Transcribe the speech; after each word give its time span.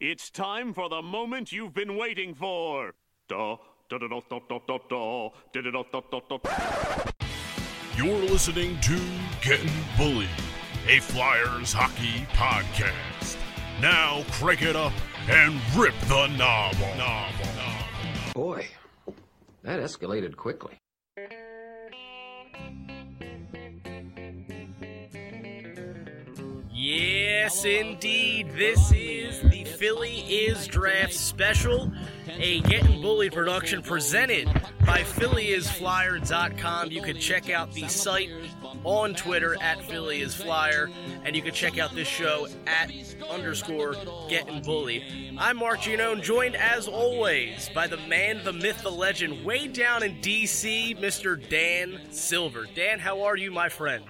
It's 0.00 0.30
time 0.30 0.72
for 0.72 0.88
the 0.88 1.02
moment 1.02 1.52
you've 1.52 1.74
been 1.74 1.94
waiting 1.94 2.34
for. 2.34 2.94
You're 3.28 3.50
listening 8.00 8.80
to 8.80 8.98
Getting 9.42 9.70
Bullied, 9.98 10.28
a 10.88 11.00
Flyers 11.00 11.74
hockey 11.74 12.26
podcast. 12.32 13.36
Now 13.82 14.24
crank 14.30 14.62
it 14.62 14.74
up 14.74 14.94
and 15.28 15.60
rip 15.76 15.92
the 16.08 16.28
knob 16.28 16.76
off. 16.98 18.32
Boy, 18.32 18.68
that 19.64 19.80
escalated 19.80 20.34
quickly. 20.34 20.80
Yes, 26.72 27.66
indeed. 27.66 28.52
This 28.56 28.90
is 28.90 29.42
Philly 29.80 30.18
is 30.28 30.66
Draft 30.66 31.14
Special, 31.14 31.90
a 32.28 32.60
Getting 32.60 33.00
Bullied 33.00 33.32
production 33.32 33.80
presented 33.80 34.46
by 34.84 34.98
PhillyIsFlyer.com. 35.00 36.90
You 36.90 37.00
can 37.00 37.18
check 37.18 37.48
out 37.48 37.72
the 37.72 37.88
site 37.88 38.28
on 38.84 39.14
Twitter 39.14 39.56
at 39.62 39.78
PhillyIsFlyer, 39.78 40.92
and 41.24 41.34
you 41.34 41.40
can 41.40 41.54
check 41.54 41.78
out 41.78 41.94
this 41.94 42.06
show 42.06 42.46
at 42.66 42.92
underscore 43.30 43.94
Getting 44.28 44.60
Bullied. 44.60 45.38
I'm 45.38 45.56
Mark 45.56 45.78
Gianone, 45.78 46.22
joined 46.22 46.56
as 46.56 46.86
always 46.86 47.70
by 47.74 47.86
the 47.86 47.96
man, 48.06 48.44
the 48.44 48.52
myth, 48.52 48.82
the 48.82 48.90
legend, 48.90 49.46
way 49.46 49.66
down 49.66 50.02
in 50.02 50.20
D.C., 50.20 50.94
Mr. 51.00 51.48
Dan 51.48 52.02
Silver. 52.10 52.66
Dan, 52.74 52.98
how 52.98 53.22
are 53.22 53.38
you, 53.38 53.50
my 53.50 53.70
friend? 53.70 54.04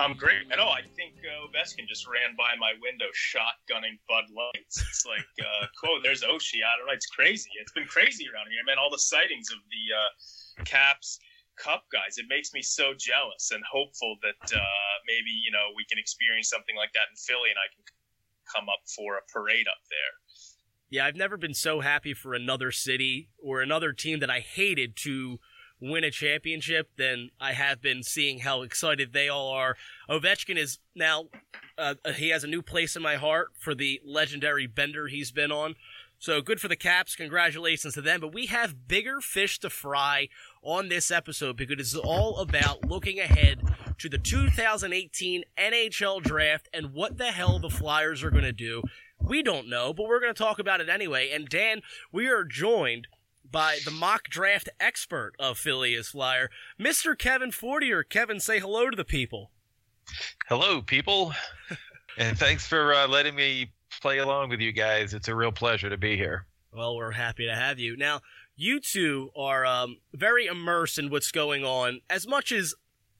I'm 0.00 0.16
great. 0.16 0.48
I 0.48 0.56
know. 0.56 0.72
I 0.72 0.80
think 0.96 1.12
uh, 1.20 1.52
just 1.84 2.08
ran 2.08 2.32
by 2.32 2.56
my 2.56 2.72
window, 2.80 3.12
shotgunning 3.12 4.00
Bud 4.08 4.32
Lights. 4.32 4.80
It's 4.80 5.04
like, 5.04 5.28
uh, 5.36 5.66
quote, 5.78 6.00
there's 6.02 6.24
Oshie. 6.24 6.64
I 6.64 6.72
don't 6.80 6.88
know. 6.88 6.96
It's 6.96 7.12
crazy. 7.12 7.50
It's 7.60 7.72
been 7.72 7.84
crazy 7.84 8.24
around 8.32 8.48
here, 8.48 8.64
man. 8.64 8.80
All 8.80 8.88
the 8.88 8.98
sightings 8.98 9.52
of 9.52 9.60
the 9.68 9.84
uh, 9.92 10.64
Caps 10.64 11.20
Cup 11.60 11.84
guys. 11.92 12.16
It 12.16 12.24
makes 12.32 12.54
me 12.56 12.62
so 12.62 12.96
jealous 12.96 13.52
and 13.52 13.60
hopeful 13.68 14.16
that 14.24 14.40
uh, 14.56 14.94
maybe 15.04 15.36
you 15.44 15.52
know 15.52 15.76
we 15.76 15.84
can 15.84 15.98
experience 15.98 16.48
something 16.48 16.76
like 16.80 16.96
that 16.96 17.12
in 17.12 17.16
Philly, 17.20 17.52
and 17.52 17.60
I 17.60 17.68
can 17.68 17.84
come 18.48 18.72
up 18.72 18.80
for 18.88 19.20
a 19.20 19.24
parade 19.28 19.68
up 19.68 19.84
there. 19.92 20.14
Yeah, 20.88 21.04
I've 21.04 21.20
never 21.20 21.36
been 21.36 21.54
so 21.54 21.80
happy 21.80 22.14
for 22.14 22.32
another 22.32 22.72
city 22.72 23.28
or 23.36 23.60
another 23.60 23.92
team 23.92 24.20
that 24.20 24.30
I 24.30 24.40
hated 24.40 24.96
to 25.04 25.38
win 25.80 26.04
a 26.04 26.10
championship 26.10 26.90
than 26.96 27.30
I 27.40 27.52
have 27.52 27.80
been 27.80 28.02
seeing 28.02 28.40
how 28.40 28.62
excited 28.62 29.12
they 29.12 29.28
all 29.28 29.48
are. 29.48 29.76
Ovechkin 30.08 30.56
is 30.56 30.78
now, 30.94 31.26
uh, 31.78 31.94
he 32.14 32.28
has 32.30 32.44
a 32.44 32.48
new 32.48 32.62
place 32.62 32.96
in 32.96 33.02
my 33.02 33.16
heart 33.16 33.48
for 33.58 33.74
the 33.74 34.00
legendary 34.04 34.66
bender 34.66 35.08
he's 35.08 35.30
been 35.30 35.50
on. 35.50 35.74
So 36.20 36.42
good 36.42 36.60
for 36.60 36.68
the 36.68 36.76
Caps. 36.76 37.16
Congratulations 37.16 37.94
to 37.94 38.02
them. 38.02 38.20
But 38.20 38.34
we 38.34 38.46
have 38.46 38.86
bigger 38.86 39.22
fish 39.22 39.58
to 39.60 39.70
fry 39.70 40.28
on 40.62 40.90
this 40.90 41.10
episode 41.10 41.56
because 41.56 41.78
it's 41.78 41.94
all 41.94 42.40
about 42.40 42.84
looking 42.84 43.18
ahead 43.18 43.62
to 43.96 44.08
the 44.10 44.18
2018 44.18 45.44
NHL 45.56 46.22
draft 46.22 46.68
and 46.74 46.92
what 46.92 47.16
the 47.16 47.32
hell 47.32 47.58
the 47.58 47.70
Flyers 47.70 48.22
are 48.22 48.30
going 48.30 48.44
to 48.44 48.52
do. 48.52 48.82
We 49.18 49.42
don't 49.42 49.68
know, 49.68 49.94
but 49.94 50.06
we're 50.06 50.20
going 50.20 50.34
to 50.34 50.42
talk 50.42 50.58
about 50.58 50.82
it 50.82 50.90
anyway. 50.90 51.30
And 51.30 51.48
Dan, 51.48 51.80
we 52.12 52.28
are 52.28 52.44
joined 52.44 53.08
by 53.50 53.78
the 53.84 53.90
mock 53.90 54.28
draft 54.28 54.68
expert 54.78 55.32
of 55.38 55.58
Philly 55.58 55.94
is 55.94 56.08
Flyer, 56.08 56.50
Mr. 56.78 57.16
Kevin 57.16 57.50
Fortier. 57.50 58.02
Kevin, 58.02 58.40
say 58.40 58.60
hello 58.60 58.90
to 58.90 58.96
the 58.96 59.04
people. 59.04 59.50
Hello, 60.48 60.82
people, 60.82 61.32
and 62.18 62.38
thanks 62.38 62.66
for 62.66 62.92
uh, 62.94 63.06
letting 63.06 63.34
me 63.34 63.72
play 64.00 64.18
along 64.18 64.50
with 64.50 64.60
you 64.60 64.72
guys. 64.72 65.14
It's 65.14 65.28
a 65.28 65.34
real 65.34 65.52
pleasure 65.52 65.90
to 65.90 65.96
be 65.96 66.16
here. 66.16 66.46
Well, 66.72 66.96
we're 66.96 67.12
happy 67.12 67.46
to 67.46 67.54
have 67.54 67.78
you. 67.78 67.96
Now, 67.96 68.20
you 68.56 68.80
two 68.80 69.30
are 69.36 69.64
um, 69.64 69.98
very 70.12 70.46
immersed 70.46 70.98
in 70.98 71.10
what's 71.10 71.30
going 71.30 71.64
on, 71.64 72.00
as 72.08 72.26
much 72.26 72.52
as 72.52 72.74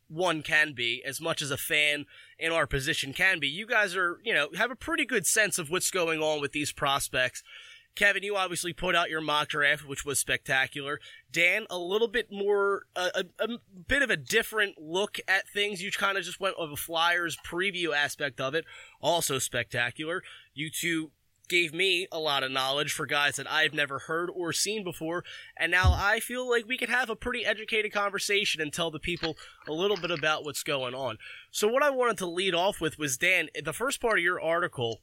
one 0.08 0.42
can 0.42 0.72
be, 0.74 1.02
as 1.04 1.20
much 1.20 1.40
as 1.40 1.50
a 1.50 1.56
fan 1.56 2.04
in 2.38 2.52
our 2.52 2.66
position 2.66 3.12
can 3.12 3.38
be. 3.38 3.48
You 3.48 3.66
guys 3.66 3.96
are, 3.96 4.18
you 4.24 4.34
know, 4.34 4.48
have 4.56 4.70
a 4.70 4.76
pretty 4.76 5.04
good 5.04 5.26
sense 5.26 5.58
of 5.58 5.70
what's 5.70 5.90
going 5.90 6.20
on 6.20 6.40
with 6.40 6.52
these 6.52 6.72
prospects. 6.72 7.42
Kevin, 7.94 8.22
you 8.22 8.36
obviously 8.36 8.72
put 8.72 8.94
out 8.94 9.10
your 9.10 9.20
mock 9.20 9.48
draft, 9.48 9.86
which 9.86 10.04
was 10.04 10.18
spectacular. 10.18 11.00
Dan, 11.30 11.66
a 11.68 11.78
little 11.78 12.08
bit 12.08 12.30
more, 12.30 12.84
uh, 12.96 13.10
a, 13.14 13.24
a, 13.44 13.48
bit 13.88 14.02
of 14.02 14.10
a 14.10 14.16
different 14.16 14.78
look 14.78 15.18
at 15.28 15.48
things. 15.48 15.82
You 15.82 15.90
kind 15.90 16.16
of 16.16 16.24
just 16.24 16.40
went 16.40 16.56
with 16.58 16.70
a 16.72 16.76
Flyers 16.76 17.36
preview 17.44 17.94
aspect 17.94 18.40
of 18.40 18.54
it, 18.54 18.64
also 19.00 19.38
spectacular. 19.38 20.22
You 20.54 20.70
two 20.70 21.10
gave 21.50 21.74
me 21.74 22.06
a 22.12 22.18
lot 22.18 22.44
of 22.44 22.52
knowledge 22.52 22.92
for 22.92 23.04
guys 23.06 23.34
that 23.36 23.50
I've 23.50 23.74
never 23.74 23.98
heard 23.98 24.30
or 24.32 24.52
seen 24.52 24.84
before, 24.84 25.24
and 25.56 25.70
now 25.70 25.92
I 25.92 26.20
feel 26.20 26.48
like 26.48 26.66
we 26.66 26.78
could 26.78 26.88
have 26.88 27.10
a 27.10 27.16
pretty 27.16 27.44
educated 27.44 27.92
conversation 27.92 28.62
and 28.62 28.72
tell 28.72 28.90
the 28.90 29.00
people 29.00 29.36
a 29.68 29.72
little 29.72 29.96
bit 29.96 30.12
about 30.12 30.44
what's 30.44 30.62
going 30.62 30.94
on. 30.94 31.18
So, 31.50 31.66
what 31.66 31.82
I 31.82 31.90
wanted 31.90 32.18
to 32.18 32.26
lead 32.26 32.54
off 32.54 32.80
with 32.80 32.98
was 32.98 33.18
Dan, 33.18 33.48
the 33.62 33.72
first 33.72 34.00
part 34.00 34.18
of 34.18 34.24
your 34.24 34.40
article 34.40 35.00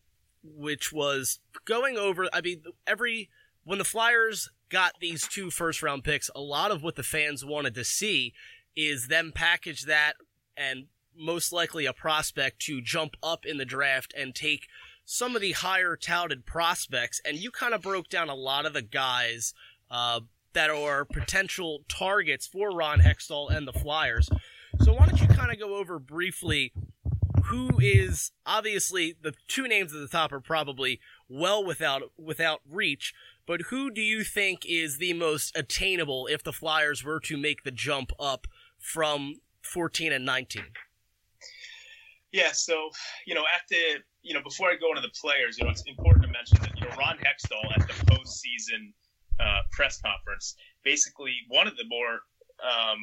which 0.56 0.92
was 0.92 1.40
going 1.66 1.98
over. 1.98 2.28
I 2.34 2.42
mean, 2.42 2.64
every 2.86 3.30
when 3.64 3.80
the 3.80 3.84
Flyers 3.84 4.50
got 4.70 4.94
these 5.00 5.28
two 5.28 5.50
first 5.50 5.82
round 5.82 6.04
picks, 6.04 6.30
a 6.36 6.42
lot 6.42 6.72
of 6.72 6.84
what 6.84 6.96
the 6.96 7.04
fans 7.04 7.44
wanted 7.44 7.76
to 7.76 7.84
see 7.84 8.34
is 8.76 9.08
them 9.08 9.32
package 9.34 9.84
that 9.84 10.14
and 10.56 10.86
most 11.18 11.52
likely 11.52 11.86
a 11.86 11.94
prospect 11.94 12.60
to 12.60 12.82
jump 12.82 13.16
up 13.24 13.46
in 13.46 13.58
the 13.58 13.66
draft 13.66 14.14
and 14.16 14.36
take 14.36 14.68
some 15.04 15.36
of 15.36 15.42
the 15.42 15.54
higher 15.54 15.96
touted 15.96 16.46
prospects. 16.46 17.20
And 17.26 17.38
you 17.38 17.52
kind 17.52 17.74
of 17.74 17.82
broke 17.82 18.10
down 18.10 18.30
a 18.30 18.36
lot 18.36 18.66
of 18.66 18.74
the 18.74 18.82
guys 18.82 19.54
uh, 19.90 20.22
that 20.54 20.70
are 20.70 21.06
potential 21.06 21.84
targets 21.88 22.46
for 22.46 22.72
Ron 22.72 23.00
Hextall 23.00 23.52
and 23.52 23.68
the 23.68 23.74
Flyers. 23.74 24.30
So 24.82 24.94
why 24.94 25.08
don't 25.08 25.20
you 25.20 25.28
kind 25.28 25.52
of 25.52 25.60
go 25.60 25.76
over 25.76 25.98
briefly 25.98 26.72
who 27.48 27.80
is 27.80 28.32
obviously 28.46 29.16
the 29.22 29.34
two 29.48 29.68
names 29.68 29.94
at 29.94 30.00
the 30.00 30.08
top 30.08 30.32
are 30.32 30.40
probably 30.40 31.00
well 31.30 31.64
without 31.64 32.04
without 32.18 32.62
reach, 32.70 33.14
but 33.46 33.62
who 33.70 33.92
do 33.92 34.02
you 34.02 34.24
think 34.24 34.66
is 34.66 34.98
the 34.98 35.14
most 35.14 35.56
attainable 35.58 36.28
if 36.28 36.44
the 36.44 36.54
Flyers 36.54 37.04
were 37.04 37.20
to 37.22 37.38
make 37.38 37.64
the 37.64 37.72
jump 37.72 38.12
up 38.20 38.48
from 38.78 39.42
14 39.62 40.12
and 40.12 40.26
19? 40.26 40.64
Yeah, 42.32 42.52
so 42.52 42.90
you 43.26 43.34
know, 43.34 43.42
at 43.42 43.68
the 43.70 44.02
you 44.22 44.34
know 44.34 44.42
before 44.44 44.70
I 44.70 44.76
go 44.76 44.90
into 44.90 45.02
the 45.02 45.14
players, 45.20 45.58
you 45.58 45.66
know, 45.66 45.72
it's 45.72 45.84
important 45.88 46.26
to 46.26 46.32
mention 46.32 46.58
that 46.62 46.80
you 46.80 46.88
know 46.88 46.96
Ron 46.98 47.18
Hextall 47.18 47.80
at 47.80 47.88
the 47.88 47.94
postseason 48.06 48.94
uh, 49.40 49.62
press 49.72 50.02
conference 50.02 50.56
basically 50.88 51.36
one 51.50 51.68
of 51.68 51.76
the 51.76 51.84
more 51.90 52.24
um, 52.64 52.98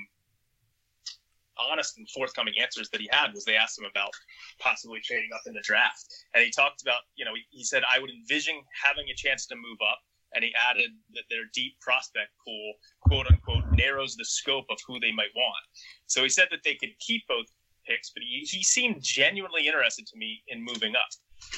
honest 1.59 1.99
and 1.99 2.09
forthcoming 2.11 2.55
answers 2.61 2.89
that 2.91 3.01
he 3.01 3.09
had 3.13 3.33
was 3.33 3.45
they 3.45 3.57
asked 3.57 3.79
him 3.79 3.85
about 3.85 4.11
possibly 4.59 5.01
trading 5.01 5.31
up 5.35 5.43
in 5.47 5.55
the 5.55 5.61
draft. 5.61 6.07
And 6.35 6.45
he 6.45 6.51
talked 6.51 6.83
about, 6.83 7.01
you 7.17 7.25
know, 7.25 7.35
he, 7.35 7.43
he 7.51 7.65
said, 7.65 7.83
I 7.91 7.99
would 7.99 8.11
envision 8.11 8.63
having 8.83 9.09
a 9.11 9.15
chance 9.15 9.47
to 9.47 9.57
move 9.57 9.79
up. 9.81 9.99
And 10.35 10.43
he 10.43 10.53
added 10.69 10.91
that 11.15 11.23
their 11.31 11.45
deep 11.55 11.79
prospect 11.81 12.31
pool, 12.45 12.73
quote 13.03 13.27
unquote, 13.31 13.65
narrows 13.71 14.17
the 14.17 14.25
scope 14.25 14.67
of 14.69 14.79
who 14.85 14.99
they 14.99 15.13
might 15.13 15.31
want. 15.37 15.65
So 16.07 16.25
he 16.25 16.29
said 16.29 16.49
that 16.51 16.65
they 16.65 16.75
could 16.75 16.99
keep 16.99 17.23
both 17.29 17.47
picks, 17.87 18.11
but 18.11 18.23
he, 18.23 18.41
he 18.41 18.65
seemed 18.65 19.01
genuinely 19.01 19.67
interested 19.67 20.07
to 20.09 20.17
me 20.17 20.43
in 20.49 20.65
moving 20.65 20.97
up. 20.97 21.07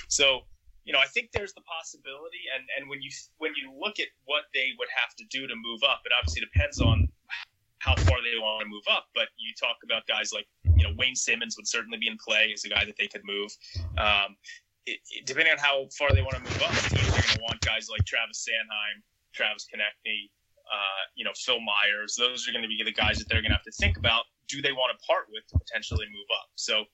So, 0.09 0.41
you 0.85 0.93
know, 0.93 0.99
I 0.99 1.07
think 1.07 1.31
there's 1.33 1.55
the 1.55 1.63
possibility. 1.63 2.45
And, 2.55 2.65
and 2.77 2.91
when 2.91 3.01
you 3.01 3.11
when 3.39 3.53
you 3.57 3.73
look 3.73 3.99
at 3.99 4.09
what 4.25 4.45
they 4.53 4.73
would 4.79 4.89
have 4.95 5.15
to 5.17 5.25
do 5.31 5.47
to 5.47 5.55
move 5.57 5.81
up, 5.83 6.03
it 6.05 6.13
obviously 6.17 6.43
depends 6.43 6.81
on 6.81 7.09
how 7.87 7.95
far 8.03 8.19
they 8.21 8.37
want 8.39 8.61
to 8.63 8.69
move 8.69 8.83
up. 8.91 9.07
But 9.15 9.29
you 9.39 9.55
talk 9.55 9.79
about 9.85 10.07
guys 10.07 10.33
like 10.35 10.47
you 10.77 10.83
know 10.83 10.93
Wayne 10.99 11.15
Simmonds 11.15 11.57
would 11.57 11.69
certainly 11.69 11.99
be 11.99 12.09
in 12.09 12.19
play 12.19 12.51
as 12.53 12.65
a 12.65 12.69
guy 12.69 12.85
that 12.85 12.97
they 12.99 13.07
could 13.07 13.23
move. 13.25 13.51
Um, 13.97 14.37
it, 14.87 14.99
it, 15.11 15.27
depending 15.27 15.53
on 15.53 15.59
how 15.59 15.87
far 15.97 16.13
they 16.13 16.23
want 16.23 16.35
to 16.35 16.43
move 16.43 16.63
up, 16.63 16.75
teams 16.91 17.09
are 17.09 17.23
going 17.23 17.39
to 17.39 17.43
want 17.43 17.61
guys 17.63 17.89
like 17.91 18.05
Travis 18.05 18.47
Sanheim, 18.47 19.03
Travis 19.33 19.67
Konecny, 19.71 20.31
uh, 20.67 21.03
you 21.15 21.25
know 21.25 21.33
Phil 21.35 21.61
Myers. 21.63 22.17
Those 22.19 22.49
are 22.49 22.53
going 22.53 22.67
to 22.67 22.69
be 22.69 22.83
the 22.85 22.93
guys 22.93 23.19
that 23.19 23.29
they're 23.29 23.41
going 23.41 23.55
to 23.55 23.57
have 23.57 23.71
to 23.71 23.77
think 23.79 23.97
about. 23.97 24.25
Do 24.49 24.61
they 24.61 24.73
want 24.73 24.91
to 24.99 25.07
part 25.07 25.27
with 25.31 25.47
to 25.49 25.59
potentially 25.59 26.07
move 26.11 26.27
up? 26.35 26.51
So, 26.55 26.85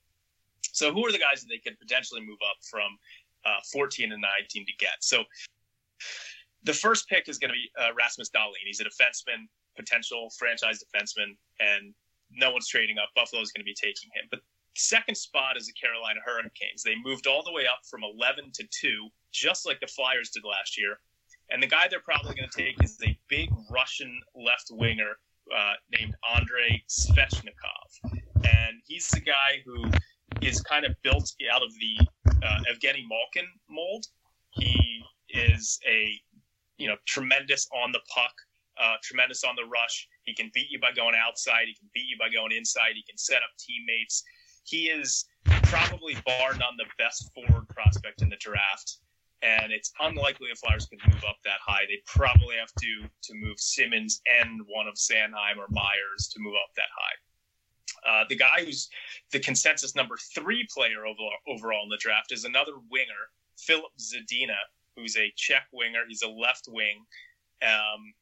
so 0.61 0.93
who 0.93 1.05
are 1.05 1.11
the 1.11 1.21
guys 1.21 1.41
that 1.41 1.49
they 1.49 1.57
could 1.57 1.77
potentially 1.79 2.21
move 2.21 2.41
up 2.41 2.57
from 2.69 2.97
uh, 3.45 3.61
14 3.71 4.11
and 4.11 4.21
19 4.41 4.65
to 4.65 4.71
get? 4.79 5.01
So, 5.01 5.23
the 6.63 6.73
first 6.73 7.07
pick 7.09 7.29
is 7.29 7.37
going 7.37 7.49
to 7.49 7.57
be 7.57 7.69
uh, 7.77 7.93
Rasmus 7.93 8.29
Dahlin. 8.29 8.65
He's 8.65 8.79
a 8.79 8.85
defenseman 8.85 9.45
potential 9.75 10.29
franchise 10.37 10.83
defenseman, 10.83 11.35
and 11.59 11.93
no 12.31 12.51
one's 12.51 12.67
trading 12.67 12.97
up. 12.97 13.09
Buffalo 13.15 13.41
is 13.41 13.51
going 13.51 13.61
to 13.61 13.65
be 13.65 13.75
taking 13.75 14.09
him. 14.13 14.27
But 14.29 14.39
second 14.75 15.15
spot 15.15 15.57
is 15.57 15.67
the 15.67 15.73
Carolina 15.73 16.19
Hurricanes. 16.25 16.83
They 16.83 16.95
moved 17.03 17.27
all 17.27 17.43
the 17.43 17.51
way 17.51 17.65
up 17.65 17.79
from 17.89 18.01
11 18.03 18.51
to 18.55 18.63
2, 18.69 19.09
just 19.31 19.65
like 19.65 19.79
the 19.79 19.87
Flyers 19.87 20.29
did 20.29 20.43
last 20.43 20.77
year. 20.77 20.97
And 21.51 21.61
the 21.61 21.67
guy 21.67 21.87
they're 21.89 21.99
probably 21.99 22.35
going 22.35 22.49
to 22.49 22.57
take 22.57 22.81
is 22.83 22.97
a 23.05 23.17
big 23.27 23.49
Russian 23.69 24.19
left 24.35 24.69
winger 24.71 25.17
uh, 25.55 25.73
named 25.91 26.15
Andrei 26.35 26.83
Svechnikov. 26.89 28.13
And 28.35 28.81
he's 28.85 29.07
the 29.09 29.21
guy 29.21 29.61
who 29.65 29.85
is 30.41 30.61
kind 30.61 30.85
of 30.85 30.95
built 31.03 31.31
out 31.53 31.61
of 31.61 31.69
the 31.79 32.07
uh, 32.43 32.59
Evgeny 32.71 33.03
Malkin 33.07 33.47
mold. 33.69 34.05
He 34.51 35.03
is 35.29 35.79
a 35.87 36.19
you 36.77 36.87
know 36.87 36.95
tremendous 37.05 37.67
on 37.83 37.91
the 37.91 37.99
puck, 38.13 38.33
uh, 38.81 38.95
tremendous 39.03 39.43
on 39.43 39.55
the 39.55 39.65
rush. 39.65 40.07
He 40.23 40.33
can 40.33 40.51
beat 40.53 40.69
you 40.69 40.79
by 40.79 40.91
going 40.91 41.15
outside. 41.15 41.65
He 41.67 41.73
can 41.73 41.89
beat 41.93 42.07
you 42.07 42.17
by 42.17 42.29
going 42.29 42.51
inside. 42.51 42.93
He 42.95 43.03
can 43.03 43.17
set 43.17 43.37
up 43.37 43.51
teammates. 43.57 44.23
He 44.63 44.87
is 44.87 45.25
probably 45.63 46.15
bar 46.25 46.53
none 46.53 46.77
the 46.77 46.85
best 46.97 47.31
forward 47.33 47.67
prospect 47.69 48.21
in 48.21 48.29
the 48.29 48.37
draft. 48.37 48.97
And 49.41 49.73
it's 49.73 49.91
unlikely 49.99 50.47
the 50.49 50.55
Flyers 50.55 50.85
could 50.85 50.99
move 51.05 51.23
up 51.27 51.37
that 51.43 51.59
high. 51.65 51.83
They 51.87 52.01
probably 52.05 52.55
have 52.55 52.71
to 52.79 53.09
to 53.23 53.33
move 53.35 53.59
Simmonds 53.59 54.21
and 54.41 54.61
one 54.67 54.87
of 54.87 54.95
Sanheim 54.95 55.57
or 55.57 55.67
Myers 55.69 56.29
to 56.33 56.39
move 56.39 56.53
up 56.55 56.73
that 56.75 56.87
high. 56.95 57.17
Uh, 58.05 58.25
the 58.29 58.35
guy 58.35 58.63
who's 58.63 58.89
the 59.31 59.39
consensus 59.39 59.95
number 59.95 60.17
three 60.33 60.67
player 60.73 61.05
overall, 61.05 61.31
overall 61.47 61.83
in 61.83 61.89
the 61.89 61.97
draft 61.97 62.31
is 62.31 62.45
another 62.45 62.73
winger, 62.89 63.29
Filip 63.57 63.91
Zadina, 63.99 64.57
who's 64.95 65.17
a 65.17 65.31
Czech 65.35 65.67
winger. 65.71 66.03
He's 66.07 66.21
a 66.21 66.27
left 66.29 66.67
wing. 66.67 67.05
Um, 67.61 68.13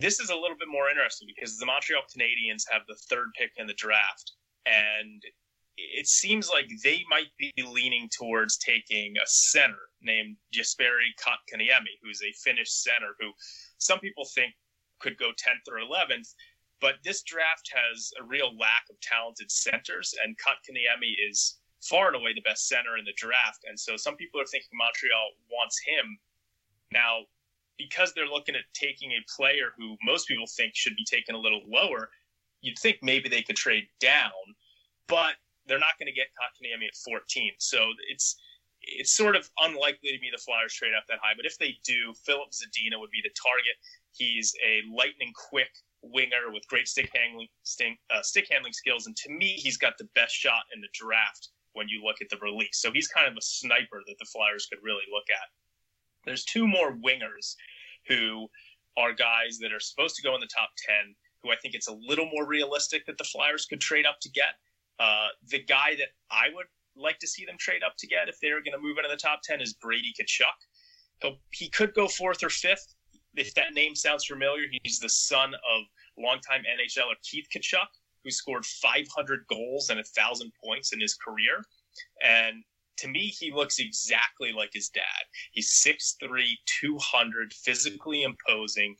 this 0.00 0.18
is 0.18 0.30
a 0.30 0.34
little 0.34 0.56
bit 0.58 0.68
more 0.68 0.88
interesting 0.88 1.28
because 1.28 1.58
the 1.58 1.66
Montreal 1.66 2.02
Canadiens 2.08 2.64
have 2.70 2.82
the 2.88 2.96
third 3.08 3.28
pick 3.38 3.52
in 3.56 3.66
the 3.66 3.74
draft, 3.74 4.32
and 4.66 5.22
it 5.76 6.06
seems 6.06 6.50
like 6.50 6.68
they 6.82 7.04
might 7.08 7.30
be 7.38 7.52
leaning 7.58 8.08
towards 8.16 8.58
taking 8.58 9.14
a 9.16 9.26
center 9.26 9.90
named 10.02 10.36
Jesperi 10.54 11.12
Kotkaniemi, 11.20 11.96
who's 12.02 12.22
a 12.22 12.32
Finnish 12.42 12.70
center 12.70 13.14
who 13.18 13.30
some 13.78 13.98
people 13.98 14.24
think 14.34 14.54
could 14.98 15.16
go 15.16 15.30
10th 15.30 15.70
or 15.70 15.80
11th. 15.80 16.34
But 16.80 16.96
this 17.04 17.22
draft 17.22 17.70
has 17.74 18.10
a 18.20 18.24
real 18.24 18.56
lack 18.58 18.84
of 18.90 19.00
talented 19.00 19.50
centers, 19.50 20.14
and 20.24 20.36
Kotkaniemi 20.36 21.14
is 21.28 21.60
far 21.82 22.08
and 22.08 22.16
away 22.16 22.32
the 22.34 22.42
best 22.42 22.68
center 22.68 22.96
in 22.98 23.04
the 23.04 23.14
draft. 23.16 23.64
And 23.68 23.78
so 23.78 23.96
some 23.96 24.16
people 24.16 24.40
are 24.40 24.46
thinking 24.46 24.70
Montreal 24.74 25.30
wants 25.50 25.78
him. 25.80 26.18
Now, 26.92 27.20
because 27.80 28.12
they're 28.14 28.26
looking 28.26 28.54
at 28.54 28.62
taking 28.74 29.12
a 29.12 29.24
player 29.36 29.72
who 29.76 29.96
most 30.04 30.28
people 30.28 30.46
think 30.46 30.72
should 30.74 30.96
be 30.96 31.04
taken 31.04 31.34
a 31.34 31.38
little 31.38 31.62
lower, 31.66 32.10
you'd 32.60 32.78
think 32.78 32.98
maybe 33.02 33.28
they 33.28 33.42
could 33.42 33.56
trade 33.56 33.84
down, 34.00 34.30
but 35.08 35.34
they're 35.66 35.78
not 35.78 35.98
going 35.98 36.06
to 36.06 36.12
get 36.12 36.28
Kotkaniemi 36.36 36.86
at 36.88 36.94
14. 36.94 37.52
So 37.58 37.86
it's 38.10 38.36
it's 38.82 39.12
sort 39.12 39.36
of 39.36 39.48
unlikely 39.58 40.12
to 40.12 40.18
be 40.18 40.30
the 40.32 40.40
Flyers 40.40 40.72
trade 40.72 40.92
up 40.96 41.04
that 41.08 41.18
high. 41.22 41.34
But 41.36 41.44
if 41.44 41.58
they 41.58 41.76
do, 41.84 42.14
Filip 42.24 42.48
Zadina 42.50 42.98
would 42.98 43.10
be 43.10 43.20
the 43.22 43.30
target. 43.36 43.76
He's 44.12 44.54
a 44.64 44.80
lightning 44.94 45.32
quick 45.36 45.68
winger 46.02 46.50
with 46.50 46.66
great 46.68 46.88
stick 46.88 47.10
handling 47.14 47.48
uh, 48.10 48.22
stick 48.22 48.48
handling 48.50 48.72
skills, 48.72 49.06
and 49.06 49.16
to 49.16 49.30
me, 49.30 49.52
he's 49.56 49.76
got 49.76 49.98
the 49.98 50.08
best 50.14 50.34
shot 50.34 50.64
in 50.74 50.80
the 50.80 50.88
draft 50.92 51.50
when 51.74 51.88
you 51.88 52.02
look 52.02 52.16
at 52.20 52.28
the 52.30 52.38
release. 52.42 52.80
So 52.80 52.90
he's 52.90 53.08
kind 53.08 53.28
of 53.28 53.36
a 53.36 53.42
sniper 53.42 54.02
that 54.06 54.16
the 54.18 54.26
Flyers 54.32 54.66
could 54.66 54.82
really 54.82 55.04
look 55.12 55.28
at. 55.30 55.48
There's 56.24 56.44
two 56.44 56.66
more 56.66 56.92
wingers 56.92 57.54
who 58.10 58.48
are 58.98 59.14
guys 59.14 59.58
that 59.62 59.72
are 59.72 59.80
supposed 59.80 60.16
to 60.16 60.22
go 60.22 60.34
in 60.34 60.40
the 60.40 60.48
top 60.54 60.70
10 60.86 61.14
who 61.42 61.50
I 61.50 61.56
think 61.56 61.74
it's 61.74 61.88
a 61.88 61.96
little 62.06 62.28
more 62.32 62.46
realistic 62.46 63.06
that 63.06 63.18
the 63.18 63.24
Flyers 63.24 63.66
could 63.66 63.80
trade 63.80 64.06
up 64.06 64.18
to 64.20 64.30
get. 64.30 64.54
Uh, 64.98 65.28
the 65.48 65.62
guy 65.62 65.94
that 65.96 66.08
I 66.30 66.48
would 66.54 66.66
like 66.96 67.18
to 67.20 67.26
see 67.26 67.44
them 67.46 67.56
trade 67.58 67.82
up 67.82 67.94
to 67.98 68.06
get 68.06 68.28
if 68.28 68.36
they're 68.40 68.62
going 68.62 68.74
to 68.74 68.78
move 68.78 68.98
into 68.98 69.08
the 69.08 69.16
top 69.16 69.40
10 69.44 69.60
is 69.60 69.74
Brady 69.74 70.12
Tkachuk. 70.20 70.46
He'll, 71.22 71.36
he 71.52 71.68
could 71.70 71.94
go 71.94 72.08
fourth 72.08 72.42
or 72.42 72.50
fifth. 72.50 72.94
If 73.36 73.54
that 73.54 73.74
name 73.74 73.94
sounds 73.94 74.24
familiar, 74.26 74.66
he's 74.82 74.98
the 74.98 75.08
son 75.08 75.54
of 75.54 75.82
longtime 76.18 76.62
NHLer 76.62 77.14
Keith 77.22 77.46
Tkachuk, 77.54 77.86
who 78.24 78.30
scored 78.30 78.66
500 78.66 79.44
goals 79.48 79.88
and 79.88 79.96
1,000 79.96 80.52
points 80.62 80.92
in 80.92 81.00
his 81.00 81.14
career. 81.14 81.62
And 82.22 82.62
to 83.00 83.08
me, 83.08 83.26
he 83.26 83.50
looks 83.52 83.78
exactly 83.78 84.52
like 84.52 84.70
his 84.72 84.88
dad. 84.88 85.02
He's 85.52 85.70
6'3, 85.86 86.42
200, 86.80 87.52
physically 87.52 88.22
imposing. 88.22 88.94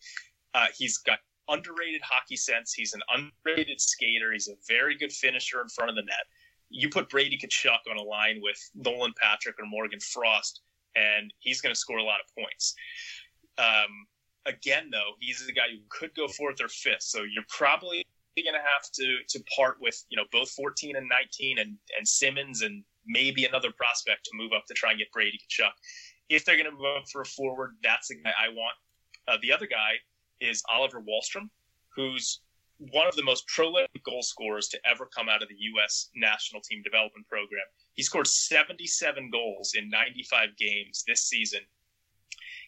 Uh, 0.55 0.67
he's 0.77 0.99
got 0.99 1.19
underrated 1.49 2.01
hockey 2.03 2.37
sense. 2.37 2.73
He's 2.73 2.95
an 2.95 3.03
underrated 3.15 3.81
skater. 3.81 4.33
He's 4.33 4.49
a 4.49 4.55
very 4.69 4.97
good 4.97 5.13
finisher 5.13 5.61
in 5.61 5.69
front 5.69 5.91
of 5.91 5.97
the 5.97 6.03
net. 6.03 6.25
You 6.71 6.89
put 6.89 7.11
Brady 7.11 7.37
Tkachuk 7.37 7.91
on 7.91 7.99
a 7.99 8.03
line 8.03 8.41
with 8.43 8.59
Nolan 8.75 9.13
Patrick 9.21 9.57
or 9.59 9.67
Morgan 9.67 10.01
Frost, 10.01 10.61
and 10.95 11.33
he's 11.41 11.61
going 11.61 11.75
to 11.75 11.79
score 11.79 11.99
a 11.99 12.05
lot 12.05 12.21
of 12.21 12.43
points. 12.43 12.75
Um, 13.59 14.07
again, 14.47 14.89
though, 14.91 15.13
he's 15.19 15.45
the 15.47 15.53
guy 15.53 15.69
who 15.73 15.81
could 15.89 16.15
go 16.15 16.29
fourth 16.29 16.61
or 16.61 16.69
fifth. 16.69 17.03
So 17.03 17.23
you're 17.23 17.45
probably 17.49 18.07
going 18.37 18.55
to 18.55 18.61
have 18.61 18.91
to 18.95 19.19
to 19.29 19.45
part 19.55 19.77
with 19.81 20.03
you 20.09 20.17
know 20.17 20.25
both 20.33 20.51
14 20.51 20.97
and 20.97 21.09
19 21.09 21.59
and 21.59 21.77
and 21.99 22.09
Simmonds 22.09 22.63
and 22.63 22.83
maybe 23.07 23.45
another 23.45 23.71
prospect 23.73 24.25
to 24.25 24.31
move 24.35 24.53
up 24.53 24.65
to 24.67 24.75
try 24.75 24.91
and 24.91 24.99
get 24.99 25.13
Brady 25.13 25.39
Tkachuk. 25.39 25.73
If 26.29 26.45
they're 26.45 26.57
going 26.57 26.71
to 26.71 26.73
move 26.73 26.97
up 26.99 27.09
for 27.11 27.23
a 27.23 27.25
forward, 27.25 27.77
that's 27.83 28.09
the 28.09 28.17
guy 28.17 28.33
I 28.39 28.49
want. 28.49 28.75
Uh, 29.29 29.37
the 29.43 29.53
other 29.53 29.67
guy 29.67 29.93
is 30.41 30.63
Oliver 30.73 31.01
Wahlstrom, 31.01 31.49
who's 31.95 32.41
one 32.93 33.07
of 33.07 33.15
the 33.15 33.23
most 33.23 33.47
prolific 33.47 34.03
goal 34.05 34.23
scorers 34.23 34.69
to 34.69 34.79
ever 34.91 35.07
come 35.07 35.29
out 35.29 35.43
of 35.43 35.49
the 35.49 35.55
U.S. 35.59 36.09
national 36.15 36.63
team 36.63 36.83
development 36.83 37.29
program. 37.29 37.65
He 37.95 38.03
scored 38.03 38.27
77 38.27 39.31
goals 39.31 39.75
in 39.77 39.91
95 39.91 40.57
games 40.57 41.05
this 41.07 41.29
season. 41.29 41.61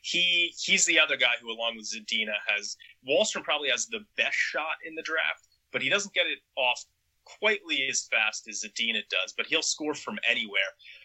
He 0.03 0.53
he's 0.59 0.85
the 0.85 0.99
other 0.99 1.17
guy 1.17 1.35
who, 1.41 1.51
along 1.51 1.77
with 1.77 1.91
Zadina, 1.91 2.35
has 2.47 2.77
Wahlstrom 3.09 3.45
probably 3.45 3.71
has 3.71 3.87
the 3.87 4.01
best 4.17 4.37
shot 4.37 4.77
in 4.85 4.95
the 4.95 5.03
draft, 5.03 5.47
but 5.73 5.81
he 5.81 5.89
doesn't 5.89 6.13
get 6.13 6.27
it 6.27 6.41
off 6.57 6.85
quite 7.25 7.61
as 7.91 8.09
fast 8.11 8.49
as 8.49 8.65
Zadina 8.65 9.03
does. 9.09 9.35
But 9.37 9.47
he'll 9.47 9.63
score 9.63 9.95
from 9.95 10.19
anywhere. 10.29 10.61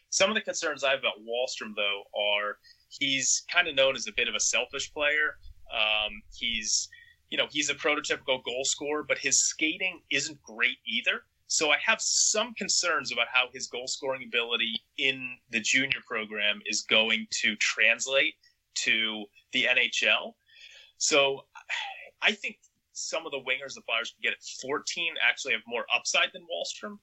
Some 0.09 0.29
of 0.29 0.35
the 0.35 0.41
concerns 0.41 0.83
I 0.83 0.91
have 0.91 0.99
about 0.99 1.19
Wahlstrom, 1.19 1.73
though, 1.75 2.03
are 2.17 2.57
he's 2.89 3.43
kind 3.51 3.67
of 3.67 3.75
known 3.75 3.95
as 3.95 4.07
a 4.07 4.13
bit 4.15 4.27
of 4.27 4.35
a 4.35 4.39
selfish 4.39 4.93
player. 4.93 5.37
Um, 5.73 6.21
he's, 6.33 6.87
you 7.29 7.37
know, 7.37 7.47
he's 7.49 7.69
a 7.69 7.75
prototypical 7.75 8.43
goal 8.43 8.63
scorer, 8.63 9.03
but 9.03 9.17
his 9.17 9.39
skating 9.39 10.01
isn't 10.09 10.41
great 10.43 10.77
either. 10.87 11.21
So 11.47 11.71
I 11.71 11.77
have 11.85 12.01
some 12.01 12.53
concerns 12.55 13.11
about 13.11 13.27
how 13.31 13.47
his 13.53 13.67
goal 13.67 13.87
scoring 13.87 14.23
ability 14.25 14.81
in 14.97 15.37
the 15.49 15.61
junior 15.61 15.99
program 16.05 16.61
is 16.65 16.81
going 16.81 17.27
to 17.41 17.55
translate 17.57 18.35
to 18.75 19.25
the 19.53 19.63
NHL. 19.63 20.33
So 20.97 21.45
I 22.21 22.31
think 22.33 22.57
some 22.97 23.25
of 23.25 23.31
the 23.31 23.39
wingers 23.39 23.75
the 23.75 23.81
Flyers 23.85 24.11
can 24.11 24.21
get 24.21 24.33
at 24.33 24.43
14 24.61 25.13
actually 25.21 25.53
have 25.53 25.61
more 25.67 25.85
upside 25.93 26.29
than 26.33 26.43
Wahlstrom. 26.49 26.97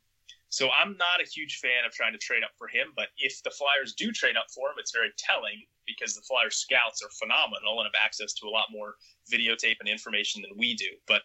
So 0.49 0.71
I'm 0.71 0.97
not 0.97 1.23
a 1.23 1.27
huge 1.29 1.59
fan 1.59 1.85
of 1.87 1.93
trying 1.93 2.13
to 2.13 2.19
trade 2.19 2.45
up 2.45 2.53
for 2.57 2.69
him, 2.69 2.93
but 2.95 3.09
if 3.19 3.43
the 3.43 3.51
Flyers 3.51 3.95
do 3.95 4.13
trade 4.13 4.37
up 4.37 4.47
for 4.55 4.69
him, 4.71 4.77
it's 4.79 4.93
very 4.93 5.11
telling 5.19 5.67
because 5.87 6.15
the 6.15 6.23
Flyers 6.23 6.57
scouts 6.57 7.03
are 7.03 7.11
phenomenal 7.19 7.81
and 7.81 7.87
have 7.87 8.05
access 8.05 8.33
to 8.35 8.47
a 8.47 8.51
lot 8.51 8.67
more 8.71 8.95
videotape 9.33 9.77
and 9.81 9.89
information 9.89 10.43
than 10.43 10.57
we 10.57 10.75
do. 10.75 10.91
But 11.07 11.23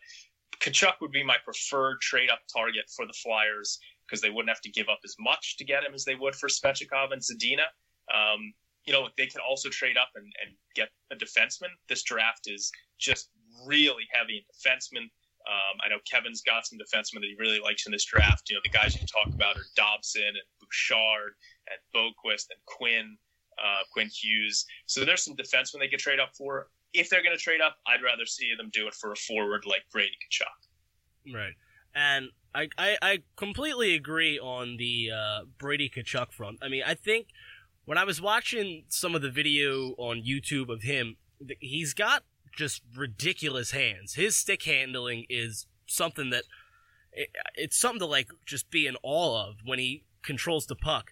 Tkachuk 0.59 0.99
would 1.01 1.11
be 1.11 1.23
my 1.23 1.37
preferred 1.43 2.01
trade 2.01 2.29
up 2.29 2.41
target 2.51 2.89
for 2.89 3.05
the 3.05 3.13
Flyers 3.13 3.79
because 4.05 4.21
they 4.21 4.29
wouldn't 4.29 4.49
have 4.49 4.61
to 4.61 4.71
give 4.71 4.89
up 4.89 4.99
as 5.05 5.15
much 5.19 5.57
to 5.57 5.63
get 5.63 5.83
him 5.83 5.93
as 5.93 6.03
they 6.03 6.15
would 6.15 6.35
for 6.35 6.49
Svechnikov 6.49 7.13
and 7.13 7.21
Zadina. 7.21 7.69
Um, 8.13 8.53
you 8.85 8.93
know, 8.93 9.09
they 9.17 9.27
could 9.27 9.41
also 9.41 9.69
trade 9.69 9.97
up 9.97 10.09
and, 10.15 10.25
and 10.43 10.55
get 10.75 10.89
a 11.11 11.15
defenseman. 11.15 11.69
This 11.87 12.01
draft 12.03 12.47
is 12.47 12.71
just 12.97 13.29
really 13.65 14.07
heavy 14.11 14.37
in 14.37 14.43
defensemen. 14.49 15.09
Um, 15.47 15.79
I 15.83 15.89
know 15.89 15.97
Kevin's 16.09 16.41
got 16.41 16.67
some 16.67 16.77
defensemen 16.77 17.21
that 17.21 17.29
he 17.29 17.35
really 17.39 17.59
likes 17.59 17.85
in 17.85 17.91
this 17.91 18.05
draft. 18.05 18.49
You 18.49 18.55
know, 18.55 18.61
the 18.63 18.69
guys 18.69 18.99
you 18.99 19.07
talk 19.07 19.33
about 19.33 19.57
are 19.57 19.65
Dobson 19.75 20.27
and 20.27 20.47
Bouchard 20.59 21.33
and 21.69 21.79
Boqvist 21.95 22.47
and 22.51 22.59
Quinn, 22.65 23.17
uh, 23.57 23.83
Quinn 23.91 24.09
Hughes. 24.13 24.65
So 24.85 25.05
there's 25.05 25.23
some 25.23 25.35
defensemen 25.35 25.79
they 25.79 25.87
could 25.87 25.99
trade 25.99 26.19
up 26.19 26.35
for. 26.37 26.67
If 26.93 27.09
they're 27.09 27.23
going 27.23 27.35
to 27.35 27.41
trade 27.41 27.61
up, 27.61 27.77
I'd 27.87 28.03
rather 28.03 28.25
see 28.25 28.53
them 28.55 28.69
do 28.73 28.87
it 28.87 28.93
for 28.93 29.11
a 29.11 29.15
forward 29.15 29.63
like 29.65 29.83
Brady 29.91 30.11
Tkachuk. 30.31 31.33
Right. 31.33 31.53
And 31.95 32.29
I, 32.53 32.69
I, 32.77 32.97
I 33.01 33.19
completely 33.35 33.95
agree 33.95 34.39
on 34.39 34.77
the 34.77 35.11
uh, 35.15 35.39
Brady 35.57 35.89
Tkachuk 35.89 36.31
front. 36.31 36.59
I 36.61 36.69
mean, 36.69 36.83
I 36.85 36.95
think 36.95 37.27
when 37.85 37.97
I 37.97 38.03
was 38.03 38.21
watching 38.21 38.85
some 38.87 39.15
of 39.15 39.21
the 39.21 39.31
video 39.31 39.95
on 39.97 40.23
YouTube 40.23 40.69
of 40.69 40.83
him, 40.83 41.17
he's 41.59 41.93
got 41.93 42.23
just 42.59 42.81
ridiculous 42.93 43.71
hands. 43.71 44.15
His 44.15 44.35
stick 44.35 44.63
handling 44.63 45.25
is 45.29 45.65
something 45.87 46.29
that 46.29 46.43
it, 47.13 47.29
it's 47.55 47.79
something 47.79 47.99
to 47.99 48.05
like 48.05 48.27
just 48.45 48.69
be 48.69 48.85
in 48.85 48.97
awe 49.01 49.47
of 49.47 49.55
when 49.63 49.79
he 49.79 50.03
controls 50.21 50.65
the 50.67 50.75
puck. 50.75 51.09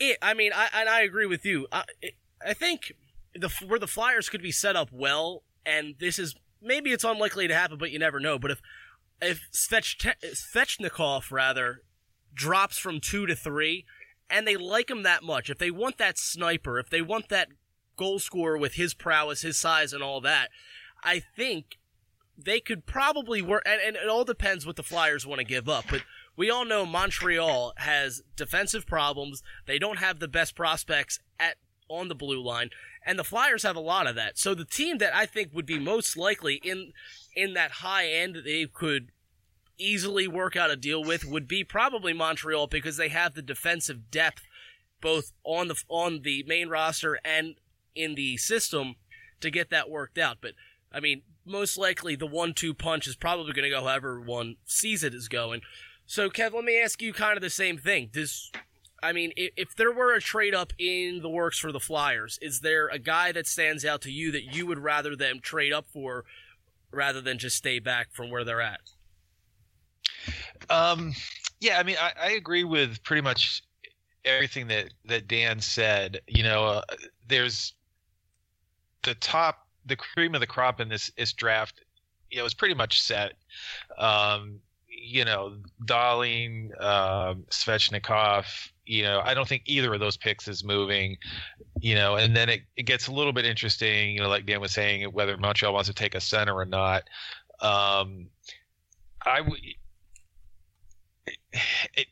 It, 0.00 0.18
I 0.20 0.34
mean, 0.34 0.50
I 0.52 0.68
and 0.74 0.88
I 0.88 1.02
agree 1.02 1.26
with 1.26 1.44
you. 1.46 1.68
I, 1.70 1.84
it, 2.02 2.14
I 2.44 2.52
think 2.52 2.92
the 3.32 3.48
where 3.64 3.78
the 3.78 3.86
Flyers 3.86 4.28
could 4.28 4.42
be 4.42 4.50
set 4.50 4.74
up 4.74 4.88
well, 4.92 5.44
and 5.64 5.94
this 6.00 6.18
is 6.18 6.34
maybe 6.60 6.90
it's 6.90 7.04
unlikely 7.04 7.46
to 7.46 7.54
happen, 7.54 7.78
but 7.78 7.92
you 7.92 8.00
never 8.00 8.18
know. 8.18 8.40
But 8.40 8.50
if 8.50 8.60
if 9.22 9.40
Svechnikov 9.52 11.30
rather 11.30 11.82
drops 12.34 12.76
from 12.76 13.00
two 13.00 13.26
to 13.26 13.36
three, 13.36 13.84
and 14.28 14.48
they 14.48 14.56
like 14.56 14.90
him 14.90 15.04
that 15.04 15.22
much, 15.22 15.48
if 15.48 15.58
they 15.58 15.70
want 15.70 15.98
that 15.98 16.18
sniper, 16.18 16.80
if 16.80 16.90
they 16.90 17.02
want 17.02 17.28
that 17.28 17.48
goal 17.98 18.18
scorer 18.18 18.56
with 18.56 18.74
his 18.74 18.94
prowess, 18.94 19.42
his 19.42 19.58
size, 19.58 19.92
and 19.92 20.02
all 20.02 20.22
that, 20.22 20.48
I 21.04 21.20
think 21.20 21.78
they 22.38 22.60
could 22.60 22.86
probably 22.86 23.42
work. 23.42 23.62
And, 23.66 23.80
and 23.82 23.96
it 23.96 24.08
all 24.08 24.24
depends 24.24 24.64
what 24.64 24.76
the 24.76 24.82
Flyers 24.82 25.26
want 25.26 25.40
to 25.40 25.44
give 25.44 25.68
up. 25.68 25.84
But 25.90 26.02
we 26.36 26.48
all 26.48 26.64
know 26.64 26.86
Montreal 26.86 27.74
has 27.76 28.22
defensive 28.36 28.86
problems. 28.86 29.42
They 29.66 29.78
don't 29.78 29.98
have 29.98 30.20
the 30.20 30.28
best 30.28 30.54
prospects 30.54 31.18
at 31.38 31.56
on 31.90 32.08
the 32.08 32.14
blue 32.14 32.42
line, 32.42 32.68
and 33.04 33.18
the 33.18 33.24
Flyers 33.24 33.62
have 33.62 33.76
a 33.76 33.80
lot 33.80 34.06
of 34.06 34.14
that. 34.14 34.38
So 34.38 34.54
the 34.54 34.66
team 34.66 34.98
that 34.98 35.16
I 35.16 35.24
think 35.24 35.54
would 35.54 35.66
be 35.66 35.78
most 35.78 36.16
likely 36.16 36.56
in 36.56 36.92
in 37.34 37.54
that 37.54 37.70
high 37.70 38.08
end 38.08 38.34
that 38.34 38.44
they 38.44 38.66
could 38.66 39.10
easily 39.78 40.28
work 40.28 40.54
out 40.54 40.70
a 40.70 40.76
deal 40.76 41.02
with 41.02 41.24
would 41.24 41.48
be 41.48 41.64
probably 41.64 42.12
Montreal 42.12 42.66
because 42.66 42.96
they 42.98 43.08
have 43.08 43.34
the 43.34 43.42
defensive 43.42 44.10
depth 44.10 44.42
both 45.00 45.32
on 45.44 45.68
the 45.68 45.82
on 45.88 46.22
the 46.22 46.44
main 46.46 46.68
roster 46.68 47.18
and 47.24 47.54
in 47.98 48.14
the 48.14 48.36
system 48.36 48.96
to 49.40 49.50
get 49.50 49.70
that 49.70 49.90
worked 49.90 50.18
out. 50.18 50.38
But 50.40 50.52
I 50.92 51.00
mean, 51.00 51.22
most 51.44 51.76
likely 51.76 52.16
the 52.16 52.26
one-two 52.26 52.74
punch 52.74 53.06
is 53.06 53.16
probably 53.16 53.52
going 53.52 53.64
to 53.64 53.70
go 53.70 53.82
however 53.82 54.20
one 54.20 54.56
sees 54.64 55.02
it 55.02 55.14
is 55.14 55.28
going. 55.28 55.62
So, 56.06 56.30
Kev, 56.30 56.54
let 56.54 56.64
me 56.64 56.80
ask 56.80 57.02
you 57.02 57.12
kind 57.12 57.36
of 57.36 57.42
the 57.42 57.50
same 57.50 57.76
thing. 57.76 58.10
Does 58.12 58.50
I 59.02 59.12
mean, 59.12 59.32
if, 59.36 59.52
if 59.56 59.76
there 59.76 59.92
were 59.92 60.14
a 60.14 60.20
trade 60.20 60.54
up 60.54 60.72
in 60.78 61.20
the 61.22 61.28
works 61.28 61.58
for 61.58 61.72
the 61.72 61.80
Flyers, 61.80 62.38
is 62.42 62.60
there 62.60 62.88
a 62.88 62.98
guy 62.98 63.32
that 63.32 63.46
stands 63.46 63.84
out 63.84 64.00
to 64.02 64.10
you 64.10 64.32
that 64.32 64.54
you 64.54 64.66
would 64.66 64.78
rather 64.78 65.14
them 65.14 65.40
trade 65.40 65.72
up 65.72 65.86
for 65.92 66.24
rather 66.90 67.20
than 67.20 67.38
just 67.38 67.56
stay 67.56 67.78
back 67.78 68.08
from 68.12 68.30
where 68.30 68.44
they're 68.44 68.60
at? 68.60 68.80
Um, 70.70 71.12
yeah, 71.60 71.78
I 71.78 71.82
mean, 71.82 71.96
I, 72.00 72.12
I 72.20 72.30
agree 72.30 72.64
with 72.64 73.02
pretty 73.02 73.22
much 73.22 73.62
everything 74.24 74.68
that 74.68 74.92
that 75.06 75.28
Dan 75.28 75.60
said. 75.60 76.20
You 76.26 76.42
know, 76.42 76.64
uh, 76.64 76.82
there's 77.26 77.74
the 79.08 79.14
top, 79.16 79.66
the 79.86 79.96
cream 79.96 80.34
of 80.34 80.40
the 80.40 80.46
crop 80.46 80.80
in 80.80 80.88
this 80.88 81.10
draft. 81.32 81.80
Know, 82.34 82.44
is 82.44 82.54
pretty 82.54 82.74
much 82.74 83.00
set. 83.00 83.32
Um, 83.96 84.60
you 84.86 85.24
know, 85.24 85.56
Dahlin, 85.86 86.70
uh, 86.78 87.34
Svechnikov. 87.50 88.44
You 88.84 89.02
know, 89.02 89.20
I 89.24 89.34
don't 89.34 89.48
think 89.48 89.62
either 89.66 89.94
of 89.94 90.00
those 90.00 90.16
picks 90.16 90.46
is 90.46 90.62
moving. 90.62 91.16
You 91.80 91.94
know, 91.94 92.16
and 92.16 92.36
then 92.36 92.48
it, 92.48 92.60
it 92.76 92.82
gets 92.82 93.06
a 93.06 93.12
little 93.12 93.32
bit 93.32 93.46
interesting. 93.46 94.12
You 94.12 94.20
know, 94.20 94.28
like 94.28 94.44
Dan 94.44 94.60
was 94.60 94.72
saying, 94.72 95.04
whether 95.12 95.36
Montreal 95.36 95.72
wants 95.72 95.88
to 95.88 95.94
take 95.94 96.14
a 96.14 96.20
center 96.20 96.54
or 96.54 96.66
not. 96.66 97.04
Um, 97.60 98.28
I 99.24 99.40
would. 99.40 99.60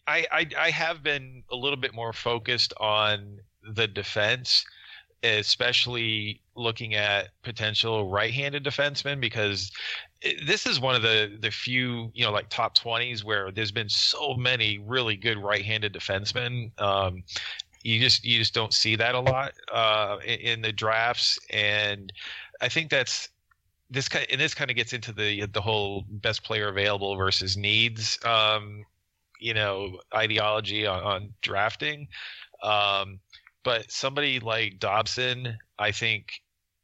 I, 0.07 0.26
I 0.33 0.47
I 0.59 0.71
have 0.71 1.03
been 1.03 1.43
a 1.50 1.57
little 1.57 1.76
bit 1.76 1.95
more 1.95 2.12
focused 2.12 2.73
on 2.79 3.38
the 3.75 3.87
defense, 3.87 4.65
especially 5.23 6.41
looking 6.55 6.95
at 6.95 7.29
potential 7.43 8.11
right-handed 8.11 8.65
defensemen 8.65 9.21
because 9.21 9.71
this 10.47 10.67
is 10.67 10.81
one 10.81 10.95
of 10.95 11.03
the 11.03 11.37
the 11.41 11.51
few 11.51 12.11
you 12.15 12.25
know 12.25 12.33
like 12.33 12.49
top 12.49 12.77
20s 12.77 13.23
where 13.23 13.51
there's 13.51 13.73
been 13.73 13.89
so 13.89 14.35
many 14.35 14.79
really 14.79 15.17
good 15.17 15.39
right-handed 15.39 15.93
defensemen. 15.93 16.71
Um, 16.81 17.23
you 17.83 18.01
just 18.01 18.25
you 18.25 18.39
just 18.39 18.55
don't 18.55 18.73
see 18.73 18.97
that 18.97 19.15
a 19.15 19.21
lot 19.21 19.53
uh, 19.73 20.19
in, 20.25 20.61
the 20.61 20.73
drafts. 20.73 21.39
And 21.51 22.13
i 22.61 22.69
think 22.69 22.91
that's 22.91 23.29
this 23.91 24.09
kind 24.09 24.27
and 24.31 24.41
this 24.41 24.55
kind 24.55 24.71
of 24.71 24.77
gets 24.77 24.93
into 24.93 25.13
the 25.13 25.47
the 25.47 25.61
whole 25.61 26.05
best 26.09 26.43
player 26.43 26.69
available 26.69 27.15
versus 27.17 27.57
needs 27.57 28.19
um, 28.25 28.85
you 29.39 29.55
know 29.55 30.01
ideology 30.15 30.87
on, 30.87 31.03
on 31.03 31.35
drafting. 31.43 32.09
Um, 32.63 33.21
but 33.67 33.91
somebody 33.91 34.41
like 34.41 34.79
dobson 34.79 35.59
i 35.79 35.91
think 35.93 36.41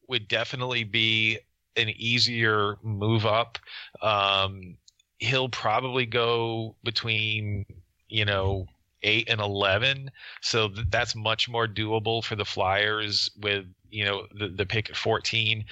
would 0.09 0.29
definitely 0.29 0.85
be 0.85 1.39
an 1.77 1.89
easier 1.97 2.77
move 2.83 3.27
up. 3.27 3.59
Um, 4.01 4.77
he'll 5.19 5.49
probably 5.49 6.07
go 6.07 6.77
between 6.85 7.65
you 8.09 8.25
know 8.25 8.67
eight 9.03 9.29
and 9.29 9.41
eleven, 9.41 10.11
so 10.43 10.69
th- 10.69 10.87
that's 10.91 11.15
much 11.15 11.49
more 11.49 11.67
doable 11.67 12.23
for 12.23 12.37
the 12.37 12.45
Flyers 12.45 13.31
with 13.41 13.65
you 13.91 14.05
know 14.05 14.27
the 14.39 14.49
the 14.49 14.67
pick 14.67 14.91
at 14.91 14.97
fourteen 14.97 15.65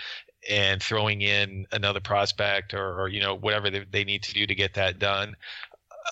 and 0.49 0.83
throwing 0.83 1.21
in 1.21 1.67
another 1.73 2.01
prospect 2.01 2.73
or, 2.73 2.99
or 2.99 3.09
you 3.09 3.21
know 3.21 3.35
whatever 3.35 3.69
they, 3.69 3.85
they, 3.91 4.05
need 4.05 4.23
to 4.23 4.33
do 4.33 4.47
to 4.47 4.55
get 4.55 4.73
that 4.75 4.99
done. 4.99 5.37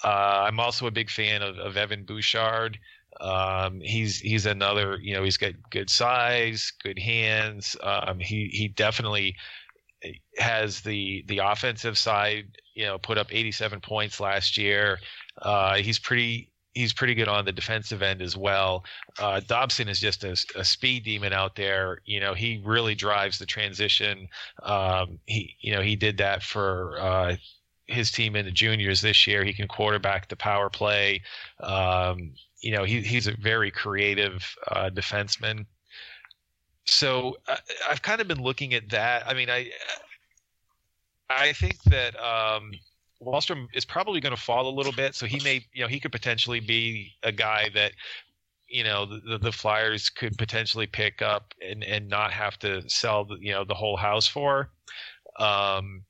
Uh, 0.05 0.45
I'm 0.47 0.61
also 0.61 0.87
a 0.87 0.91
big 0.91 1.09
fan 1.09 1.41
of, 1.41 1.59
of 1.59 1.79
Evan 1.79 2.05
Bouchard. 2.05 2.79
Um, 3.21 3.81
he's 3.81 4.19
he's 4.19 4.47
another 4.47 4.99
you 5.01 5.15
know 5.15 5.25
he's 5.25 5.37
got 5.37 5.53
good 5.71 5.91
size, 5.91 6.73
good 6.83 6.99
hands. 6.99 7.77
Um, 7.83 8.19
he 8.19 8.49
he 8.53 8.69
definitely 8.69 9.37
has 10.37 10.81
the 10.81 11.25
the 11.27 11.39
offensive 11.39 11.99
side. 11.99 12.47
You 12.75 12.87
know, 12.87 12.99
put 12.99 13.19
up 13.19 13.35
87 13.35 13.81
points 13.81 14.21
last 14.21 14.57
year. 14.57 15.01
Uh, 15.43 15.77
he's 15.77 15.99
pretty 15.99 16.53
he's 16.75 16.93
pretty 16.93 17.15
good 17.15 17.29
on 17.29 17.45
the 17.45 17.53
defensive 17.53 18.03
end 18.03 18.23
as 18.23 18.37
well. 18.37 18.85
Uh, 19.19 19.41
Dobson 19.41 19.89
is 19.89 19.99
just 19.99 20.23
a, 20.23 20.37
a, 20.55 20.65
speed 20.65 21.03
demon 21.03 21.33
out 21.33 21.57
there. 21.57 22.03
You 22.05 22.21
know, 22.21 22.35
he 22.35 22.63
really 22.65 22.95
drives 22.95 23.39
the 23.39 23.47
transition. 23.47 24.29
Um, 24.63 25.19
he 25.27 25.57
you 25.61 25.75
know 25.75 25.83
he 25.83 25.97
did 25.97 26.19
that 26.19 26.43
for. 26.43 26.99
Uh, 27.01 27.37
his 27.91 28.11
team 28.11 28.37
in 28.37 28.45
the 28.45 28.51
juniors 28.51 29.01
this 29.01 29.27
year. 29.27 29.43
He 29.43 29.55
can 29.55 29.67
quarterback 29.67 30.29
the 30.29 30.37
power 30.37 30.69
play. 30.69 31.23
Um, 31.59 32.35
you 32.61 32.73
know, 32.73 32.85
he, 32.85 33.01
he's 33.01 33.27
a 33.27 33.37
very 33.37 33.71
creative 33.71 34.55
uh, 34.69 34.91
defenseman 34.91 35.65
so 36.89 37.37
I, 37.47 37.59
have 37.89 38.03
kind 38.03 38.21
of 38.21 38.29
been 38.29 38.43
looking 38.43 38.75
at 38.75 38.89
that. 38.91 39.27
I 39.27 39.35
mean, 39.35 39.51
I 39.51 39.71
I 41.29 41.53
think 41.53 41.83
that 41.85 42.17
um, 42.17 42.73
Wahlstrom 43.23 43.67
is 43.75 43.85
probably 43.85 44.21
going 44.21 44.35
to 44.35 44.41
fall 44.41 44.69
a 44.69 44.75
little 44.75 44.93
bit. 44.93 45.15
So 45.15 45.27
he 45.27 45.41
may, 45.45 45.65
you 45.73 45.83
know, 45.83 45.89
he 45.89 46.01
could 46.01 46.13
potentially 46.13 46.61
be 46.61 47.13
a 47.23 47.33
guy 47.33 47.69
that 47.75 47.93
you 48.69 48.85
know 48.85 49.07
the, 49.07 49.39
the 49.39 49.53
Flyers 49.53 50.09
could 50.09 50.37
potentially 50.39 50.87
pick 50.87 51.21
up 51.21 51.55
and 51.67 51.85
and 51.85 52.09
not 52.09 52.33
have 52.33 52.59
to 52.61 52.89
sell 52.89 53.25
the, 53.25 53.37
you 53.41 53.53
know 53.53 53.65
the 53.65 53.75
whole 53.75 53.97
house 53.97 54.27
for. 54.27 54.71
Um, 55.39 56.05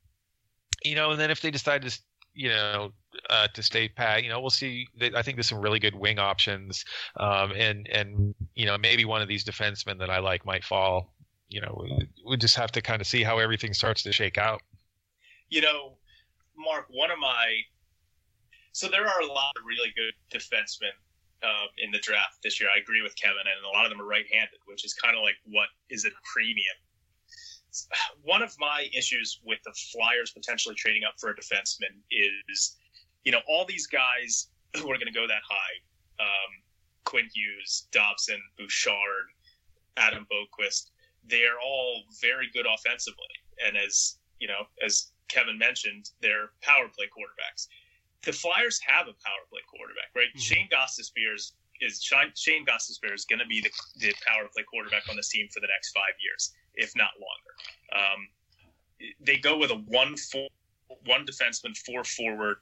you 0.85 0.95
know, 0.95 1.11
and 1.11 1.21
then 1.21 1.31
if 1.31 1.41
they 1.41 1.51
decide 1.51 1.83
to 1.83 2.01
you 2.35 2.51
know 2.51 2.93
uh, 3.31 3.49
to 3.49 3.63
stay 3.63 3.89
pat. 3.89 4.23
You 4.23 4.31
know, 4.31 4.41
we'll 4.41 4.51
see. 4.51 4.87
I 5.15 5.23
think 5.23 5.37
there's 5.37 5.49
some 5.49 5.61
really 5.61 5.79
good 5.79 5.95
wing 5.95 6.19
options, 6.19 6.85
um, 7.19 7.53
and 7.53 7.89
and 7.89 8.35
you 8.55 8.67
know 8.67 8.79
maybe 8.79 9.05
one 9.05 9.23
of 9.23 9.29
these 9.29 9.45
defensemen 9.45 9.99
that 9.99 10.11
I 10.11 10.19
like 10.19 10.45
might 10.45 10.65
fall. 10.65 11.15
You 11.49 11.63
know, 11.63 11.79
we, 11.83 12.09
we 12.27 12.37
just 12.37 12.57
have 12.57 12.73
to 12.73 12.83
kind 12.83 13.01
of 13.01 13.07
see 13.07 13.23
how 13.23 13.39
everything 13.39 13.73
starts 13.73 14.03
to 14.03 14.13
shake 14.13 14.37
out. 14.37 14.61
You 15.49 15.63
know, 15.63 15.97
Mark, 16.57 16.87
one 16.91 17.11
of 17.11 17.19
my 17.19 17.63
so 18.73 18.87
there 18.87 19.07
are 19.07 19.21
a 19.21 19.27
lot 19.27 19.55
of 19.59 19.65
really 19.67 19.93
good 19.97 20.15
defensemen 20.31 20.95
uh, 21.43 21.67
in 21.79 21.91
the 21.91 21.99
draft 21.99 22.39
this 22.45 22.61
year. 22.61 22.69
I 22.75 22.79
agree 22.79 23.03
with 23.03 23.15
Kevin, 23.17 23.43
and 23.43 23.65
a 23.65 23.77
lot 23.77 23.85
of 23.85 23.91
them 23.91 24.01
are 24.01 24.07
right-handed, 24.07 24.61
which 24.67 24.85
is 24.85 24.95
kind 24.95 25.17
of 25.17 25.23
like 25.23 25.35
what 25.47 25.69
is 25.91 26.05
a 26.05 26.11
premium. 26.33 26.79
One 28.23 28.43
of 28.43 28.55
my 28.59 28.89
issues 28.97 29.41
with 29.45 29.59
the 29.65 29.75
Flyers 29.93 30.31
potentially 30.31 30.75
trading 30.75 31.03
up 31.05 31.15
for 31.19 31.31
a 31.31 31.35
defenseman 31.35 31.91
is 32.11 32.77
you 33.29 33.33
know, 33.33 33.45
all 33.47 33.67
these 33.69 33.87
guys 33.87 34.49
who 34.77 34.91
are 34.91 34.97
going 34.97 35.13
to 35.13 35.13
go 35.13 35.29
that 35.29 35.45
high, 35.45 36.25
um, 36.25 36.51
Quinn 37.05 37.29
Hughes, 37.35 37.87
Dobson, 37.93 38.41
Bouchard, 38.57 39.29
Adam 39.99 40.27
Boqvist, 40.33 40.93
they're 41.29 41.61
all 41.63 42.05
very 42.23 42.49
good 42.55 42.65
offensively. 42.65 43.37
And 43.67 43.77
as, 43.77 44.17
you 44.41 44.49
know, 44.49 44.65
as 44.83 45.13
Kevin 45.29 45.59
mentioned, 45.59 46.09
they're 46.23 46.57
power 46.63 46.89
play 46.89 47.05
quarterbacks. 47.13 47.69
The 48.25 48.33
Flyers 48.33 48.81
have 48.87 49.09
a 49.09 49.17
power 49.21 49.45
play 49.51 49.61
quarterback, 49.69 50.09
right? 50.17 50.33
Mm-hmm. 50.33 50.41
Shane 50.41 50.69
Gostisbehere 50.73 51.35
is 51.35 51.53
Shane 52.01 52.65
Gostisbehere 52.65 53.15
is 53.15 53.27
going 53.27 53.41
to 53.41 53.47
be 53.47 53.61
the, 53.61 53.71
the 54.01 54.15
power 54.27 54.49
play 54.55 54.65
quarterback 54.65 55.03
on 55.11 55.17
this 55.17 55.29
team 55.29 55.49
for 55.53 55.61
the 55.61 55.69
next 55.69 55.93
five 55.93 56.17
years, 56.19 56.55
if 56.77 56.93
not 56.97 57.11
longer. 57.21 57.53
Um, 57.93 58.29
they 59.21 59.37
go 59.37 59.59
with 59.59 59.71
a 59.71 59.77
one 59.87 60.17
four, 60.17 60.49
one 61.05 61.27
defenseman, 61.27 61.77
four 61.77 62.05
forward, 62.05 62.57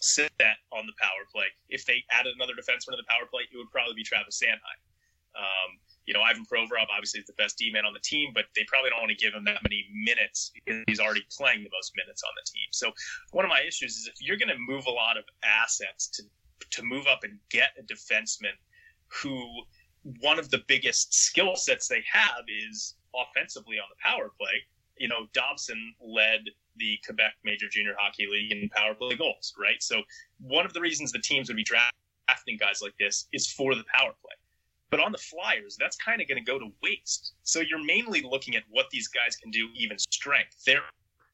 sit 0.00 0.32
that 0.38 0.58
on 0.72 0.86
the 0.86 0.92
power 1.00 1.24
play. 1.32 1.46
If 1.68 1.86
they 1.86 2.04
added 2.10 2.34
another 2.34 2.54
defenseman 2.54 2.96
to 2.96 3.00
the 3.00 3.08
power 3.08 3.26
play, 3.30 3.42
it 3.50 3.56
would 3.56 3.70
probably 3.70 3.94
be 3.94 4.04
Travis 4.04 4.40
Sanheim. 4.42 4.80
Um, 5.36 5.78
you 6.06 6.14
know, 6.14 6.22
Ivan 6.22 6.44
Provorov 6.46 6.88
obviously 6.90 7.20
is 7.20 7.26
the 7.26 7.36
best 7.36 7.58
D 7.58 7.70
man 7.70 7.84
on 7.84 7.92
the 7.92 8.00
team, 8.00 8.32
but 8.34 8.46
they 8.56 8.64
probably 8.64 8.90
don't 8.90 9.00
want 9.00 9.12
to 9.12 9.20
give 9.22 9.34
him 9.34 9.44
that 9.44 9.62
many 9.62 9.86
minutes 9.92 10.50
because 10.54 10.82
he's 10.86 11.00
already 11.00 11.24
playing 11.30 11.62
the 11.62 11.70
most 11.70 11.92
minutes 11.94 12.22
on 12.24 12.32
the 12.34 12.44
team. 12.50 12.68
So 12.72 12.90
one 13.32 13.44
of 13.44 13.50
my 13.50 13.60
issues 13.60 13.96
is 13.96 14.08
if 14.08 14.16
you're 14.20 14.38
going 14.38 14.48
to 14.48 14.58
move 14.58 14.86
a 14.86 14.90
lot 14.90 15.16
of 15.16 15.24
assets 15.44 16.08
to 16.16 16.22
to 16.70 16.82
move 16.82 17.06
up 17.06 17.22
and 17.22 17.38
get 17.50 17.70
a 17.78 17.82
defenseman 17.82 18.56
who 19.06 19.40
one 20.20 20.38
of 20.38 20.50
the 20.50 20.62
biggest 20.66 21.14
skill 21.14 21.56
sets 21.56 21.88
they 21.88 22.02
have 22.10 22.44
is 22.48 22.96
offensively 23.14 23.78
on 23.78 23.86
the 23.90 23.96
power 24.02 24.30
play. 24.38 24.62
You 24.98 25.08
know, 25.08 25.26
Dobson 25.32 25.94
led 26.00 26.40
the 26.76 26.98
Quebec 27.04 27.34
Major 27.44 27.68
Junior 27.68 27.94
Hockey 27.98 28.26
League 28.30 28.52
in 28.52 28.68
power 28.70 28.94
play 28.94 29.16
goals, 29.16 29.54
right? 29.58 29.82
So 29.82 30.02
one 30.40 30.64
of 30.64 30.72
the 30.72 30.80
reasons 30.80 31.12
the 31.12 31.18
teams 31.18 31.48
would 31.48 31.56
be 31.56 31.64
drafting 31.64 32.56
guys 32.58 32.80
like 32.82 32.94
this 32.98 33.26
is 33.32 33.50
for 33.50 33.74
the 33.74 33.84
power 33.92 34.12
play. 34.20 34.34
But 34.90 35.00
on 35.00 35.12
the 35.12 35.18
Flyers, 35.18 35.76
that's 35.78 35.96
kind 35.96 36.22
of 36.22 36.28
going 36.28 36.42
to 36.42 36.44
go 36.44 36.58
to 36.58 36.72
waste. 36.82 37.34
So 37.42 37.60
you're 37.60 37.84
mainly 37.84 38.22
looking 38.22 38.56
at 38.56 38.62
what 38.70 38.86
these 38.90 39.08
guys 39.08 39.36
can 39.36 39.50
do, 39.50 39.68
even 39.74 39.98
strength. 39.98 40.64
They're 40.64 40.80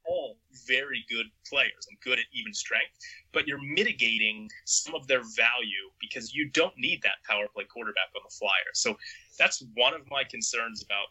all 0.06 0.36
very 0.66 1.04
good 1.08 1.26
players 1.48 1.86
and 1.88 1.98
good 2.00 2.18
at 2.18 2.26
even 2.32 2.52
strength, 2.52 2.92
but 3.32 3.46
you're 3.46 3.62
mitigating 3.62 4.50
some 4.64 4.94
of 4.94 5.06
their 5.06 5.22
value 5.36 5.90
because 6.00 6.34
you 6.34 6.48
don't 6.50 6.76
need 6.76 7.00
that 7.02 7.22
power 7.26 7.46
play 7.54 7.64
quarterback 7.64 8.10
on 8.16 8.22
the 8.24 8.34
Flyers. 8.34 8.74
So 8.74 8.96
that's 9.38 9.64
one 9.74 9.94
of 9.94 10.02
my 10.10 10.24
concerns 10.24 10.82
about 10.82 11.06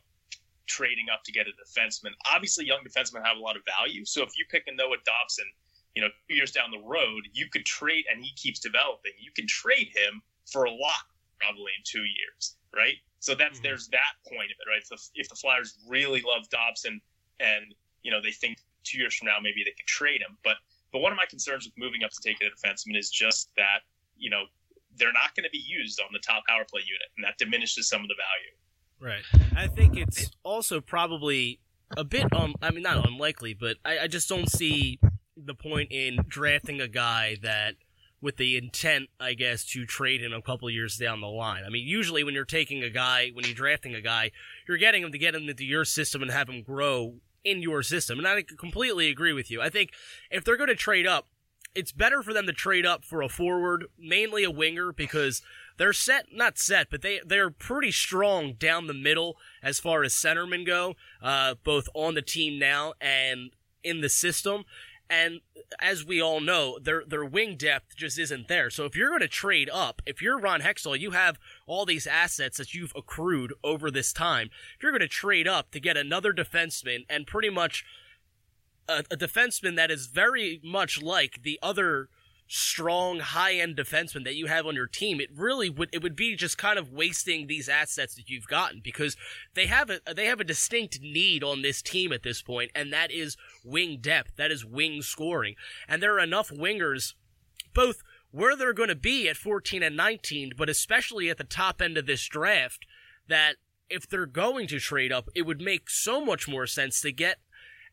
trading 0.68 1.06
up 1.14 1.24
to 1.26 1.32
get 1.32 1.48
a 1.48 1.52
defenseman. 1.52 2.12
Obviously, 2.34 2.66
young 2.66 2.84
defensemen 2.88 3.26
have 3.26 3.38
a 3.38 3.40
lot 3.40 3.56
of 3.56 3.64
value. 3.66 4.06
So 4.06 4.24
if 4.24 4.38
you 4.38 4.46
pick 4.50 4.64
a 4.68 4.74
Noah 4.74 4.98
Dobson, 5.06 5.46
you 5.96 6.02
know, 6.02 6.10
two 6.28 6.36
years 6.36 6.52
down 6.52 6.72
the 6.72 6.82
road, 6.82 7.28
you 7.34 7.48
could 7.52 7.66
trade 7.66 8.06
and 8.12 8.24
he 8.24 8.32
keeps 8.36 8.60
developing. 8.60 9.12
You 9.20 9.32
can 9.36 9.48
trade 9.48 9.90
him 9.94 10.22
for 10.52 10.66
a 10.66 10.72
lot 10.72 11.06
probably 11.40 11.72
in 11.78 11.84
two 11.86 12.04
years, 12.04 12.58
right? 12.76 12.96
So 13.20 13.36
that's 13.36 13.60
mm-hmm. 13.60 13.64
there's 13.64 13.88
that 13.90 14.14
point 14.28 14.52
of 14.52 14.58
it, 14.60 14.70
right? 14.70 14.86
So 14.86 14.96
if 15.16 15.30
the 15.30 15.36
Flyers 15.36 15.78
really 15.88 16.22
love 16.26 16.50
Dobson 16.50 17.00
and 17.40 17.74
you 18.04 18.12
know 18.12 18.22
they 18.22 18.32
think 18.32 18.58
two 18.84 18.98
years 18.98 19.16
from 19.16 19.28
now 19.28 19.38
maybe 19.42 19.64
they 19.64 19.72
could 19.72 19.88
trade 19.88 20.22
him, 20.22 20.38
but 20.44 20.58
but 20.92 21.00
one 21.00 21.12
of 21.12 21.18
my 21.18 21.26
concerns 21.26 21.66
with 21.66 21.74
moving 21.78 22.04
up 22.04 22.12
to 22.12 22.22
take 22.22 22.38
a 22.42 22.46
defenseman 22.46 22.98
is 22.98 23.10
just 23.10 23.50
that 23.56 23.82
you 24.18 24.30
know 24.30 24.46
they're 24.98 25.14
not 25.14 25.34
going 25.36 25.44
to 25.44 25.50
be 25.50 25.64
used 25.66 26.00
on 26.00 26.10
the 26.14 26.20
top 26.20 26.44
power 26.48 26.66
play 26.70 26.82
unit, 26.86 27.10
and 27.18 27.24
that 27.26 27.38
diminishes 27.38 27.90
some 27.90 28.02
of 28.02 28.08
the 28.08 28.16
value. 28.16 28.54
Right. 29.04 29.24
I 29.54 29.68
think 29.68 29.98
it's 29.98 30.32
also 30.44 30.80
probably 30.80 31.60
a 31.98 32.06
bit 32.06 32.34
um 32.34 32.56
I 32.62 32.72
mean 32.72 32.84
not 32.84 33.06
unlikely, 33.06 33.54
but 33.54 33.76
I, 33.84 34.00
I 34.00 34.08
just 34.08 34.30
don't 34.30 34.50
see 34.50 34.98
the 35.36 35.54
point 35.54 35.92
in 35.92 36.20
drafting 36.28 36.80
a 36.80 36.88
guy 36.88 37.36
that 37.42 37.76
with 38.22 38.38
the 38.38 38.56
intent, 38.56 39.10
I 39.20 39.34
guess, 39.34 39.66
to 39.66 39.86
trade 39.86 40.22
him 40.22 40.32
a 40.32 40.42
couple 40.42 40.70
years 40.70 40.96
down 40.96 41.20
the 41.20 41.28
line. 41.28 41.64
I 41.66 41.70
mean, 41.70 41.86
usually 41.86 42.24
when 42.24 42.34
you're 42.34 42.46
taking 42.46 42.82
a 42.82 42.90
guy, 42.90 43.32
when 43.34 43.44
you're 43.44 43.54
drafting 43.54 43.94
a 43.94 44.00
guy, 44.00 44.32
you're 44.66 44.78
getting 44.78 45.04
him 45.04 45.12
to 45.12 45.18
get 45.18 45.36
him 45.36 45.50
into 45.50 45.66
your 45.66 45.84
system 45.84 46.22
and 46.22 46.32
have 46.32 46.48
him 46.48 46.64
grow 46.64 47.16
in 47.44 47.62
your 47.62 47.84
system. 47.84 48.20
And 48.20 48.28
I 48.28 48.44
completely 48.58 49.10
agree 49.10 49.34
with 49.34 49.52
you. 49.52 49.62
I 49.62 49.68
think 49.68 49.92
if 50.32 50.46
they're 50.46 50.56
going 50.56 50.70
to 50.70 50.76
trade 50.76 51.06
up, 51.06 51.28
it's 51.76 51.92
better 51.92 52.24
for 52.24 52.34
them 52.34 52.46
to 52.46 52.54
trade 52.54 52.86
up 52.86 53.04
for 53.04 53.22
a 53.22 53.28
forward, 53.28 53.88
mainly 54.00 54.46
a 54.46 54.52
winger, 54.52 54.94
because 54.94 55.42
they're 55.78 55.94
set, 55.94 56.28
not 56.32 56.58
set, 56.58 56.90
but 56.90 57.02
they, 57.02 57.20
they're 57.26 57.50
pretty 57.50 57.92
strong 57.92 58.54
down 58.54 58.88
the 58.88 58.94
middle 58.94 59.38
as 59.62 59.80
far 59.80 60.04
as 60.04 60.14
centermen 60.14 60.66
go, 60.66 60.96
uh, 61.22 61.56
both 61.64 61.88
on 61.94 62.14
the 62.14 62.22
team 62.22 62.60
now 62.60 62.94
and 63.02 63.52
in 63.84 64.02
the 64.02 64.10
system. 64.10 64.64
And 65.10 65.42
as 65.80 66.06
we 66.06 66.22
all 66.22 66.40
know, 66.40 66.80
their 66.80 67.04
their 67.06 67.26
wing 67.26 67.56
depth 67.58 67.96
just 67.96 68.18
isn't 68.18 68.48
there. 68.48 68.70
So 68.70 68.86
if 68.86 68.96
you're 68.96 69.10
going 69.10 69.22
to 69.22 69.28
trade 69.28 69.70
up, 69.72 70.02
if 70.06 70.22
you're 70.22 70.40
Ron 70.40 70.62
Hextall, 70.62 71.00
you 71.00 71.12
have 71.12 71.38
all 71.68 71.86
these 71.86 72.08
assets 72.08 72.58
that 72.58 72.74
you've 72.74 72.94
accrued 72.96 73.54
over 73.64 73.92
this 73.92 74.14
time. 74.14 74.50
If 74.76 74.82
you're 74.82 74.92
going 74.92 75.02
to 75.02 75.08
trade 75.08 75.48
up 75.48 75.72
to 75.72 75.80
get 75.80 75.98
another 75.98 76.34
defenseman 76.34 77.06
and 77.10 77.28
pretty 77.28 77.50
much 77.50 77.84
a, 78.88 79.04
a 79.12 79.18
defenseman 79.18 79.76
that 79.76 79.92
is 79.92 80.08
very 80.08 80.60
much 80.64 81.02
like 81.02 81.44
the 81.44 81.60
other 81.62 82.10
strong 82.54 83.20
high 83.20 83.56
end 83.56 83.76
defenseman 83.76 84.24
that 84.26 84.36
you 84.36 84.46
have 84.46 84.68
on 84.68 84.76
your 84.76 84.86
team, 84.88 85.20
it 85.20 85.30
really 85.36 85.70
would 85.70 85.90
it 85.92 86.04
would 86.04 86.16
be 86.16 86.36
just 86.36 86.58
kind 86.58 86.78
of 86.78 86.92
wasting 86.92 87.48
these 87.48 87.68
assets 87.68 88.14
that 88.16 88.30
you've 88.30 88.48
gotten 88.48 88.80
because 88.84 89.18
they 89.56 89.66
have 89.66 89.90
a 89.90 90.00
they 90.14 90.26
have 90.26 90.40
a 90.40 90.46
distinct 90.46 91.02
need 91.02 91.44
on 91.44 91.64
this 91.64 91.82
team 91.82 92.14
at 92.14 92.22
this 92.22 92.42
point, 92.42 92.72
and 92.76 92.94
that 92.94 93.12
is 93.12 93.38
wing 93.64 93.98
depth, 94.00 94.36
that 94.36 94.52
is 94.52 94.64
wing 94.64 95.02
scoring, 95.02 95.56
and 95.88 96.02
there 96.02 96.14
are 96.14 96.20
enough 96.20 96.50
wingers, 96.50 97.16
both 97.74 98.04
where 98.30 98.56
they're 98.56 98.74
going 98.74 98.90
to 98.90 98.96
be 98.96 99.28
at 99.28 99.38
14 99.38 99.82
and 99.82 99.98
19, 99.98 100.54
but 100.58 100.70
especially 100.70 101.30
at 101.30 101.38
the 101.38 101.44
top 101.44 101.82
end 101.82 101.98
of 101.98 102.06
this 102.06 102.28
draft, 102.28 102.86
that 103.28 103.56
if 103.90 104.08
they're 104.08 104.26
going 104.26 104.68
to 104.68 104.80
trade 104.80 105.12
up, 105.12 105.30
it 105.36 105.44
would 105.44 105.62
make 105.62 105.90
so 105.90 106.24
much 106.24 106.48
more 106.48 106.66
sense 106.66 107.02
to 107.02 107.12
get 107.12 107.38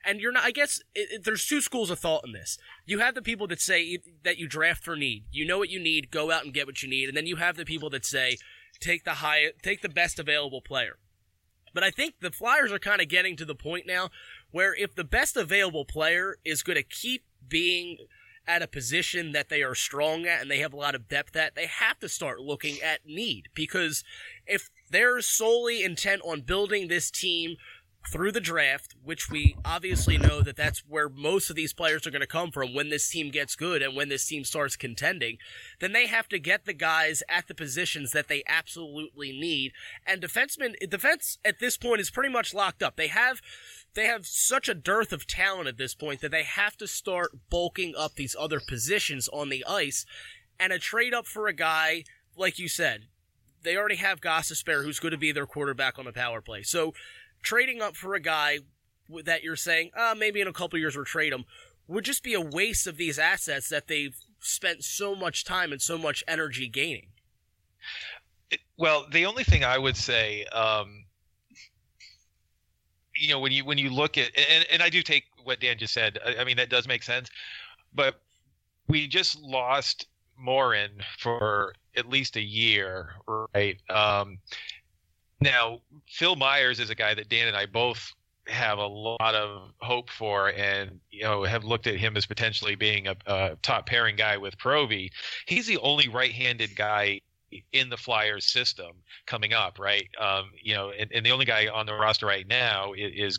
and 0.05 0.21
you're 0.21 0.33
not. 0.33 0.45
I 0.45 0.51
guess 0.51 0.81
it, 0.95 1.09
it, 1.13 1.25
there's 1.25 1.47
two 1.47 1.61
schools 1.61 1.91
of 1.91 1.99
thought 1.99 2.25
in 2.25 2.33
this. 2.33 2.59
You 2.87 2.99
have 3.01 3.15
the 3.15 3.23
people 3.23 3.47
that 3.49 3.61
say 3.61 3.99
that 4.25 4.39
you 4.39 4.49
draft 4.49 4.85
for 4.85 4.97
need. 4.97 5.25
You 5.31 5.47
know 5.47 5.59
what 5.59 5.71
you 5.71 5.81
need. 5.81 6.11
Go 6.11 6.31
out 6.31 6.45
and 6.45 6.55
get 6.55 6.67
what 6.67 6.83
you 6.83 6.89
need. 6.89 7.09
And 7.09 7.17
then 7.17 7.27
you 7.27 7.37
have 7.37 7.57
the 7.57 7.65
people 7.65 7.91
that 7.91 8.05
say 8.05 8.39
take 8.81 9.05
the 9.05 9.15
high, 9.15 9.53
take 9.63 9.83
the 9.83 9.89
best 9.89 10.19
available 10.19 10.61
player. 10.61 10.99
But 11.73 11.85
I 11.85 11.91
think 11.91 12.15
the 12.21 12.33
Flyers 12.33 12.73
are 12.73 12.79
kind 12.79 13.01
of 13.01 13.09
getting 13.09 13.37
to 13.37 13.45
the 13.45 13.55
point 13.55 13.87
now 13.87 14.11
where 14.51 14.75
if 14.75 14.95
the 14.95 15.05
best 15.05 15.37
available 15.37 15.85
player 15.85 16.37
is 16.45 16.63
going 16.63 16.77
to 16.77 16.83
keep 16.83 17.25
being 17.49 17.99
at 18.47 18.63
a 18.63 18.67
position 18.67 19.33
that 19.33 19.49
they 19.49 19.63
are 19.63 19.75
strong 19.75 20.27
at 20.27 20.41
and 20.41 20.51
they 20.51 20.59
have 20.59 20.73
a 20.73 20.77
lot 20.77 20.95
of 20.95 21.09
depth 21.09 21.37
at, 21.37 21.55
they 21.55 21.67
have 21.67 21.99
to 22.01 22.09
start 22.09 22.41
looking 22.41 22.81
at 22.83 23.07
need 23.07 23.49
because 23.55 24.03
if 24.47 24.71
they're 24.91 25.21
solely 25.21 25.85
intent 25.85 26.23
on 26.25 26.41
building 26.41 26.89
this 26.89 27.11
team 27.11 27.57
through 28.09 28.33
the 28.33 28.41
draft, 28.41 28.95
which 29.05 29.31
we 29.31 29.57
obviously 29.65 30.17
know 30.17 30.41
that 30.41 30.57
that's 30.57 30.83
where 30.89 31.09
most 31.09 31.51
of 31.51 31.57
these 31.57 31.73
players 31.73 32.07
are 32.07 32.11
going 32.11 32.21
to 32.21 32.27
come 32.27 32.51
from 32.51 32.75
when 32.75 32.89
this 32.89 33.09
team 33.09 33.31
gets 33.31 33.55
good 33.55 33.83
and 33.83 33.95
when 33.95 34.09
this 34.09 34.27
team 34.27 34.43
starts 34.43 34.75
contending, 34.75 35.37
then 35.81 35.93
they 35.93 36.07
have 36.07 36.29
to 36.29 36.39
get 36.39 36.65
the 36.65 36.73
guys 36.73 37.23
at 37.29 37.47
the 37.47 37.55
positions 37.55 38.13
that 38.13 38.29
they 38.29 38.43
absolutely 38.49 39.33
need. 39.33 39.73
And 40.07 40.23
defensemen, 40.23 40.75
defense 40.89 41.39
at 41.45 41.61
this 41.61 41.77
point 41.77 42.01
is 42.01 42.11
pretty 42.11 42.33
much 42.33 42.55
locked 42.55 42.83
up. 42.83 42.97
They 42.97 43.09
have, 43.09 43.41
they 43.95 44.07
have 44.07 44.27
such 44.27 44.69
a 44.69 44.75
dearth 44.75 45.13
of 45.13 45.27
talent 45.27 45.69
at 45.69 45.79
this 45.79 45.95
point 45.95 46.21
that 46.21 46.31
they 46.31 46.45
have 46.45 46.77
to 46.79 46.89
start 46.89 47.33
bulking 47.51 47.95
up 47.97 48.15
these 48.15 48.37
other 48.39 48.61
positions 48.61 49.29
on 49.29 49.51
the 49.51 49.65
ice. 49.69 50.07
And 50.59 50.73
a 50.73 50.79
trade 50.79 51.15
up 51.15 51.27
for 51.27 51.47
a 51.47 51.53
guy, 51.53 52.05
like 52.37 52.59
you 52.59 52.69
said, 52.69 53.07
they 53.63 53.77
already 53.77 53.97
have 53.97 54.21
Gostisbehere, 54.21 54.85
who's 54.85 55.01
going 55.01 55.13
to 55.13 55.19
be 55.19 55.33
their 55.33 55.47
quarterback 55.47 55.99
on 55.99 56.07
the 56.07 56.13
power 56.13 56.41
play. 56.41 56.63
So, 56.63 56.95
trading 57.43 57.81
up 57.81 57.97
for 57.97 58.15
a 58.15 58.21
guy 58.21 58.59
that 59.25 59.43
you're 59.43 59.57
saying, 59.57 59.91
uh, 59.97 60.15
maybe 60.17 60.41
in 60.41 60.49
a 60.49 60.53
couple 60.53 60.79
years 60.79 60.97
we'll 60.97 61.05
trade 61.05 61.33
him, 61.33 61.45
would 61.89 62.05
just 62.05 62.23
be 62.23 62.35
a 62.35 62.41
waste 62.41 62.87
of 62.87 62.97
these 62.97 63.19
assets 63.19 63.69
that 63.69 63.89
they've 63.89 64.17
spent 64.39 64.85
so 64.85 65.15
much 65.15 65.45
time 65.45 65.73
and 65.73 65.83
so 65.83 65.99
much 65.99 66.23
energy 66.29 66.69
gaining. 66.69 67.09
Well, 68.77 69.07
the 69.11 69.27
only 69.27 69.45
thing 69.45 69.65
I 69.65 69.79
would 69.79 69.97
say, 69.97 70.45
um, 70.47 71.05
you 73.15 73.29
know, 73.29 73.39
when 73.39 73.53
you 73.53 73.65
when 73.65 73.79
you 73.79 73.91
look 73.91 74.17
at 74.17 74.31
and, 74.37 74.67
and 74.71 74.83
I 74.83 74.89
do 74.89 75.03
take 75.03 75.25
what 75.45 75.61
Dan 75.61 75.79
just 75.79 75.93
said. 75.93 76.19
I, 76.25 76.37
I 76.41 76.45
mean, 76.45 76.57
that 76.57 76.71
does 76.71 76.89
make 76.89 77.03
sense, 77.03 77.31
but 77.95 78.21
we 78.89 79.07
just 79.07 79.41
lost 79.41 80.07
Morin 80.39 80.91
for 81.19 81.75
at 81.97 82.09
least 82.09 82.37
a 82.37 82.43
year, 82.43 83.11
right? 83.55 83.79
Um, 83.91 84.39
now, 85.41 85.81
Phil 86.09 86.37
Myers 86.37 86.81
is 86.81 86.91
a 86.91 86.95
guy 86.95 87.15
that 87.15 87.29
Dan 87.29 87.49
and 87.49 87.57
I 87.57 87.67
both 87.67 88.13
have 88.49 88.79
a 88.79 88.87
lot 88.87 89.35
of 89.35 89.71
hope 89.81 90.11
for, 90.11 90.51
and 90.51 91.01
you 91.11 91.23
know 91.23 91.45
have 91.45 91.65
looked 91.65 91.87
at 91.87 91.97
him 91.97 92.17
as 92.17 92.27
potentially 92.27 92.75
being 92.75 93.07
a, 93.07 93.17
a 93.27 93.57
top 93.63 93.87
pairing 93.87 94.17
guy 94.17 94.37
with 94.37 94.57
Provy. 94.59 95.11
He's 95.47 95.67
the 95.67 95.79
only 95.79 96.09
right-handed 96.09 96.77
guy 96.77 97.21
in 97.73 97.89
the 97.89 97.97
Flyers 97.97 98.47
system 98.47 98.93
coming 99.27 99.53
up, 99.53 99.79
right? 99.79 100.09
Um, 100.21 100.51
you 100.63 100.75
know, 100.75 100.91
and, 100.91 101.11
and, 101.13 101.27
the 101.27 101.33
only 101.33 101.45
guy 101.45 101.67
on 101.67 101.85
the 101.85 101.95
roster 101.95 102.27
right 102.27 102.47
now 102.47 102.93
is, 102.93 103.13
is 103.15 103.39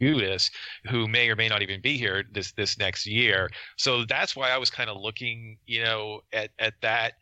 Gudas, 0.00 0.50
who 0.88 1.08
may 1.08 1.30
or 1.30 1.36
may 1.36 1.48
not 1.48 1.62
even 1.62 1.80
be 1.80 1.96
here 1.96 2.24
this 2.32 2.52
this 2.52 2.78
next 2.78 3.06
year. 3.06 3.50
So 3.76 4.04
that's 4.04 4.36
why 4.36 4.50
I 4.50 4.58
was 4.58 4.70
kind 4.70 4.90
of 4.90 5.00
looking, 5.00 5.58
you 5.66 5.82
know, 5.84 6.20
at 6.32 6.50
at 6.58 6.74
that 6.82 7.14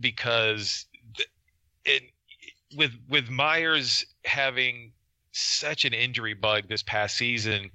because 0.00 0.86
it 1.84 2.02
with 2.76 2.92
with 3.08 3.28
Myers 3.30 4.04
having 4.24 4.92
such 5.32 5.84
an 5.84 5.92
injury 5.92 6.34
bug 6.34 6.68
this 6.68 6.82
past 6.82 7.16
season 7.16 7.70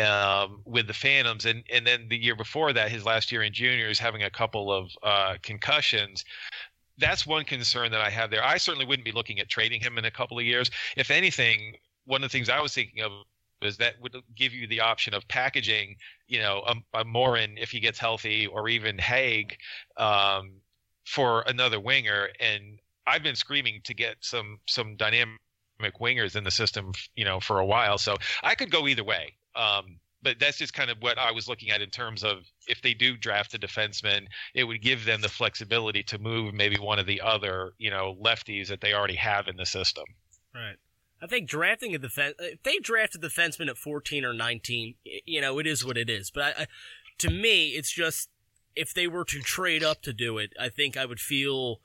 um, 0.00 0.62
with 0.64 0.86
the 0.86 0.94
Phantoms, 0.94 1.44
and 1.44 1.62
and 1.70 1.86
then 1.86 2.08
the 2.08 2.16
year 2.16 2.34
before 2.34 2.72
that, 2.72 2.90
his 2.90 3.04
last 3.04 3.30
year 3.30 3.42
in 3.42 3.52
juniors, 3.52 3.98
having 3.98 4.22
a 4.22 4.30
couple 4.30 4.72
of 4.72 4.90
uh, 5.02 5.34
concussions. 5.42 6.24
That's 6.96 7.26
one 7.26 7.44
concern 7.44 7.90
that 7.90 8.00
I 8.00 8.08
have 8.10 8.30
there. 8.30 8.44
I 8.44 8.56
certainly 8.56 8.86
wouldn't 8.86 9.04
be 9.04 9.12
looking 9.12 9.40
at 9.40 9.48
trading 9.48 9.80
him 9.80 9.98
in 9.98 10.04
a 10.04 10.10
couple 10.12 10.38
of 10.38 10.44
years. 10.44 10.70
If 10.96 11.10
anything, 11.10 11.74
one 12.04 12.22
of 12.22 12.30
the 12.30 12.32
things 12.32 12.48
I 12.48 12.60
was 12.60 12.72
thinking 12.72 13.02
of 13.02 13.10
is 13.62 13.76
that 13.78 13.94
would 14.00 14.14
give 14.36 14.52
you 14.52 14.66
the 14.68 14.80
option 14.80 15.12
of 15.12 15.26
packaging, 15.28 15.96
you 16.28 16.38
know, 16.38 16.62
a, 16.66 17.00
a 17.00 17.04
Morin 17.04 17.56
if 17.58 17.70
he 17.70 17.80
gets 17.80 17.98
healthy, 17.98 18.46
or 18.46 18.68
even 18.68 18.98
Hague 18.98 19.56
um, 19.96 20.52
for 21.04 21.42
another 21.46 21.80
winger, 21.80 22.28
and 22.40 22.78
I've 23.06 23.22
been 23.22 23.36
screaming 23.36 23.80
to 23.84 23.94
get 23.94 24.16
some 24.20 24.58
some 24.66 24.96
dynamic 24.96 25.38
wingers 26.00 26.36
in 26.36 26.44
the 26.44 26.50
system, 26.50 26.92
you 27.14 27.24
know, 27.24 27.40
for 27.40 27.58
a 27.58 27.66
while. 27.66 27.98
So 27.98 28.16
I 28.42 28.54
could 28.54 28.70
go 28.70 28.88
either 28.88 29.04
way. 29.04 29.34
Um, 29.56 29.98
but 30.22 30.38
that's 30.40 30.56
just 30.56 30.72
kind 30.72 30.90
of 30.90 30.96
what 31.00 31.18
I 31.18 31.30
was 31.30 31.48
looking 31.48 31.70
at 31.70 31.82
in 31.82 31.90
terms 31.90 32.24
of 32.24 32.38
if 32.66 32.80
they 32.80 32.94
do 32.94 33.16
draft 33.16 33.54
a 33.54 33.58
defenseman, 33.58 34.26
it 34.54 34.64
would 34.64 34.80
give 34.80 35.04
them 35.04 35.20
the 35.20 35.28
flexibility 35.28 36.02
to 36.04 36.18
move 36.18 36.54
maybe 36.54 36.76
one 36.76 36.98
of 36.98 37.06
the 37.06 37.20
other, 37.20 37.74
you 37.78 37.90
know, 37.90 38.16
lefties 38.20 38.68
that 38.68 38.80
they 38.80 38.94
already 38.94 39.16
have 39.16 39.48
in 39.48 39.56
the 39.56 39.66
system. 39.66 40.04
Right. 40.54 40.76
I 41.22 41.26
think 41.26 41.48
drafting 41.48 41.94
a 41.94 41.98
defense, 41.98 42.34
if 42.38 42.62
they 42.62 42.78
draft 42.78 43.14
a 43.14 43.18
defenseman 43.18 43.68
at 43.68 43.76
14 43.76 44.24
or 44.24 44.32
19, 44.32 44.94
you 45.26 45.40
know, 45.40 45.58
it 45.58 45.66
is 45.66 45.84
what 45.84 45.98
it 45.98 46.08
is. 46.08 46.30
But 46.30 46.42
I, 46.42 46.62
I, 46.62 46.66
to 47.18 47.30
me, 47.30 47.68
it's 47.68 47.92
just 47.92 48.30
if 48.74 48.94
they 48.94 49.06
were 49.06 49.24
to 49.26 49.40
trade 49.40 49.84
up 49.84 50.02
to 50.02 50.12
do 50.12 50.38
it, 50.38 50.52
I 50.58 50.68
think 50.68 50.96
I 50.96 51.06
would 51.06 51.20
feel 51.20 51.80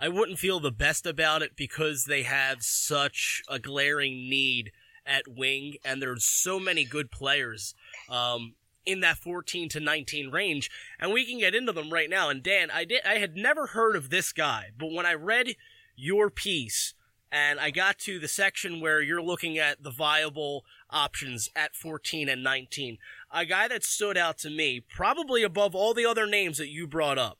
I 0.00 0.08
wouldn't 0.08 0.38
feel 0.38 0.60
the 0.60 0.70
best 0.70 1.06
about 1.06 1.42
it 1.42 1.56
because 1.56 2.04
they 2.04 2.22
have 2.22 2.62
such 2.62 3.42
a 3.48 3.58
glaring 3.58 4.28
need 4.28 4.72
at 5.04 5.26
wing, 5.26 5.76
and 5.84 6.00
there's 6.00 6.24
so 6.24 6.60
many 6.60 6.84
good 6.84 7.10
players. 7.10 7.74
Um, 8.08 8.54
in 8.86 9.00
that 9.00 9.18
14 9.18 9.68
to 9.68 9.80
19 9.80 10.30
range, 10.30 10.70
and 10.98 11.12
we 11.12 11.26
can 11.26 11.38
get 11.38 11.54
into 11.54 11.72
them 11.72 11.90
right 11.90 12.08
now. 12.08 12.30
And 12.30 12.42
Dan, 12.42 12.70
I 12.70 12.86
did 12.86 13.02
I 13.04 13.18
had 13.18 13.36
never 13.36 13.66
heard 13.66 13.96
of 13.96 14.08
this 14.08 14.32
guy, 14.32 14.70
but 14.78 14.90
when 14.90 15.04
I 15.04 15.12
read 15.12 15.56
your 15.94 16.30
piece 16.30 16.94
and 17.30 17.60
I 17.60 17.70
got 17.70 17.98
to 18.00 18.18
the 18.18 18.28
section 18.28 18.80
where 18.80 19.02
you're 19.02 19.22
looking 19.22 19.58
at 19.58 19.82
the 19.82 19.90
viable 19.90 20.64
options 20.88 21.50
at 21.54 21.76
14 21.76 22.30
and 22.30 22.42
19, 22.42 22.96
a 23.30 23.44
guy 23.44 23.68
that 23.68 23.84
stood 23.84 24.16
out 24.16 24.38
to 24.38 24.50
me, 24.50 24.80
probably 24.80 25.42
above 25.42 25.74
all 25.74 25.92
the 25.92 26.06
other 26.06 26.26
names 26.26 26.56
that 26.56 26.68
you 26.68 26.86
brought 26.86 27.18
up, 27.18 27.38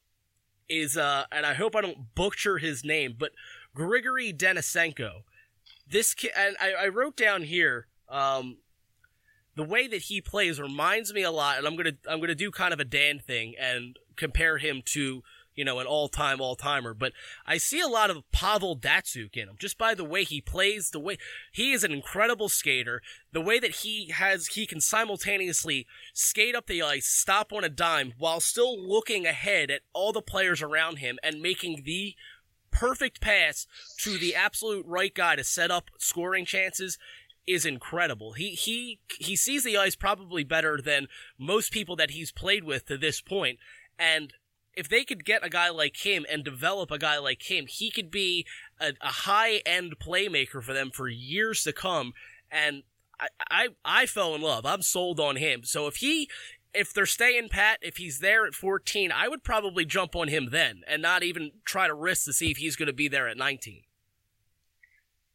is 0.69 0.97
uh, 0.97 1.25
and 1.33 1.47
I 1.47 1.55
hope 1.55 1.75
I 1.75 1.81
don't 1.81 2.15
butcher 2.15 2.59
his 2.59 2.85
name, 2.85 3.15
but 3.19 3.33
Grigory 3.75 4.33
Denisenko. 4.33 5.23
This 5.91 6.15
kid, 6.15 6.33
and 6.37 6.57
I, 6.61 6.85
I 6.85 6.89
wrote 6.89 7.17
down 7.17 7.43
here, 7.43 7.87
um, 8.11 8.59
the 9.57 9.65
way 9.65 9.89
that 9.89 10.03
he 10.03 10.21
plays 10.21 10.61
reminds 10.61 11.13
me 11.13 11.23
a 11.23 11.31
lot, 11.31 11.59
and 11.59 11.67
I'm 11.67 11.77
gonna 11.77 11.97
I'm 12.09 12.21
gonna 12.21 12.35
do 12.35 12.51
kind 12.51 12.73
of 12.73 12.81
a 12.81 12.85
Dan 12.85 13.19
thing 13.19 13.55
and 13.59 13.99
compare 14.17 14.59
him 14.59 14.83
to 14.87 15.23
you 15.59 15.65
know 15.65 15.81
an 15.81 15.87
all 15.87 16.09
time 16.09 16.41
all 16.41 16.55
timer. 16.55 16.95
But 16.95 17.13
I 17.45 17.59
see 17.59 17.81
a 17.81 17.89
lot 17.89 18.11
of 18.11 18.23
Pavel 18.31 18.79
Datsyuk 18.79 19.37
in 19.37 19.49
him 19.49 19.57
just 19.59 19.77
by 19.77 19.93
the 19.93 20.05
way 20.05 20.23
he 20.23 20.41
plays, 20.41 20.91
the 20.91 21.01
way 21.01 21.19
he 21.53 21.73
is 21.73 21.83
an 21.83 21.91
incredible 21.91 22.49
skater, 22.49 23.03
the 23.33 23.41
way 23.41 23.59
that 23.59 23.77
he 23.77 24.11
has 24.11 24.47
he 24.47 24.67
can 24.67 24.81
simultaneously 24.81 25.87
skate 26.15 26.55
up 26.55 26.69
the 26.69 26.81
ice, 26.81 27.07
stop 27.07 27.53
on 27.53 27.65
a 27.65 27.69
dime 27.69 28.15
while 28.19 28.39
still 28.39 28.81
looking 28.81 29.27
ahead 29.27 29.69
at 29.69 29.83
all 29.93 30.13
the 30.13 30.23
players 30.23 30.63
around 30.63 30.99
him 30.99 31.19
and 31.25 31.43
making 31.43 31.83
the 31.85 32.15
perfect 32.71 33.21
pass 33.21 33.67
to 33.99 34.17
the 34.17 34.37
absolute 34.37 34.87
right 34.87 35.13
guy 35.13 35.35
to 35.35 35.43
set 35.43 35.73
up 35.73 35.91
scoring 35.99 36.45
chances 36.45 36.99
is 37.49 37.67
incredible. 37.67 38.35
He 38.35 38.51
he 38.51 39.01
he 39.19 39.35
sees 39.35 39.65
the 39.65 39.77
ice 39.77 39.97
probably 39.97 40.45
better 40.45 40.79
than 40.81 41.09
most 41.37 41.73
people 41.73 41.97
that 41.97 42.11
he's 42.11 42.31
played 42.31 42.63
with 42.63 42.87
to 42.87 42.97
this. 42.97 43.21
And 43.99 44.35
if 44.75 44.89
they 44.89 45.05
could 45.05 45.25
get 45.25 45.45
a 45.45 45.49
guy 45.49 45.71
like 45.71 46.05
him 46.05 46.25
and 46.31 46.45
develop 46.45 46.91
a 46.91 46.99
guy 46.99 47.19
like 47.19 47.51
him, 47.51 47.67
he 47.69 47.91
could 47.91 48.11
be 48.11 48.47
a, 48.81 48.93
a 49.01 49.09
high 49.09 49.57
end 49.67 49.99
playmaker 49.99 50.63
for 50.63 50.73
them 50.73 50.91
for 50.91 51.09
years 51.09 51.63
to 51.65 51.73
come. 51.73 52.13
And 52.51 52.83
I, 53.19 53.29
I 53.51 53.69
I 53.85 54.07
fell 54.07 54.35
in 54.35 54.43
love. 54.43 54.65
I'm 54.65 54.83
sold 54.83 55.19
on 55.21 55.37
him. 55.37 55.65
So 55.65 55.87
if 55.87 55.97
he 55.97 56.29
if 56.75 56.93
they're 56.93 57.07
staying 57.07 57.49
pat, 57.49 57.79
if 57.83 57.97
he's 57.97 58.21
there 58.21 58.47
at 58.47 58.55
14, 58.55 59.11
I 59.11 59.27
would 59.27 59.43
probably 59.43 59.85
jump 59.85 60.15
on 60.15 60.29
him 60.29 60.51
then 60.51 60.83
and 60.87 61.03
not 61.03 61.23
even 61.23 61.53
try 61.65 61.87
to 61.87 61.95
risk 61.95 62.27
to 62.27 62.33
see 62.33 62.51
if 62.51 62.59
he's 62.59 62.77
going 62.77 62.89
to 62.89 62.93
be 62.93 63.09
there 63.09 63.27
at 63.27 63.37
19. 63.37 63.83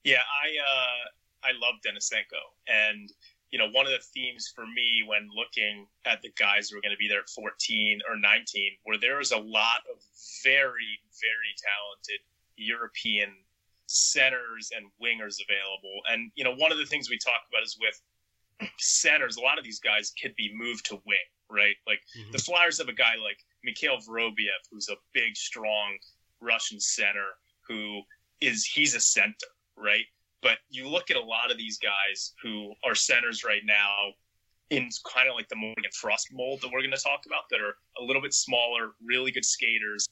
Yeah, 0.04 0.18
I 0.18 0.50
uh 0.62 1.10
I 1.44 1.52
love 1.60 1.76
Denisenko. 1.86 2.42
And, 2.68 3.12
you 3.54 3.60
know, 3.60 3.70
one 3.70 3.86
of 3.86 3.92
the 3.92 4.02
themes 4.16 4.52
for 4.56 4.66
me 4.66 5.06
when 5.06 5.30
looking 5.30 5.86
at 6.08 6.24
the 6.24 6.32
guys 6.40 6.70
who 6.70 6.78
are 6.80 6.82
going 6.82 6.92
to 6.92 6.98
be 6.98 7.08
there 7.08 7.20
at 7.20 7.30
14 7.30 8.02
or 8.10 8.18
19, 8.18 8.72
where 8.82 8.98
there 8.98 9.22
is 9.22 9.32
a 9.32 9.38
lot 9.38 9.86
of 9.94 10.02
very, 10.44 10.98
very 11.22 11.54
talented 11.62 12.26
European 12.58 13.30
centers 13.86 14.72
and 14.76 14.88
wingers 14.98 15.38
available. 15.38 16.02
And, 16.10 16.32
you 16.34 16.44
know, 16.44 16.56
one 16.56 16.72
of 16.72 16.80
the 16.80 16.86
things 16.86 17.12
we 17.12 17.20
talk 17.20 17.46
about 17.48 17.64
is 17.64 17.78
with 17.80 18.02
centers, 18.80 19.38
a 19.38 19.42
lot 19.42 19.60
of 19.60 19.64
these 19.64 19.80
guys 19.80 20.12
could 20.20 20.36
be 20.36 20.52
moved 20.56 20.88
to 20.88 20.96
wing, 21.06 21.30
right? 21.48 21.76
Like 21.86 22.02
mm-hmm. 22.18 22.32
the 22.32 22.40
Flyers 22.40 22.80
have 22.80 22.90
a 22.90 22.94
guy 22.94 23.22
like 23.24 23.38
Mikhail 23.64 23.98
Vorobyev, 23.98 24.66
who's 24.72 24.90
a 24.90 24.96
big, 25.14 25.38
strong 25.38 26.00
Russian 26.42 26.80
center 26.80 27.38
who 27.68 28.02
is, 28.42 28.66
he's 28.66 28.96
a 28.96 29.00
center, 29.00 29.54
right? 29.78 30.06
But 30.44 30.60
you 30.70 30.88
look 30.88 31.10
at 31.10 31.18
a 31.18 31.22
lot 31.24 31.50
of 31.50 31.58
these 31.58 31.80
guys 31.80 32.34
who 32.44 32.74
are 32.86 32.94
centers 32.94 33.44
right 33.44 33.64
now 33.66 34.12
in 34.70 34.90
kind 35.12 35.30
of 35.30 35.36
like 35.36 35.48
the 35.48 35.56
Morgan 35.56 35.92
Frost 35.94 36.28
mold 36.34 36.62
that 36.62 36.72
we're 36.72 36.82
going 36.82 36.92
to 36.92 37.02
talk 37.02 37.26
about 37.26 37.44
that 37.50 37.62
are 37.62 37.76
a 38.00 38.04
little 38.04 38.22
bit 38.22 38.34
smaller, 38.34 38.92
really 39.04 39.32
good 39.32 39.46
skaters, 39.46 40.08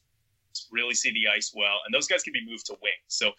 really 0.72 0.94
see 0.94 1.12
the 1.12 1.28
ice 1.28 1.52
well, 1.56 1.80
and 1.86 1.94
those 1.94 2.08
guys 2.08 2.24
can 2.24 2.34
be 2.34 2.46
moved 2.46 2.66
to 2.68 2.76
wing. 2.82 2.92
So 3.08 3.32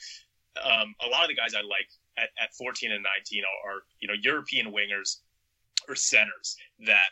um, 0.62 0.94
a 1.04 1.08
lot 1.08 1.22
of 1.22 1.28
the 1.28 1.34
guys 1.34 1.54
I 1.54 1.62
like 1.62 1.88
at, 2.18 2.28
at 2.42 2.54
14 2.54 2.92
and 2.92 3.02
19 3.02 3.42
are, 3.44 3.70
are, 3.70 3.82
you 4.00 4.08
know 4.08 4.14
European 4.22 4.72
wingers 4.72 5.18
or 5.88 5.94
centers 5.94 6.56
that 6.86 7.08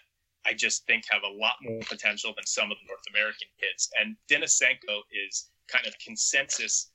I 0.47 0.55
just 0.55 0.87
think 0.87 1.05
have 1.11 1.23
a 1.23 1.33
lot 1.33 1.55
more 1.63 1.81
potential 1.89 2.33
than 2.37 2.47
some 2.47 2.71
of 2.71 2.79
the 2.79 2.89
North 2.89 3.05
American 3.11 3.49
kids. 3.61 3.91
And 4.01 4.17
Denisenko 4.31 5.03
is 5.27 5.51
kind 5.69 5.87
of 5.87 5.95
consensus 6.05 6.91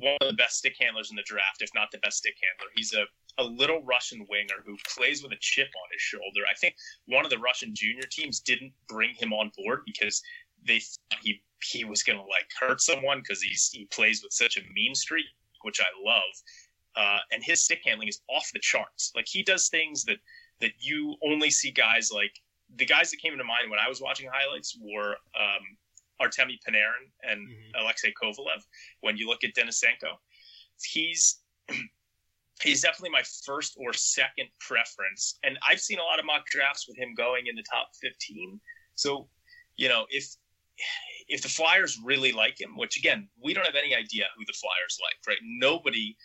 one 0.00 0.16
of 0.20 0.28
the 0.28 0.34
best 0.34 0.58
stick 0.58 0.76
handlers 0.80 1.10
in 1.10 1.16
the 1.16 1.22
draft, 1.22 1.60
if 1.60 1.70
not 1.74 1.90
the 1.90 1.98
best 1.98 2.18
stick 2.18 2.36
handler. 2.42 2.70
He's 2.74 2.94
a, 2.94 3.04
a 3.42 3.44
little 3.44 3.82
Russian 3.82 4.26
winger 4.28 4.62
who 4.64 4.76
plays 4.94 5.22
with 5.22 5.32
a 5.32 5.38
chip 5.40 5.68
on 5.68 5.88
his 5.92 6.02
shoulder. 6.02 6.42
I 6.50 6.54
think 6.54 6.74
one 7.06 7.24
of 7.24 7.30
the 7.30 7.38
Russian 7.38 7.74
junior 7.74 8.04
teams 8.10 8.40
didn't 8.40 8.72
bring 8.88 9.14
him 9.14 9.32
on 9.32 9.50
board 9.56 9.80
because 9.86 10.22
they 10.66 10.80
thought 10.80 11.20
he 11.22 11.42
he 11.62 11.84
was 11.84 12.02
going 12.02 12.18
to 12.18 12.24
like 12.24 12.48
hurt 12.58 12.80
someone 12.80 13.18
because 13.18 13.42
he 13.42 13.86
plays 13.86 14.22
with 14.22 14.32
such 14.32 14.56
a 14.56 14.60
mean 14.74 14.94
streak, 14.94 15.26
which 15.62 15.80
I 15.80 15.86
love. 16.04 16.22
Uh, 16.96 17.18
and 17.32 17.42
his 17.42 17.62
stick 17.62 17.80
handling 17.84 18.08
is 18.08 18.20
off 18.28 18.48
the 18.52 18.60
charts. 18.60 19.12
Like 19.14 19.26
he 19.28 19.42
does 19.42 19.68
things 19.68 20.04
that 20.04 20.18
that 20.60 20.72
you 20.80 21.16
only 21.24 21.50
see 21.50 21.70
guys 21.70 22.10
like 22.12 22.32
the 22.76 22.84
guys 22.84 23.10
that 23.10 23.18
came 23.18 23.32
into 23.32 23.44
mind 23.44 23.70
when 23.70 23.78
I 23.78 23.88
was 23.88 24.00
watching 24.00 24.28
highlights 24.32 24.78
were 24.80 25.16
um, 25.38 25.62
Artemi 26.20 26.58
Panarin 26.66 27.08
and 27.22 27.48
mm-hmm. 27.48 27.82
Alexei 27.82 28.12
Kovalev. 28.20 28.62
When 29.00 29.16
you 29.16 29.28
look 29.28 29.44
at 29.44 29.54
Denisenko, 29.54 30.16
he's 30.82 31.40
he's 32.62 32.82
definitely 32.82 33.10
my 33.10 33.22
first 33.44 33.76
or 33.78 33.92
second 33.92 34.48
preference. 34.60 35.38
And 35.44 35.58
I've 35.68 35.80
seen 35.80 35.98
a 35.98 36.02
lot 36.02 36.18
of 36.18 36.24
mock 36.24 36.46
drafts 36.46 36.86
with 36.88 36.96
him 36.96 37.14
going 37.16 37.46
in 37.46 37.54
the 37.54 37.64
top 37.70 37.88
15. 38.02 38.60
So, 38.94 39.28
you 39.76 39.88
know, 39.88 40.06
if 40.10 40.34
if 41.28 41.42
the 41.42 41.48
Flyers 41.48 41.98
really 42.02 42.32
like 42.32 42.60
him, 42.60 42.76
which 42.76 42.96
again, 42.96 43.28
we 43.42 43.52
don't 43.52 43.66
have 43.66 43.74
any 43.74 43.94
idea 43.94 44.24
who 44.36 44.44
the 44.46 44.54
Flyers 44.54 44.98
like, 45.02 45.16
right? 45.26 45.38
Nobody 45.42 46.16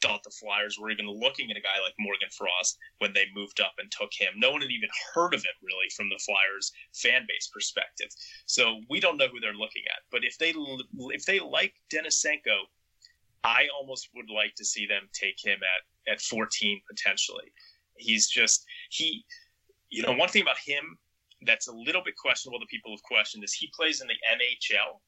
thought 0.00 0.22
the 0.22 0.30
Flyers 0.30 0.78
were 0.78 0.90
even 0.90 1.08
looking 1.08 1.50
at 1.50 1.56
a 1.56 1.60
guy 1.60 1.80
like 1.82 1.94
Morgan 1.98 2.28
Frost 2.30 2.78
when 2.98 3.12
they 3.12 3.26
moved 3.34 3.60
up 3.60 3.72
and 3.78 3.90
took 3.90 4.10
him. 4.12 4.32
No 4.36 4.52
one 4.52 4.62
had 4.62 4.70
even 4.70 4.88
heard 5.14 5.34
of 5.34 5.42
him 5.42 5.54
really 5.62 5.88
from 5.96 6.08
the 6.08 6.20
Flyers 6.24 6.72
fan 6.94 7.26
base 7.28 7.48
perspective. 7.52 8.08
So 8.46 8.80
we 8.88 9.00
don't 9.00 9.16
know 9.16 9.28
who 9.28 9.40
they're 9.40 9.54
looking 9.54 9.82
at. 9.90 10.02
But 10.10 10.24
if 10.24 10.38
they 10.38 10.54
if 11.14 11.24
they 11.24 11.40
like 11.40 11.74
Denisenko, 11.92 12.66
I 13.44 13.68
almost 13.76 14.08
would 14.14 14.30
like 14.30 14.54
to 14.56 14.64
see 14.64 14.86
them 14.86 15.08
take 15.12 15.42
him 15.42 15.58
at 15.62 16.12
at 16.12 16.20
14 16.20 16.80
potentially. 16.88 17.52
He's 17.96 18.28
just 18.28 18.64
he 18.90 19.24
you 19.90 20.02
know 20.02 20.12
one 20.12 20.28
thing 20.28 20.42
about 20.42 20.58
him 20.58 20.98
that's 21.42 21.68
a 21.68 21.72
little 21.72 22.02
bit 22.04 22.16
questionable 22.16 22.58
that 22.58 22.68
people 22.68 22.90
have 22.90 23.02
questioned 23.02 23.44
is 23.44 23.52
he 23.52 23.70
plays 23.74 24.00
in 24.00 24.08
the 24.08 24.14
MHL 24.34 24.98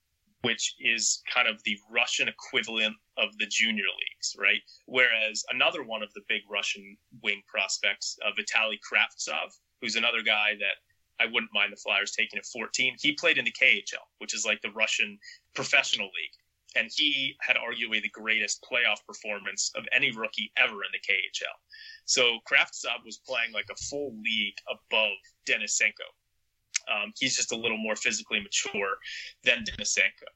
which 0.43 0.75
is 0.81 1.23
kind 1.33 1.49
of 1.49 1.63
the 1.65 1.77
Russian 1.91 2.29
equivalent 2.29 2.97
of 3.19 3.37
the 3.39 3.47
junior 3.47 3.85
leagues, 3.85 4.37
right? 4.39 4.61
Whereas 4.87 5.45
another 5.51 5.83
one 5.83 6.03
of 6.03 6.13
the 6.15 6.23
big 6.29 6.43
Russian 6.51 6.97
wing 7.23 7.43
prospects, 7.47 8.17
uh, 8.25 8.31
Vitaly 8.33 8.79
Kravtsov, 8.81 9.51
who's 9.81 9.97
another 9.97 10.23
guy 10.23 10.55
that 10.59 10.77
I 11.21 11.27
wouldn't 11.27 11.53
mind 11.53 11.73
the 11.73 11.77
Flyers 11.77 12.13
taking 12.13 12.39
at 12.39 12.47
14. 12.47 12.97
He 12.99 13.13
played 13.13 13.37
in 13.37 13.45
the 13.45 13.53
KHL, 13.53 14.07
which 14.19 14.35
is 14.35 14.47
like 14.47 14.63
the 14.63 14.71
Russian 14.71 15.19
professional 15.55 16.07
league. 16.07 16.37
And 16.77 16.89
he 16.95 17.37
had 17.41 17.57
arguably 17.57 18.01
the 18.01 18.09
greatest 18.09 18.65
playoff 18.65 19.05
performance 19.07 19.71
of 19.75 19.85
any 19.93 20.13
rookie 20.13 20.53
ever 20.57 20.85
in 20.85 20.91
the 20.93 20.99
KHL. 20.99 21.57
So 22.07 22.39
Kravtsov 22.51 23.05
was 23.05 23.19
playing 23.27 23.53
like 23.53 23.67
a 23.71 23.77
full 23.77 24.15
league 24.23 24.57
above 24.71 25.17
Denisenko. 25.47 26.09
Um, 26.89 27.13
he's 27.19 27.37
just 27.37 27.53
a 27.53 27.57
little 27.57 27.79
more 27.79 27.97
physically 27.97 28.41
mature 28.41 28.97
than 29.45 29.65
Denisenko. 29.65 30.29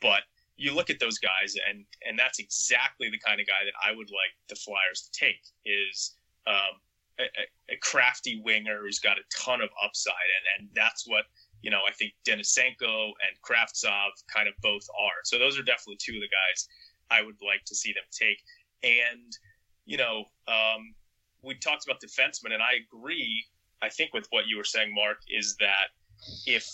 But 0.00 0.22
you 0.56 0.74
look 0.74 0.90
at 0.90 1.00
those 1.00 1.18
guys, 1.18 1.54
and 1.68 1.84
and 2.06 2.18
that's 2.18 2.38
exactly 2.38 3.08
the 3.10 3.18
kind 3.18 3.40
of 3.40 3.46
guy 3.46 3.64
that 3.64 3.74
I 3.84 3.96
would 3.96 4.10
like 4.10 4.34
the 4.48 4.56
Flyers 4.56 5.08
to 5.08 5.18
take 5.18 5.42
is 5.64 6.14
um, 6.46 6.78
a, 7.18 7.24
a, 7.72 7.76
crafty 7.80 8.40
winger 8.44 8.80
who's 8.82 8.98
got 8.98 9.18
a 9.18 9.22
ton 9.34 9.60
of 9.60 9.70
upside, 9.82 10.12
and 10.14 10.66
and 10.66 10.74
that's 10.74 11.06
what 11.06 11.24
you 11.62 11.70
know 11.70 11.80
I 11.88 11.92
think 11.92 12.12
Denisenko 12.26 13.12
and 13.22 13.34
Kravtsov 13.42 14.10
kind 14.32 14.48
of 14.48 14.54
both 14.62 14.86
are. 14.98 15.20
So 15.24 15.38
those 15.38 15.58
are 15.58 15.62
definitely 15.62 15.98
two 15.98 16.16
of 16.16 16.20
the 16.20 16.28
guys 16.28 16.68
I 17.10 17.22
would 17.22 17.36
like 17.44 17.64
to 17.66 17.74
see 17.74 17.92
them 17.92 18.04
take. 18.12 18.42
And 18.82 19.32
you 19.84 19.96
know, 19.96 20.24
um, 20.48 20.94
we 21.42 21.54
talked 21.54 21.84
about 21.84 22.00
defensemen, 22.00 22.52
and 22.52 22.62
I 22.62 22.74
agree 22.86 23.44
I 23.82 23.88
think 23.88 24.14
with 24.14 24.26
what 24.30 24.46
you 24.46 24.56
were 24.56 24.64
saying, 24.64 24.94
Mark, 24.94 25.18
is 25.28 25.56
that 25.56 25.88
if 26.46 26.66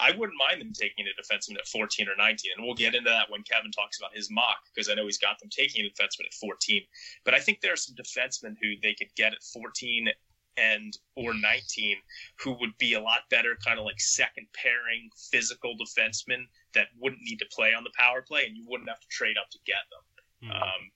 I 0.00 0.10
wouldn't 0.10 0.38
mind 0.38 0.60
them 0.60 0.72
taking 0.72 1.06
a 1.06 1.14
defenseman 1.20 1.58
at 1.58 1.66
14 1.68 2.08
or 2.08 2.16
19, 2.16 2.50
and 2.56 2.64
we'll 2.64 2.74
get 2.74 2.94
into 2.94 3.10
that 3.10 3.30
when 3.30 3.42
Kevin 3.42 3.70
talks 3.70 3.98
about 3.98 4.14
his 4.14 4.30
mock 4.30 4.58
because 4.74 4.88
I 4.88 4.94
know 4.94 5.04
he's 5.04 5.18
got 5.18 5.38
them 5.38 5.50
taking 5.50 5.84
a 5.84 5.88
defenseman 5.88 6.26
at 6.26 6.34
14. 6.34 6.82
But 7.24 7.34
I 7.34 7.40
think 7.40 7.60
there 7.60 7.72
are 7.72 7.76
some 7.76 7.94
defensemen 7.94 8.56
who 8.60 8.74
they 8.82 8.94
could 8.94 9.14
get 9.16 9.32
at 9.32 9.42
14 9.42 10.08
and 10.56 10.96
or 11.16 11.34
19 11.34 11.96
who 12.40 12.52
would 12.58 12.76
be 12.78 12.94
a 12.94 13.00
lot 13.00 13.22
better, 13.30 13.56
kind 13.64 13.78
of 13.78 13.84
like 13.84 14.00
second 14.00 14.46
pairing 14.54 15.10
physical 15.30 15.74
defensemen 15.76 16.44
that 16.74 16.88
wouldn't 17.00 17.22
need 17.22 17.38
to 17.38 17.46
play 17.52 17.74
on 17.74 17.84
the 17.84 17.90
power 17.96 18.22
play, 18.22 18.46
and 18.46 18.56
you 18.56 18.64
wouldn't 18.68 18.88
have 18.88 19.00
to 19.00 19.08
trade 19.10 19.36
up 19.40 19.50
to 19.50 19.58
get 19.66 19.82
them. 19.90 20.50
Mm-hmm. 20.50 20.62
Um, 20.62 20.90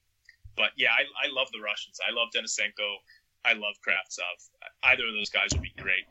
but 0.56 0.70
yeah, 0.76 0.90
I, 0.90 1.06
I 1.26 1.30
love 1.30 1.46
the 1.52 1.60
Russians. 1.62 1.98
I 2.02 2.12
love 2.12 2.28
Denisenko. 2.34 2.98
I 3.48 3.54
love 3.54 3.76
Kravtsov. 3.86 4.50
Either 4.82 5.06
of 5.06 5.14
those 5.14 5.30
guys 5.30 5.48
would 5.52 5.62
be 5.62 5.72
great. 5.78 6.04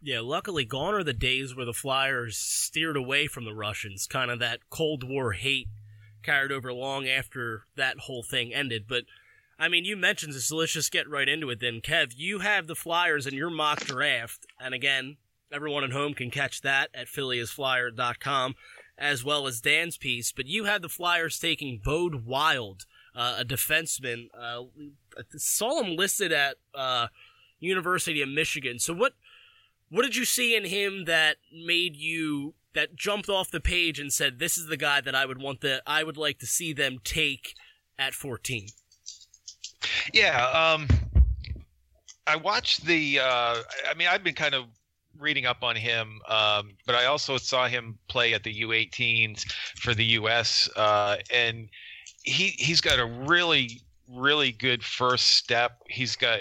Yeah, 0.00 0.20
luckily 0.20 0.64
gone 0.64 0.94
are 0.94 1.04
the 1.04 1.12
days 1.12 1.54
where 1.54 1.66
the 1.66 1.72
Flyers 1.72 2.36
steered 2.36 2.96
away 2.96 3.26
from 3.26 3.44
the 3.44 3.54
Russians. 3.54 4.06
Kind 4.06 4.30
of 4.30 4.38
that 4.38 4.60
Cold 4.70 5.08
War 5.08 5.32
hate 5.32 5.68
carried 6.22 6.52
over 6.52 6.72
long 6.72 7.06
after 7.06 7.64
that 7.76 8.00
whole 8.00 8.22
thing 8.22 8.52
ended. 8.52 8.84
But 8.88 9.04
I 9.58 9.68
mean, 9.68 9.84
you 9.84 9.96
mentioned 9.96 10.32
this, 10.32 10.46
so 10.46 10.56
let's 10.56 10.72
just 10.72 10.92
get 10.92 11.08
right 11.08 11.28
into 11.28 11.50
it 11.50 11.60
then. 11.60 11.80
Kev, 11.80 12.12
you 12.16 12.40
have 12.40 12.66
the 12.66 12.74
Flyers 12.74 13.26
in 13.26 13.34
your 13.34 13.50
mock 13.50 13.80
draft, 13.80 14.46
and 14.60 14.74
again, 14.74 15.16
everyone 15.52 15.84
at 15.84 15.92
home 15.92 16.14
can 16.14 16.30
catch 16.30 16.62
that 16.62 16.90
at 16.94 17.06
phillyisflyer.com 17.06 18.54
as 18.98 19.24
well 19.24 19.46
as 19.46 19.60
Dan's 19.60 19.96
piece. 19.96 20.32
But 20.32 20.46
you 20.46 20.64
had 20.64 20.82
the 20.82 20.88
Flyers 20.88 21.38
taking 21.38 21.80
Bode 21.82 22.26
Wilde, 22.26 22.84
uh, 23.14 23.36
a 23.38 23.44
defenseman. 23.44 24.28
Uh, 24.38 24.64
saw 25.36 25.82
him 25.82 25.96
listed 25.96 26.32
at 26.32 26.56
uh, 26.74 27.08
University 27.60 28.22
of 28.22 28.28
Michigan. 28.28 28.78
So 28.78 28.92
what 28.94 29.14
what 29.88 30.02
did 30.02 30.16
you 30.16 30.24
see 30.24 30.56
in 30.56 30.64
him 30.64 31.04
that 31.04 31.36
made 31.52 31.96
you 31.96 32.54
that 32.74 32.96
jumped 32.96 33.28
off 33.28 33.50
the 33.50 33.60
page 33.60 34.00
and 34.00 34.12
said 34.12 34.38
this 34.38 34.58
is 34.58 34.66
the 34.66 34.76
guy 34.76 35.00
that 35.00 35.14
I 35.14 35.26
would 35.26 35.40
want 35.40 35.60
that 35.60 35.82
I 35.86 36.02
would 36.04 36.16
like 36.16 36.38
to 36.40 36.46
see 36.46 36.72
them 36.72 36.98
take 37.04 37.54
at 37.98 38.14
14? 38.14 38.66
Yeah, 40.12 40.46
um, 40.48 40.88
I 42.26 42.36
watched 42.36 42.84
the. 42.84 43.20
Uh, 43.20 43.56
I 43.88 43.94
mean, 43.96 44.08
I've 44.08 44.24
been 44.24 44.34
kind 44.34 44.54
of 44.54 44.64
reading 45.18 45.46
up 45.46 45.62
on 45.62 45.76
him, 45.76 46.20
um, 46.28 46.72
but 46.86 46.94
I 46.94 47.06
also 47.06 47.36
saw 47.36 47.68
him 47.68 47.98
play 48.08 48.34
at 48.34 48.42
the 48.42 48.62
U18s 48.62 49.44
for 49.78 49.94
the 49.94 50.04
U.S. 50.04 50.68
Uh, 50.76 51.16
and 51.32 51.68
he 52.22 52.48
he's 52.58 52.80
got 52.80 52.98
a 52.98 53.04
really 53.04 53.82
really 54.08 54.52
good 54.52 54.82
first 54.82 55.36
step. 55.36 55.82
He's 55.88 56.16
got 56.16 56.40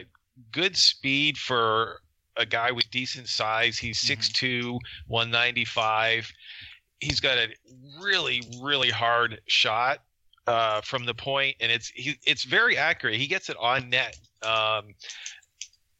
good 0.51 0.75
speed 0.75 1.37
for 1.37 2.01
a 2.37 2.45
guy 2.45 2.71
with 2.71 2.89
decent 2.91 3.27
size. 3.27 3.77
He's 3.77 4.01
6'2", 4.03 4.61
mm-hmm. 4.63 4.77
195. 5.07 6.31
He's 6.99 7.19
got 7.19 7.37
a 7.37 7.47
really 8.01 8.41
really 8.61 8.89
hard 8.89 9.41
shot 9.47 9.99
uh, 10.47 10.81
from 10.81 11.05
the 11.05 11.13
point, 11.13 11.55
and 11.59 11.71
it's 11.71 11.89
he, 11.89 12.17
it's 12.25 12.43
very 12.43 12.77
accurate. 12.77 13.15
He 13.15 13.27
gets 13.27 13.49
it 13.49 13.57
on 13.59 13.89
net. 13.89 14.17
Um, 14.41 14.93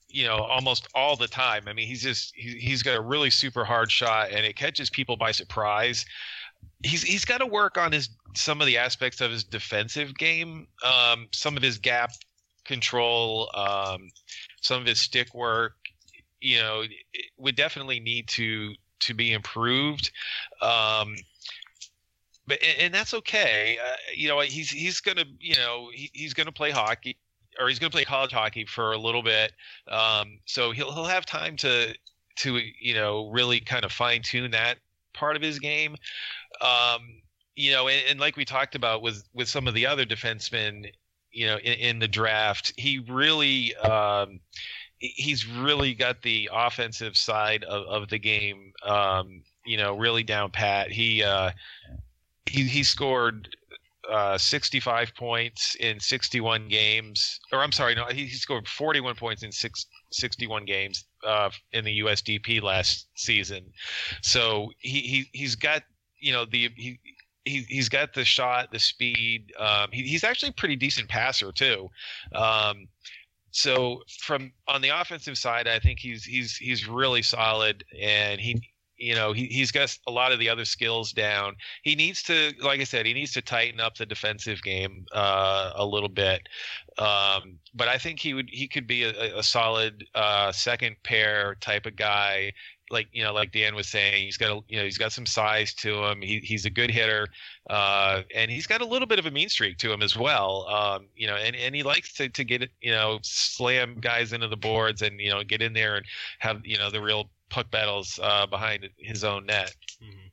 you 0.10 0.26
know, 0.26 0.38
almost 0.38 0.88
all 0.94 1.16
the 1.16 1.28
time. 1.28 1.64
I 1.68 1.74
mean, 1.74 1.88
he's 1.88 2.04
just 2.04 2.34
he, 2.36 2.52
he's 2.58 2.84
got 2.84 2.96
a 2.96 3.02
really 3.02 3.30
super 3.30 3.66
hard 3.66 3.92
shot, 3.92 4.32
and 4.32 4.46
it 4.46 4.56
catches 4.56 4.90
people 4.90 5.18
by 5.18 5.32
surprise. 5.32 6.06
He's 6.84 7.04
he's 7.04 7.26
got 7.26 7.40
to 7.40 7.46
work 7.46 7.78
on 7.78 7.92
his 7.92 8.10
some 8.36 8.62
of 8.62 8.68
the 8.68 8.78
aspects 8.78 9.22
of 9.22 9.32
his 9.32 9.44
defensive 9.44 10.18
game, 10.18 10.68
um, 10.84 11.28
some 11.32 11.56
of 11.56 11.64
his 11.64 11.78
gap 11.78 12.12
control, 12.66 13.50
um, 13.56 14.10
some 14.62 14.82
of 14.82 14.88
his 14.88 15.00
stick 15.00 15.34
work. 15.34 15.76
You 16.42 16.60
know, 16.60 16.84
would 17.38 17.56
definitely 17.56 18.00
need 18.00 18.28
to 18.30 18.74
to 19.02 19.14
be 19.14 19.34
improved. 19.34 20.12
Um, 20.62 21.16
but 22.48 22.60
and 22.80 22.94
that's 22.94 23.14
okay. 23.14 23.78
Uh, 23.84 23.96
you 24.14 24.28
know, 24.28 24.40
he's 24.42 24.70
he's 24.70 25.00
gonna 25.00 25.26
you 25.40 25.56
know 25.56 25.90
he, 25.94 26.10
he's 26.14 26.34
gonna 26.34 26.52
play 26.52 26.72
hockey 26.72 27.18
or 27.60 27.70
he's 27.70 27.80
gonna 27.80 27.92
play 27.92 28.04
college 28.04 28.32
hockey 28.32 28.66
for 28.66 28.92
a 28.92 28.98
little 28.98 29.24
bit. 29.24 29.54
Um, 29.88 30.40
so 30.46 30.72
he'll 30.72 30.92
he'll 30.92 31.06
have 31.06 31.26
time 31.26 31.56
to 31.58 31.96
to 32.38 32.60
you 32.80 32.94
know 32.94 33.30
really 33.30 33.60
kind 33.60 33.86
of 33.86 33.92
fine 33.92 34.22
tune 34.22 34.52
that 34.52 34.78
part 35.14 35.36
of 35.36 35.42
his 35.42 35.60
game. 35.60 35.96
Um, 36.62 37.22
you 37.56 37.72
know, 37.72 37.88
and, 37.88 38.02
and, 38.10 38.20
like 38.20 38.36
we 38.36 38.46
talked 38.46 38.76
about 38.76 39.02
with 39.02 39.24
with 39.34 39.48
some 39.48 39.68
of 39.68 39.74
the 39.74 39.86
other 39.86 40.06
defensemen, 40.06 40.92
you 41.32 41.48
know, 41.48 41.58
in, 41.58 41.74
in 41.74 42.00
the 42.00 42.08
draft, 42.08 42.74
he 42.78 43.00
really. 43.00 43.76
Um, 43.76 44.40
he's 45.04 45.46
really 45.46 45.94
got 45.94 46.22
the 46.22 46.50
offensive 46.54 47.18
side 47.18 47.66
of, 47.66 47.86
of 47.88 48.10
the 48.10 48.18
game, 48.18 48.72
um, 48.86 49.44
you 49.66 49.76
know, 49.76 49.98
really 49.98 50.24
down 50.24 50.50
pat. 50.50 50.92
He 50.92 51.24
uh, 51.24 51.52
he 52.46 52.64
he 52.64 52.84
scored 52.84 53.50
uh, 54.10 54.38
65 54.38 55.16
points 55.16 55.76
in 55.76 56.00
61 56.00 56.68
games, 56.68 57.40
or 57.52 57.60
I'm 57.60 57.72
sorry, 57.72 57.96
no, 57.96 58.06
he, 58.06 58.26
he 58.26 58.36
scored 58.36 58.68
41 58.68 59.16
points 59.16 59.44
in 59.44 59.52
six, 59.52 59.86
61 60.12 60.66
games 60.66 61.06
uh, 61.26 61.50
in 61.72 61.86
the 61.86 62.00
USDP 62.02 62.62
last 62.62 63.08
season. 63.16 63.66
So 64.22 64.72
he, 64.80 65.00
he 65.02 65.30
he's 65.34 65.56
got 65.56 65.84
you 66.24 66.34
know 66.34 66.46
the 66.46 66.70
he. 66.76 67.00
He, 67.46 67.66
he's 67.68 67.90
got 67.90 68.14
the 68.14 68.24
shot, 68.24 68.72
the 68.72 68.80
speed. 68.80 69.52
Um, 69.60 69.90
he, 69.92 70.04
he's 70.04 70.24
actually 70.24 70.52
a 70.52 70.54
pretty 70.54 70.78
decent 70.78 71.10
passer 71.10 71.52
too. 71.52 71.90
Um, 72.34 72.88
so 73.52 74.00
from 74.22 74.54
on 74.66 74.82
the 74.82 74.98
offensive 74.98 75.38
side, 75.38 75.68
I 75.68 75.78
think 75.80 76.00
he's 76.00 76.24
he's 76.24 76.56
he's 76.56 76.88
really 76.88 77.22
solid, 77.22 77.84
and 78.00 78.40
he 78.40 78.62
you 78.98 79.16
know 79.16 79.34
he, 79.34 79.46
he's 79.48 79.72
got 79.72 79.96
a 80.08 80.12
lot 80.12 80.32
of 80.32 80.40
the 80.40 80.50
other 80.50 80.66
skills 80.66 81.12
down 81.12 81.56
he 81.84 81.96
needs 81.96 82.24
to 82.24 82.54
like 82.62 82.80
i 82.80 82.84
said 82.84 83.06
he 83.06 83.14
needs 83.14 83.34
to 83.34 83.42
tighten 83.42 83.80
up 83.80 83.98
the 83.98 84.06
defensive 84.06 84.62
game 84.64 85.06
uh, 85.14 85.72
a 85.76 85.86
little 85.86 86.10
bit 86.10 86.48
um, 86.98 87.58
but 87.74 87.88
i 87.88 87.98
think 87.98 88.20
he 88.20 88.34
would 88.34 88.50
he 88.50 88.68
could 88.68 88.88
be 88.88 89.04
a, 89.04 89.38
a 89.38 89.44
solid 89.44 90.06
uh, 90.16 90.52
second 90.52 90.96
pair 91.04 91.56
type 91.56 91.86
of 91.86 91.96
guy 91.96 92.52
like 92.94 93.08
you 93.12 93.24
know 93.24 93.34
like 93.34 93.52
dan 93.52 93.76
was 93.76 93.88
saying 93.88 94.24
he's 94.24 94.38
got 94.38 94.52
a 94.52 94.62
you 94.70 94.78
know 94.78 94.84
he's 94.84 94.98
got 94.98 95.12
some 95.12 95.26
size 95.26 95.74
to 95.74 96.04
him 96.06 96.22
he, 96.22 96.40
he's 96.40 96.66
a 96.66 96.70
good 96.70 96.90
hitter 96.90 97.28
uh, 97.70 98.22
and 98.34 98.50
he's 98.50 98.68
got 98.68 98.82
a 98.82 98.86
little 98.86 99.08
bit 99.08 99.20
of 99.20 99.26
a 99.26 99.32
mean 99.32 99.50
streak 99.50 99.78
to 99.78 99.92
him 99.92 100.02
as 100.02 100.16
well 100.16 100.68
um, 100.68 101.08
you 101.16 101.28
know 101.28 101.36
and, 101.36 101.56
and 101.56 101.76
he 101.76 101.84
likes 101.84 102.14
to, 102.14 102.30
to 102.30 102.44
get 102.44 102.62
it 102.62 102.70
you 102.82 102.92
know 102.92 103.20
slam 103.24 103.98
guys 104.00 104.32
into 104.32 104.48
the 104.48 104.58
boards 104.58 105.02
and 105.02 105.20
you 105.20 105.30
know 105.30 105.44
get 105.44 105.62
in 105.62 105.74
there 105.74 105.98
and 105.98 106.06
have 106.40 106.62
you 106.64 106.78
know 106.78 106.90
the 106.90 107.02
real 107.02 107.30
puck 107.54 107.70
battles 107.70 108.20
uh, 108.22 108.48
behind 108.48 108.90
his 108.98 109.24
own 109.24 109.46
net. 109.46 109.74
Mm-hmm. 110.02 110.28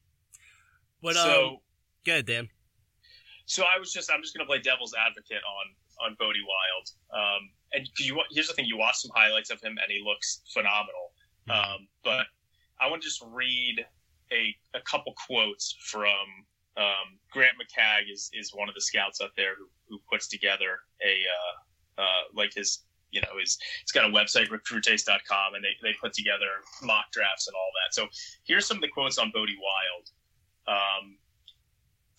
But 1.02 1.14
so, 1.14 1.48
um, 1.48 1.56
go 2.04 2.12
ahead, 2.12 2.26
Dan. 2.26 2.48
So 3.44 3.64
I 3.64 3.78
was 3.78 3.92
just 3.92 4.10
I'm 4.12 4.22
just 4.22 4.34
going 4.34 4.44
to 4.44 4.48
play 4.48 4.58
devil's 4.58 4.94
advocate 4.94 5.42
on 5.44 6.06
on 6.06 6.16
Bode 6.18 6.36
Wilde. 6.46 6.90
Um, 7.12 7.50
and 7.72 7.88
you 7.98 8.18
here's 8.30 8.48
the 8.48 8.54
thing: 8.54 8.64
you 8.64 8.78
watch 8.78 8.96
some 8.96 9.10
highlights 9.14 9.50
of 9.50 9.60
him, 9.60 9.76
and 9.82 9.86
he 9.88 10.02
looks 10.04 10.40
phenomenal. 10.52 11.12
Mm-hmm. 11.48 11.72
Um, 11.74 11.88
but 12.02 12.26
I 12.80 12.88
want 12.88 13.02
to 13.02 13.08
just 13.08 13.22
read 13.32 13.84
a 14.32 14.54
a 14.74 14.80
couple 14.82 15.14
quotes 15.26 15.76
from 15.80 16.08
um, 16.76 17.18
Grant 17.32 17.54
McCagg 17.60 18.12
is 18.12 18.30
is 18.32 18.52
one 18.54 18.68
of 18.68 18.74
the 18.74 18.80
scouts 18.80 19.20
out 19.20 19.30
there 19.36 19.54
who, 19.56 19.68
who 19.88 20.00
puts 20.10 20.28
together 20.28 20.78
a 21.04 21.12
uh, 21.12 22.02
uh, 22.02 22.22
like 22.34 22.54
his 22.54 22.84
you 23.10 23.20
know, 23.20 23.38
he's, 23.38 23.58
he's 23.82 23.92
got 23.92 24.04
a 24.04 24.12
website, 24.12 24.48
recruitace.com, 24.48 25.54
and 25.54 25.64
they, 25.64 25.74
they 25.82 25.94
put 26.00 26.12
together 26.12 26.62
mock 26.82 27.10
drafts 27.12 27.48
and 27.48 27.54
all 27.54 27.70
that. 27.82 27.94
So 27.94 28.06
here's 28.44 28.66
some 28.66 28.76
of 28.76 28.82
the 28.82 28.88
quotes 28.88 29.18
on 29.18 29.30
Bode 29.34 29.50
Wilde 29.60 30.10
um, 30.68 31.16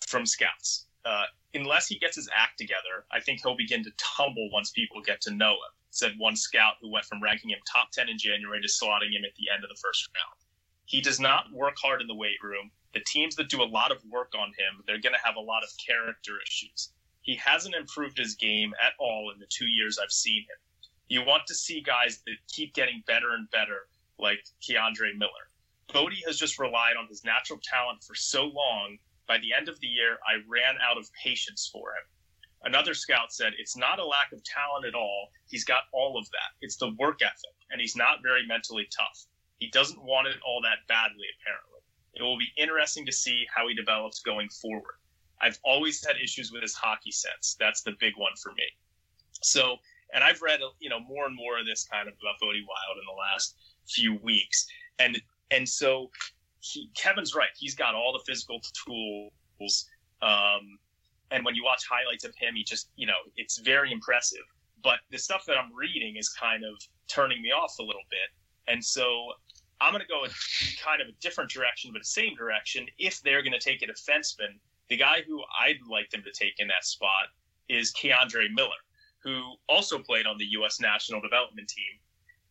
from 0.06 0.26
scouts. 0.26 0.86
Uh, 1.04 1.24
unless 1.54 1.86
he 1.86 1.98
gets 1.98 2.16
his 2.16 2.28
act 2.36 2.58
together, 2.58 3.06
I 3.10 3.20
think 3.20 3.40
he'll 3.42 3.56
begin 3.56 3.82
to 3.84 3.90
tumble 3.98 4.50
once 4.52 4.70
people 4.70 5.00
get 5.00 5.20
to 5.22 5.30
know 5.32 5.52
him, 5.52 5.72
said 5.90 6.12
one 6.18 6.36
scout 6.36 6.74
who 6.80 6.92
went 6.92 7.06
from 7.06 7.22
ranking 7.22 7.50
him 7.50 7.58
top 7.70 7.90
10 7.92 8.08
in 8.08 8.18
January 8.18 8.60
to 8.60 8.68
slotting 8.68 9.12
him 9.12 9.24
at 9.24 9.34
the 9.36 9.52
end 9.52 9.64
of 9.64 9.70
the 9.70 9.80
first 9.82 10.08
round. 10.14 10.41
He 10.84 11.00
does 11.00 11.20
not 11.20 11.52
work 11.52 11.76
hard 11.80 12.00
in 12.00 12.06
the 12.06 12.14
weight 12.14 12.42
room. 12.42 12.70
The 12.92 13.04
teams 13.06 13.36
that 13.36 13.48
do 13.48 13.62
a 13.62 13.64
lot 13.64 13.90
of 13.90 14.04
work 14.04 14.32
on 14.34 14.48
him, 14.48 14.82
they're 14.86 15.00
going 15.00 15.14
to 15.14 15.26
have 15.26 15.36
a 15.36 15.40
lot 15.40 15.62
of 15.62 15.70
character 15.78 16.40
issues. 16.46 16.92
He 17.22 17.36
hasn't 17.36 17.74
improved 17.74 18.18
his 18.18 18.34
game 18.34 18.74
at 18.84 18.94
all 18.98 19.30
in 19.30 19.38
the 19.38 19.46
two 19.46 19.66
years 19.66 19.98
I've 19.98 20.12
seen 20.12 20.42
him. 20.42 20.58
You 21.08 21.24
want 21.24 21.46
to 21.46 21.54
see 21.54 21.80
guys 21.80 22.22
that 22.26 22.36
keep 22.48 22.74
getting 22.74 23.02
better 23.06 23.32
and 23.32 23.50
better, 23.50 23.88
like 24.18 24.44
K'Andre 24.60 25.16
Miller. 25.16 25.50
Bode 25.92 26.14
has 26.26 26.38
just 26.38 26.58
relied 26.58 26.96
on 26.96 27.06
his 27.06 27.24
natural 27.24 27.60
talent 27.62 28.02
for 28.02 28.14
so 28.14 28.44
long. 28.46 28.98
By 29.28 29.38
the 29.38 29.52
end 29.52 29.68
of 29.68 29.78
the 29.80 29.86
year, 29.86 30.18
I 30.26 30.42
ran 30.48 30.76
out 30.82 30.98
of 30.98 31.12
patience 31.12 31.68
for 31.72 31.90
him. 31.90 32.04
Another 32.64 32.94
scout 32.94 33.32
said, 33.32 33.52
It's 33.58 33.76
not 33.76 33.98
a 33.98 34.06
lack 34.06 34.32
of 34.32 34.42
talent 34.44 34.86
at 34.86 34.94
all. 34.94 35.28
He's 35.48 35.64
got 35.64 35.84
all 35.92 36.18
of 36.18 36.28
that. 36.30 36.56
It's 36.60 36.76
the 36.76 36.94
work 36.98 37.20
ethic, 37.22 37.56
and 37.70 37.80
he's 37.80 37.96
not 37.96 38.22
very 38.22 38.46
mentally 38.46 38.88
tough. 38.96 39.26
He 39.62 39.70
doesn't 39.70 40.02
want 40.02 40.26
it 40.26 40.36
all 40.44 40.60
that 40.62 40.78
badly, 40.88 41.26
apparently. 41.40 41.80
It 42.14 42.22
will 42.22 42.36
be 42.38 42.52
interesting 42.56 43.06
to 43.06 43.12
see 43.12 43.46
how 43.54 43.68
he 43.68 43.74
develops 43.74 44.20
going 44.20 44.48
forward. 44.48 44.96
I've 45.40 45.58
always 45.62 46.04
had 46.04 46.16
issues 46.22 46.50
with 46.50 46.62
his 46.62 46.74
hockey 46.74 47.12
sense. 47.12 47.56
That's 47.60 47.82
the 47.82 47.92
big 48.00 48.14
one 48.16 48.32
for 48.42 48.52
me. 48.52 48.64
So 49.40 49.78
and 50.12 50.22
I've 50.22 50.42
read, 50.42 50.60
you 50.78 50.90
know, 50.90 51.00
more 51.00 51.26
and 51.26 51.34
more 51.34 51.58
of 51.58 51.66
this 51.66 51.84
kind 51.84 52.08
of 52.08 52.14
about 52.20 52.38
Bode 52.40 52.54
Wilde 52.54 52.98
in 52.98 53.06
the 53.06 53.18
last 53.18 53.56
few 53.88 54.16
weeks. 54.16 54.66
And 54.98 55.20
and 55.50 55.68
so 55.68 56.10
he, 56.60 56.90
Kevin's 56.94 57.34
right. 57.34 57.48
He's 57.56 57.74
got 57.74 57.94
all 57.94 58.12
the 58.12 58.22
physical 58.26 58.60
tools. 58.84 59.88
Um, 60.20 60.78
and 61.30 61.44
when 61.44 61.54
you 61.54 61.64
watch 61.64 61.84
highlights 61.88 62.24
of 62.24 62.34
him, 62.34 62.54
he 62.54 62.62
just, 62.62 62.90
you 62.96 63.06
know, 63.06 63.20
it's 63.36 63.58
very 63.58 63.90
impressive. 63.90 64.44
But 64.82 64.98
the 65.10 65.18
stuff 65.18 65.44
that 65.46 65.56
I'm 65.56 65.74
reading 65.74 66.16
is 66.16 66.28
kind 66.28 66.64
of 66.64 66.74
turning 67.08 67.40
me 67.40 67.50
off 67.52 67.78
a 67.78 67.82
little 67.82 68.02
bit. 68.10 68.28
And 68.68 68.84
so 68.84 69.32
I'm 69.82 69.92
going 69.92 70.02
to 70.02 70.08
go 70.08 70.24
in 70.24 70.30
kind 70.82 71.02
of 71.02 71.08
a 71.08 71.12
different 71.20 71.50
direction, 71.50 71.90
but 71.92 72.02
the 72.02 72.06
same 72.06 72.34
direction. 72.36 72.86
If 72.98 73.20
they're 73.22 73.42
going 73.42 73.52
to 73.52 73.58
take 73.58 73.82
a 73.82 73.86
defenseman, 73.86 74.58
the 74.88 74.96
guy 74.96 75.22
who 75.26 75.42
I'd 75.60 75.78
like 75.90 76.10
them 76.10 76.22
to 76.22 76.32
take 76.32 76.54
in 76.58 76.68
that 76.68 76.84
spot 76.84 77.28
is 77.68 77.92
K'Andre 77.92 78.46
Miller 78.54 78.80
who 79.22 79.54
also 79.68 79.98
played 79.98 80.26
on 80.26 80.36
the 80.38 80.44
U.S. 80.52 80.80
national 80.80 81.20
development 81.20 81.68
team. 81.68 81.98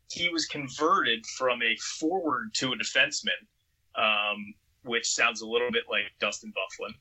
He 0.10 0.30
was 0.30 0.46
converted 0.46 1.26
from 1.26 1.62
a 1.62 1.76
forward 1.78 2.54
to 2.56 2.74
a 2.74 2.76
defenseman, 2.76 3.40
um, 3.96 4.54
which 4.84 5.10
sounds 5.10 5.42
a 5.42 5.48
little 5.48 5.72
bit 5.72 5.84
like 5.90 6.04
Dustin 6.20 6.52
Byfuglien. 6.52 6.94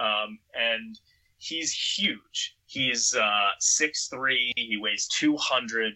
Um, 0.00 0.38
and 0.54 0.98
he's 1.38 1.72
huge. 1.72 2.56
He's 2.66 3.14
uh, 3.14 3.50
6'3", 3.60 4.52
he 4.56 4.78
weighs 4.80 5.06
200, 5.08 5.94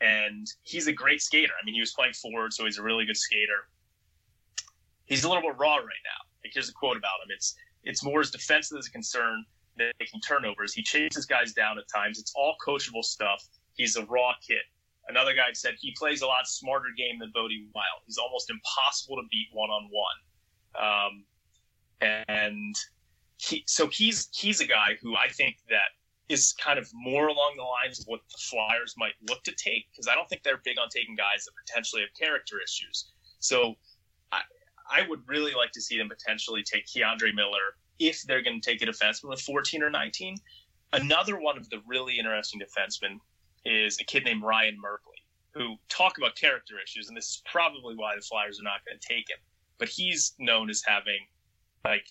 and 0.00 0.46
he's 0.62 0.86
a 0.86 0.92
great 0.92 1.20
skater. 1.20 1.52
I 1.60 1.64
mean, 1.64 1.74
he 1.74 1.80
was 1.80 1.92
playing 1.92 2.14
forward, 2.14 2.52
so 2.52 2.64
he's 2.64 2.78
a 2.78 2.82
really 2.82 3.04
good 3.04 3.16
skater. 3.16 3.68
He's 5.04 5.24
a 5.24 5.28
little 5.28 5.42
bit 5.42 5.58
raw 5.58 5.76
right 5.76 5.84
now. 6.04 6.20
Like, 6.44 6.52
here's 6.54 6.68
a 6.68 6.72
quote 6.72 6.96
about 6.96 7.20
him. 7.24 7.30
It's 7.34 7.54
it's 7.82 8.04
more 8.04 8.20
his 8.20 8.30
defensive 8.30 8.78
as 8.78 8.86
a 8.86 8.90
concern 8.90 9.44
than 9.76 9.90
making 9.98 10.20
turnovers. 10.20 10.72
He 10.72 10.82
chases 10.82 11.26
guys 11.26 11.52
down 11.52 11.78
at 11.78 11.84
times. 11.88 12.18
It's 12.18 12.32
all 12.36 12.54
coachable 12.64 13.04
stuff. 13.04 13.42
He's 13.74 13.96
a 13.96 14.04
raw 14.06 14.32
kid. 14.46 14.62
Another 15.08 15.34
guy 15.34 15.52
said 15.54 15.74
he 15.80 15.94
plays 15.98 16.22
a 16.22 16.26
lot 16.26 16.46
smarter 16.46 16.88
game 16.96 17.18
than 17.18 17.30
Bode 17.34 17.50
Wilde. 17.74 18.02
He's 18.06 18.18
almost 18.18 18.50
impossible 18.50 19.16
to 19.16 19.22
beat 19.30 19.48
one 19.52 19.70
on 19.70 19.88
one. 19.90 21.24
And 22.00 22.74
he, 23.38 23.64
so 23.66 23.88
he's 23.88 24.28
he's 24.32 24.60
a 24.60 24.66
guy 24.66 24.96
who 25.02 25.16
I 25.16 25.28
think 25.28 25.56
that 25.68 25.90
is 26.30 26.52
kind 26.52 26.78
of 26.78 26.88
more 26.94 27.26
along 27.26 27.54
the 27.56 27.64
lines 27.64 27.98
of 27.98 28.06
what 28.06 28.20
the 28.30 28.38
Flyers 28.38 28.94
might 28.96 29.14
look 29.28 29.42
to 29.42 29.52
take 29.52 29.90
because 29.90 30.06
I 30.06 30.14
don't 30.14 30.28
think 30.28 30.44
they're 30.44 30.60
big 30.64 30.78
on 30.78 30.88
taking 30.88 31.16
guys 31.16 31.44
that 31.44 31.52
potentially 31.66 32.02
have 32.02 32.14
character 32.14 32.58
issues. 32.64 33.10
So 33.40 33.74
I, 34.30 34.42
I 34.88 35.08
would 35.08 35.22
really 35.26 35.54
like 35.54 35.72
to 35.72 35.80
see 35.80 35.98
them 35.98 36.08
potentially 36.08 36.62
take 36.62 36.86
K'Andre 36.86 37.34
Miller 37.34 37.74
if 37.98 38.22
they're 38.22 38.42
going 38.42 38.60
to 38.60 38.70
take 38.70 38.80
a 38.80 38.86
defenseman 38.86 39.30
with 39.30 39.40
14 39.40 39.82
or 39.82 39.90
19. 39.90 40.36
Another 40.92 41.40
one 41.40 41.58
of 41.58 41.68
the 41.68 41.82
really 41.84 42.16
interesting 42.16 42.60
defensemen 42.60 43.18
is 43.64 43.98
a 44.00 44.04
kid 44.04 44.24
named 44.24 44.44
Ryan 44.44 44.76
Merkley, 44.76 45.18
who 45.52 45.74
talk 45.88 46.16
about 46.16 46.36
character 46.36 46.74
issues, 46.82 47.08
and 47.08 47.16
this 47.16 47.26
is 47.26 47.42
probably 47.50 47.96
why 47.96 48.14
the 48.14 48.22
Flyers 48.22 48.60
are 48.60 48.64
not 48.64 48.84
going 48.86 48.98
to 48.98 49.08
take 49.08 49.28
him. 49.28 49.38
But 49.78 49.88
he's 49.88 50.34
known 50.38 50.70
as 50.70 50.80
having 50.86 51.26
like 51.84 52.06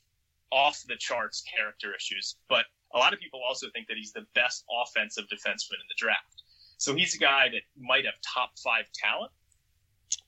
off 0.52 0.84
the 0.90 0.98
charts 0.98 1.42
character 1.44 1.96
issues. 1.96 2.36
But 2.50 2.66
a 2.94 2.98
lot 2.98 3.14
of 3.14 3.20
people 3.20 3.40
also 3.48 3.68
think 3.74 3.88
that 3.88 3.98
he's 3.98 4.12
the 4.12 4.26
best 4.36 4.66
offensive 4.70 5.26
defenseman 5.26 5.80
in 5.80 5.88
the 5.88 5.98
draft. 5.98 6.44
So 6.78 6.96
he's 6.96 7.16
a 7.16 7.20
guy 7.20 7.50
that 7.50 7.62
might 7.78 8.06
have 8.06 8.16
top 8.22 8.52
five 8.64 8.86
talent, 8.94 9.32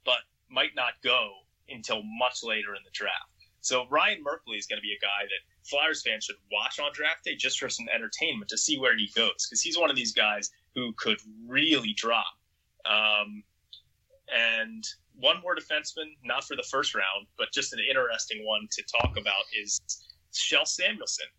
but 0.05 0.19
might 0.49 0.75
not 0.75 0.93
go 1.03 1.31
until 1.69 2.01
much 2.03 2.43
later 2.43 2.75
in 2.75 2.81
the 2.83 2.91
draft. 2.93 3.31
So 3.61 3.85
Ryan 3.89 4.23
Merkley 4.23 4.57
is 4.57 4.65
going 4.65 4.77
to 4.77 4.81
be 4.81 4.93
a 4.93 4.99
guy 4.99 5.23
that 5.23 5.69
Flyers 5.69 6.01
fans 6.01 6.25
should 6.25 6.35
watch 6.51 6.79
on 6.79 6.91
draft 6.93 7.23
day 7.23 7.35
just 7.35 7.59
for 7.59 7.69
some 7.69 7.87
entertainment 7.93 8.49
to 8.49 8.57
see 8.57 8.77
where 8.79 8.97
he 8.97 9.09
goes 9.15 9.47
because 9.47 9.61
he's 9.61 9.77
one 9.77 9.89
of 9.89 9.95
these 9.95 10.11
guys 10.11 10.49
who 10.75 10.93
could 10.97 11.17
really 11.47 11.93
drop. 11.93 12.25
Um, 12.85 13.43
and 14.33 14.83
one 15.15 15.39
more 15.41 15.55
defenseman, 15.55 16.15
not 16.23 16.43
for 16.43 16.55
the 16.55 16.65
first 16.71 16.95
round, 16.95 17.27
but 17.37 17.51
just 17.53 17.73
an 17.73 17.79
interesting 17.87 18.45
one 18.45 18.67
to 18.71 18.83
talk 18.83 19.11
about 19.17 19.43
is 19.59 19.79
Kjell 20.33 20.65
Samuelsson. 20.65 21.29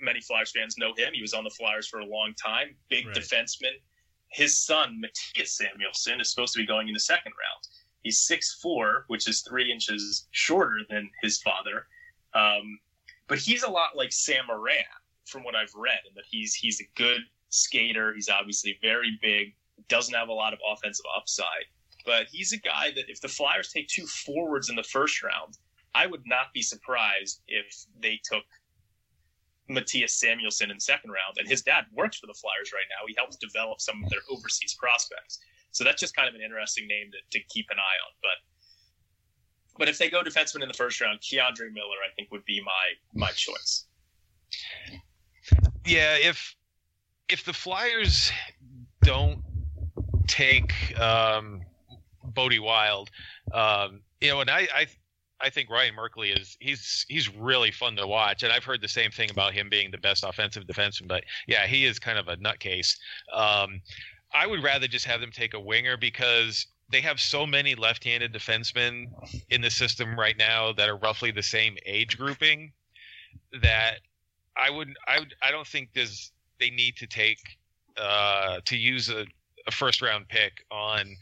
Many 0.00 0.20
Flyers 0.20 0.52
fans 0.52 0.76
know 0.78 0.92
him. 0.96 1.12
He 1.12 1.22
was 1.22 1.34
on 1.34 1.44
the 1.44 1.50
Flyers 1.50 1.86
for 1.88 2.00
a 2.00 2.06
long 2.06 2.34
time. 2.42 2.74
Big 2.88 3.06
right. 3.06 3.16
defenseman. 3.16 3.72
His 4.28 4.56
son, 4.64 5.00
Mattias 5.04 5.60
Samuelsson, 5.60 6.20
is 6.20 6.30
supposed 6.30 6.52
to 6.54 6.60
be 6.60 6.66
going 6.66 6.88
in 6.88 6.94
the 6.94 7.00
second 7.00 7.32
round. 7.32 7.66
He's 8.02 8.20
six 8.20 8.58
four, 8.62 9.04
which 9.08 9.28
is 9.28 9.42
three 9.42 9.70
inches 9.70 10.28
shorter 10.30 10.80
than 10.88 11.10
his 11.22 11.42
father. 11.42 11.86
Um, 12.34 12.78
but 13.26 13.38
he's 13.38 13.62
a 13.62 13.70
lot 13.70 13.96
like 13.96 14.12
Sam 14.12 14.46
Morin, 14.46 14.84
from 15.26 15.44
what 15.44 15.54
I've 15.54 15.74
read, 15.74 16.00
and 16.06 16.16
that 16.16 16.24
he's 16.28 16.54
he's 16.54 16.80
a 16.80 16.88
good 16.96 17.20
skater. 17.50 18.14
He's 18.14 18.28
obviously 18.28 18.78
very 18.80 19.18
big, 19.20 19.54
doesn't 19.88 20.14
have 20.14 20.28
a 20.28 20.32
lot 20.32 20.52
of 20.52 20.60
offensive 20.70 21.06
upside, 21.16 21.66
but 22.06 22.26
he's 22.30 22.52
a 22.52 22.58
guy 22.58 22.90
that 22.94 23.08
if 23.08 23.20
the 23.20 23.28
Flyers 23.28 23.72
take 23.72 23.88
two 23.88 24.06
forwards 24.06 24.70
in 24.70 24.76
the 24.76 24.82
first 24.82 25.22
round, 25.22 25.58
I 25.94 26.06
would 26.06 26.22
not 26.26 26.52
be 26.54 26.62
surprised 26.62 27.42
if 27.48 27.86
they 28.00 28.20
took 28.24 28.44
Mattias 29.70 30.10
Samuelsson 30.10 30.70
in 30.70 30.80
second 30.80 31.10
round. 31.10 31.38
And 31.38 31.48
his 31.48 31.62
dad 31.62 31.84
works 31.94 32.18
for 32.18 32.26
the 32.26 32.34
Flyers 32.34 32.72
right 32.72 32.86
now. 32.90 33.06
He 33.06 33.14
helps 33.16 33.36
develop 33.36 33.80
some 33.80 34.02
of 34.02 34.10
their 34.10 34.20
overseas 34.30 34.74
prospects. 34.74 35.38
So 35.70 35.84
that's 35.84 36.00
just 36.00 36.16
kind 36.16 36.28
of 36.28 36.34
an 36.34 36.40
interesting 36.42 36.86
name 36.88 37.10
to, 37.12 37.38
to 37.38 37.44
keep 37.46 37.66
an 37.70 37.78
eye 37.78 37.98
on. 38.06 38.12
But 38.22 38.38
but 39.78 39.88
if 39.88 39.96
they 39.98 40.10
go 40.10 40.22
defenseman 40.22 40.62
in 40.62 40.68
the 40.68 40.74
first 40.74 41.00
round, 41.00 41.20
K'Andre 41.20 41.72
Miller, 41.72 41.96
I 42.06 42.12
think, 42.14 42.30
would 42.32 42.44
be 42.44 42.60
my 42.60 43.26
my 43.26 43.30
choice. 43.30 43.86
Yeah, 45.86 46.16
if 46.16 46.54
if 47.28 47.44
the 47.44 47.52
Flyers 47.52 48.32
don't 49.02 49.40
take 50.26 50.74
um, 51.00 51.62
Bode 52.24 52.58
Wilde, 52.58 53.10
um, 53.54 54.00
you 54.20 54.28
know, 54.28 54.40
and 54.40 54.50
I, 54.50 54.68
I 54.74 54.86
I 55.42 55.50
think 55.50 55.70
Ryan 55.70 55.94
Merkley 55.94 56.38
is 56.38 56.56
he's 56.60 57.06
he's 57.08 57.34
really 57.34 57.70
fun 57.70 57.96
to 57.96 58.06
watch, 58.06 58.42
and 58.42 58.52
I've 58.52 58.64
heard 58.64 58.82
the 58.82 58.88
same 58.88 59.10
thing 59.10 59.30
about 59.30 59.54
him 59.54 59.68
being 59.68 59.90
the 59.90 59.98
best 59.98 60.24
offensive 60.24 60.64
defenseman. 60.66 61.08
But 61.08 61.24
yeah, 61.46 61.66
he 61.66 61.84
is 61.84 61.98
kind 61.98 62.18
of 62.18 62.28
a 62.28 62.36
nutcase. 62.36 62.96
Um, 63.32 63.80
I 64.32 64.46
would 64.46 64.62
rather 64.62 64.86
just 64.86 65.06
have 65.06 65.20
them 65.20 65.30
take 65.32 65.54
a 65.54 65.60
winger 65.60 65.96
because 65.96 66.66
they 66.90 67.00
have 67.00 67.20
so 67.20 67.46
many 67.46 67.74
left-handed 67.74 68.32
defensemen 68.32 69.06
in 69.48 69.60
the 69.60 69.70
system 69.70 70.18
right 70.18 70.36
now 70.36 70.72
that 70.72 70.88
are 70.88 70.96
roughly 70.96 71.30
the 71.30 71.42
same 71.42 71.76
age 71.86 72.18
grouping 72.18 72.72
that 73.62 73.98
I 74.56 74.70
would 74.70 74.94
I 75.06 75.20
would, 75.20 75.34
I 75.42 75.50
don't 75.50 75.66
think 75.66 75.90
there's 75.94 76.32
they 76.58 76.70
need 76.70 76.96
to 76.96 77.06
take 77.06 77.38
uh, 77.96 78.60
to 78.64 78.76
use 78.76 79.08
a, 79.08 79.26
a 79.66 79.70
first 79.70 80.02
round 80.02 80.28
pick 80.28 80.64
on 80.70 81.16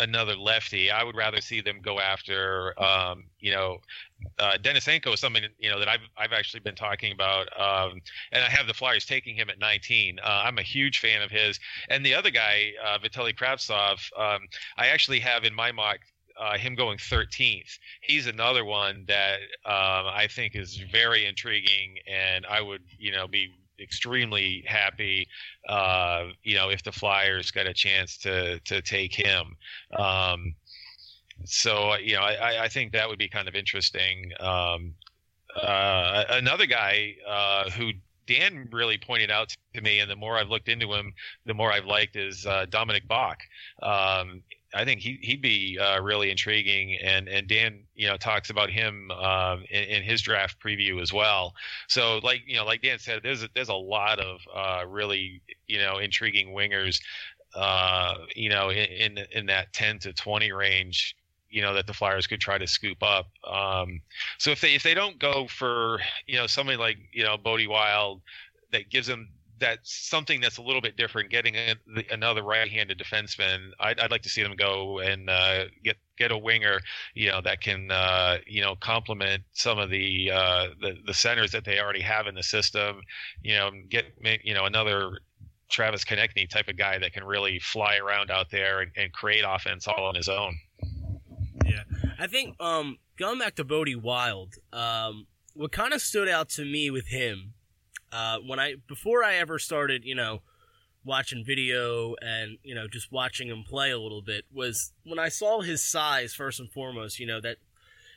another 0.00 0.34
lefty. 0.34 0.90
I 0.90 1.02
would 1.04 1.16
rather 1.16 1.40
see 1.40 1.60
them 1.60 1.80
go 1.82 2.00
after, 2.00 2.74
um, 2.82 3.24
you 3.40 3.52
know, 3.52 3.78
uh, 4.38 4.56
Denisenko 4.62 5.12
is 5.14 5.20
something 5.20 5.42
you 5.58 5.70
know 5.70 5.78
that 5.78 5.88
I've 5.88 6.00
I've 6.16 6.32
actually 6.32 6.60
been 6.60 6.74
talking 6.74 7.12
about, 7.12 7.48
um, 7.58 8.00
and 8.32 8.42
I 8.42 8.48
have 8.48 8.66
the 8.66 8.74
Flyers 8.74 9.04
taking 9.04 9.36
him 9.36 9.50
at 9.50 9.58
19. 9.58 10.18
Uh, 10.18 10.42
I'm 10.44 10.58
a 10.58 10.62
huge 10.62 11.00
fan 11.00 11.22
of 11.22 11.30
his, 11.30 11.60
and 11.90 12.04
the 12.04 12.14
other 12.14 12.30
guy, 12.30 12.72
uh, 12.84 12.98
Vitaly 12.98 13.36
Kravtsov, 13.36 13.98
um, 14.18 14.46
I 14.76 14.88
actually 14.88 15.20
have 15.20 15.44
in 15.44 15.54
my 15.54 15.72
mock 15.72 15.98
uh, 16.38 16.58
him 16.58 16.74
going 16.74 16.98
13th. 16.98 17.78
He's 18.00 18.26
another 18.26 18.64
one 18.64 19.04
that 19.08 19.40
um, 19.64 20.06
I 20.06 20.28
think 20.30 20.54
is 20.54 20.76
very 20.76 21.26
intriguing, 21.26 21.96
and 22.06 22.46
I 22.46 22.60
would, 22.60 22.82
you 22.98 23.12
know, 23.12 23.26
be 23.26 23.50
extremely 23.80 24.64
happy, 24.66 25.28
uh, 25.68 26.26
you 26.42 26.54
know, 26.54 26.70
if 26.70 26.82
the 26.82 26.92
Flyers 26.92 27.50
got 27.50 27.66
a 27.66 27.74
chance 27.74 28.16
to 28.18 28.58
to 28.60 28.82
take 28.82 29.14
him. 29.14 29.56
Um, 29.98 30.54
so 31.44 31.96
you 31.96 32.14
know, 32.14 32.22
I, 32.22 32.64
I 32.64 32.68
think 32.68 32.92
that 32.92 33.08
would 33.08 33.18
be 33.18 33.28
kind 33.28 33.48
of 33.48 33.54
interesting. 33.54 34.32
Um, 34.40 34.94
uh, 35.60 36.24
another 36.30 36.66
guy 36.66 37.14
uh, 37.26 37.70
who 37.70 37.92
Dan 38.26 38.68
really 38.72 38.98
pointed 38.98 39.30
out 39.30 39.54
to 39.74 39.80
me, 39.80 40.00
and 40.00 40.10
the 40.10 40.16
more 40.16 40.36
I've 40.36 40.48
looked 40.48 40.68
into 40.68 40.92
him, 40.92 41.12
the 41.44 41.54
more 41.54 41.72
I've 41.72 41.86
liked 41.86 42.16
is 42.16 42.46
uh, 42.46 42.66
Dominik 42.68 43.06
Bokk. 43.06 43.36
Um, 43.82 44.42
I 44.76 44.84
think 44.84 45.00
he 45.00 45.18
he'd 45.22 45.40
be 45.40 45.78
uh, 45.78 46.00
really 46.00 46.30
intriguing, 46.30 46.98
and 47.02 47.28
and 47.28 47.48
Dan 47.48 47.80
you 47.94 48.06
know 48.06 48.16
talks 48.16 48.50
about 48.50 48.70
him 48.70 49.10
um, 49.10 49.64
in, 49.70 49.84
in, 49.84 50.02
his 50.02 50.20
draft 50.20 50.60
preview 50.62 51.00
as 51.00 51.12
well. 51.12 51.54
So 51.88 52.18
like 52.22 52.42
you 52.46 52.56
know 52.56 52.64
like 52.64 52.82
Dan 52.82 52.98
said, 52.98 53.20
there's 53.22 53.42
a, 53.42 53.48
there's 53.54 53.70
a 53.70 53.74
lot 53.74 54.20
of 54.20 54.40
uh, 54.54 54.86
really 54.86 55.40
you 55.66 55.78
know 55.78 55.98
intriguing 55.98 56.48
wingers, 56.54 57.00
uh, 57.54 58.16
you 58.34 58.50
know 58.50 58.70
in, 58.70 59.16
in 59.18 59.26
in 59.32 59.46
that 59.46 59.72
10 59.72 59.98
to 60.00 60.12
20 60.12 60.52
range. 60.52 61.16
You 61.48 61.62
know 61.62 61.72
that 61.74 61.86
the 61.86 61.94
Flyers 61.94 62.26
could 62.26 62.40
try 62.40 62.58
to 62.58 62.66
scoop 62.66 63.02
up. 63.02 63.28
Um, 63.48 64.00
so 64.36 64.50
if 64.50 64.60
they 64.60 64.74
if 64.74 64.82
they 64.82 64.94
don't 64.94 65.18
go 65.18 65.46
for 65.46 66.00
you 66.26 66.36
know 66.36 66.46
somebody 66.46 66.76
like 66.76 66.98
you 67.12 67.24
know 67.24 67.38
Bode 67.38 67.66
Wilde 67.66 68.20
that 68.72 68.90
gives 68.90 69.06
them 69.06 69.28
that's 69.58 70.08
something 70.08 70.40
that's 70.40 70.58
a 70.58 70.62
little 70.62 70.80
bit 70.80 70.96
different. 70.96 71.30
Getting 71.30 71.54
a, 71.56 71.74
another 72.10 72.42
right-handed 72.42 72.98
defenseman, 72.98 73.70
I'd, 73.80 73.98
I'd, 74.00 74.10
like 74.10 74.22
to 74.22 74.28
see 74.28 74.42
them 74.42 74.54
go 74.56 74.98
and 74.98 75.30
uh, 75.30 75.64
get 75.82 75.96
get 76.18 76.30
a 76.30 76.38
winger, 76.38 76.80
you 77.14 77.30
know, 77.30 77.40
that 77.42 77.60
can 77.60 77.90
uh, 77.90 78.38
you 78.46 78.62
know 78.62 78.76
complement 78.76 79.42
some 79.52 79.78
of 79.78 79.90
the, 79.90 80.30
uh, 80.30 80.68
the 80.80 80.96
the 81.06 81.14
centers 81.14 81.52
that 81.52 81.64
they 81.64 81.80
already 81.80 82.00
have 82.00 82.26
in 82.26 82.34
the 82.34 82.42
system. 82.42 83.00
You 83.42 83.54
know, 83.54 83.70
get 83.88 84.06
you 84.44 84.54
know 84.54 84.64
another 84.64 85.18
Travis 85.68 86.04
Konecny 86.04 86.48
type 86.48 86.68
of 86.68 86.76
guy 86.76 86.98
that 86.98 87.12
can 87.12 87.24
really 87.24 87.58
fly 87.58 87.96
around 87.96 88.30
out 88.30 88.50
there 88.50 88.80
and, 88.80 88.92
and 88.96 89.12
create 89.12 89.44
offense 89.46 89.88
all 89.88 90.04
on 90.04 90.14
his 90.14 90.28
own. 90.28 90.56
Yeah, 91.64 91.82
I 92.18 92.26
think 92.26 92.60
um, 92.60 92.98
going 93.16 93.38
back 93.38 93.56
to 93.56 93.64
Bode 93.64 93.94
Wilde, 93.96 94.54
um, 94.72 95.26
what 95.54 95.72
kind 95.72 95.92
of 95.92 96.02
stood 96.02 96.28
out 96.28 96.48
to 96.50 96.64
me 96.64 96.90
with 96.90 97.08
him 97.08 97.54
uh, 98.12 98.38
when 98.38 98.58
I 98.58 98.76
before 98.88 99.24
I 99.24 99.36
ever 99.36 99.58
started, 99.58 100.04
you 100.04 100.14
know, 100.14 100.42
watching 101.04 101.44
video 101.44 102.16
and 102.20 102.58
you 102.62 102.74
know 102.74 102.88
just 102.88 103.12
watching 103.12 103.48
him 103.48 103.62
play 103.62 103.90
a 103.90 103.98
little 103.98 104.22
bit 104.22 104.44
was 104.52 104.92
when 105.04 105.18
I 105.18 105.28
saw 105.28 105.60
his 105.60 105.82
size 105.82 106.34
first 106.34 106.60
and 106.60 106.70
foremost. 106.70 107.18
You 107.18 107.26
know 107.26 107.40
that 107.40 107.58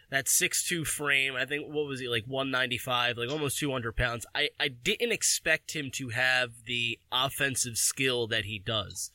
that 0.09 0.27
six 0.27 0.67
two 0.67 0.83
frame. 0.83 1.35
I 1.35 1.45
think 1.45 1.67
what 1.67 1.87
was 1.87 1.99
he 1.99 2.07
like 2.07 2.25
one 2.25 2.51
ninety 2.51 2.77
five, 2.77 3.17
like 3.17 3.29
almost 3.29 3.59
two 3.59 3.71
hundred 3.71 3.95
pounds. 3.95 4.25
I 4.35 4.49
I 4.59 4.67
didn't 4.69 5.11
expect 5.11 5.75
him 5.75 5.91
to 5.93 6.09
have 6.09 6.65
the 6.65 6.99
offensive 7.11 7.77
skill 7.77 8.27
that 8.27 8.45
he 8.45 8.59
does. 8.59 9.11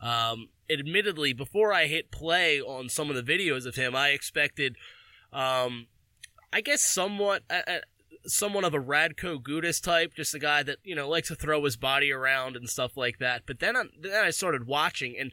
Um, 0.00 0.48
admittedly, 0.70 1.32
before 1.32 1.72
I 1.72 1.86
hit 1.86 2.10
play 2.10 2.60
on 2.60 2.88
some 2.88 3.10
of 3.10 3.16
the 3.16 3.22
videos 3.22 3.66
of 3.66 3.74
him, 3.74 3.96
I 3.96 4.10
expected, 4.10 4.76
um, 5.32 5.88
I 6.52 6.60
guess 6.60 6.82
somewhat. 6.82 7.42
Somewhat 8.26 8.64
of 8.64 8.74
a 8.74 8.78
Radko 8.78 9.42
Gudas 9.42 9.82
type, 9.82 10.14
just 10.14 10.34
a 10.34 10.38
guy 10.38 10.62
that 10.62 10.78
you 10.84 10.94
know 10.94 11.08
likes 11.08 11.28
to 11.28 11.34
throw 11.34 11.64
his 11.64 11.76
body 11.76 12.12
around 12.12 12.56
and 12.56 12.68
stuff 12.68 12.96
like 12.96 13.18
that. 13.18 13.42
But 13.46 13.60
then, 13.60 13.76
I, 13.76 13.84
then 14.00 14.24
I 14.24 14.30
started 14.30 14.66
watching, 14.66 15.16
and 15.18 15.32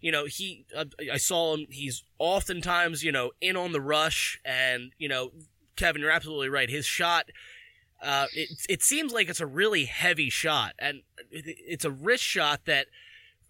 you 0.00 0.12
know 0.12 0.26
he, 0.26 0.64
uh, 0.76 0.86
I 1.12 1.16
saw 1.16 1.54
him. 1.54 1.66
He's 1.70 2.04
oftentimes 2.18 3.02
you 3.02 3.12
know 3.12 3.32
in 3.40 3.56
on 3.56 3.72
the 3.72 3.80
rush, 3.80 4.40
and 4.44 4.92
you 4.98 5.08
know, 5.08 5.32
Kevin, 5.76 6.02
you're 6.02 6.10
absolutely 6.10 6.48
right. 6.48 6.70
His 6.70 6.86
shot. 6.86 7.26
Uh, 8.00 8.26
it 8.32 8.48
it 8.68 8.82
seems 8.82 9.12
like 9.12 9.28
it's 9.28 9.40
a 9.40 9.46
really 9.46 9.86
heavy 9.86 10.30
shot, 10.30 10.74
and 10.78 11.02
it's 11.30 11.84
a 11.84 11.90
wrist 11.90 12.22
shot 12.22 12.60
that 12.66 12.86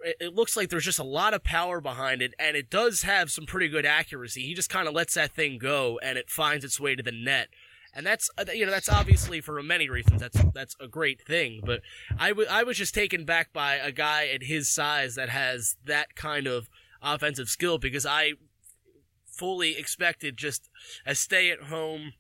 it 0.00 0.34
looks 0.34 0.56
like 0.56 0.70
there's 0.70 0.84
just 0.84 0.98
a 0.98 1.04
lot 1.04 1.34
of 1.34 1.44
power 1.44 1.80
behind 1.80 2.22
it, 2.22 2.32
and 2.38 2.56
it 2.56 2.70
does 2.70 3.02
have 3.02 3.30
some 3.30 3.46
pretty 3.46 3.68
good 3.68 3.84
accuracy. 3.84 4.46
He 4.46 4.54
just 4.54 4.70
kind 4.70 4.88
of 4.88 4.94
lets 4.94 5.14
that 5.14 5.32
thing 5.32 5.58
go, 5.58 5.98
and 6.02 6.16
it 6.16 6.30
finds 6.30 6.64
its 6.64 6.80
way 6.80 6.94
to 6.94 7.02
the 7.02 7.12
net 7.12 7.48
and 7.99 8.07
that's 8.07 8.30
uh, 8.38 8.44
you 8.55 8.64
know 8.64 8.70
that's 8.70 8.88
obviously 8.88 9.40
for 9.40 9.61
many 9.61 9.90
reasons 9.90 10.20
that's 10.20 10.40
that's 10.55 10.76
a 10.80 10.86
great 10.86 11.20
thing 11.20 11.61
but 11.66 11.82
I, 12.16 12.28
w- 12.28 12.49
I 12.49 12.62
was 12.62 12.78
just 12.78 12.94
taken 12.94 13.24
back 13.24 13.53
by 13.53 13.74
a 13.74 13.90
guy 13.90 14.28
at 14.28 14.44
his 14.44 14.70
size 14.70 15.16
that 15.16 15.28
has 15.28 15.76
that 15.84 16.14
kind 16.14 16.46
of 16.46 16.70
offensive 17.03 17.49
skill 17.49 17.76
because 17.76 18.07
i 18.07 18.32
fully 19.26 19.76
expected 19.76 20.36
just 20.36 20.70
a 21.05 21.14
stay 21.14 21.51
at 21.51 21.64
home 21.64 22.12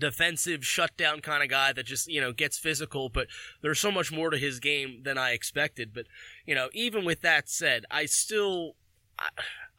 defensive 0.00 0.64
shutdown 0.64 1.20
kind 1.20 1.42
of 1.42 1.48
guy 1.50 1.72
that 1.72 1.86
just 1.86 2.08
you 2.08 2.20
know 2.20 2.32
gets 2.32 2.58
physical 2.58 3.08
but 3.10 3.26
there's 3.62 3.78
so 3.78 3.92
much 3.92 4.10
more 4.10 4.30
to 4.30 4.38
his 4.38 4.58
game 4.58 5.02
than 5.04 5.16
i 5.16 5.30
expected. 5.30 5.92
But 5.94 6.06
you 6.46 6.54
know 6.54 6.68
even 6.72 7.04
with 7.04 7.20
that 7.20 7.48
said 7.48 7.84
i 7.90 8.06
still 8.06 8.74
I, 9.18 9.28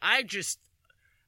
I 0.00 0.22
just 0.22 0.58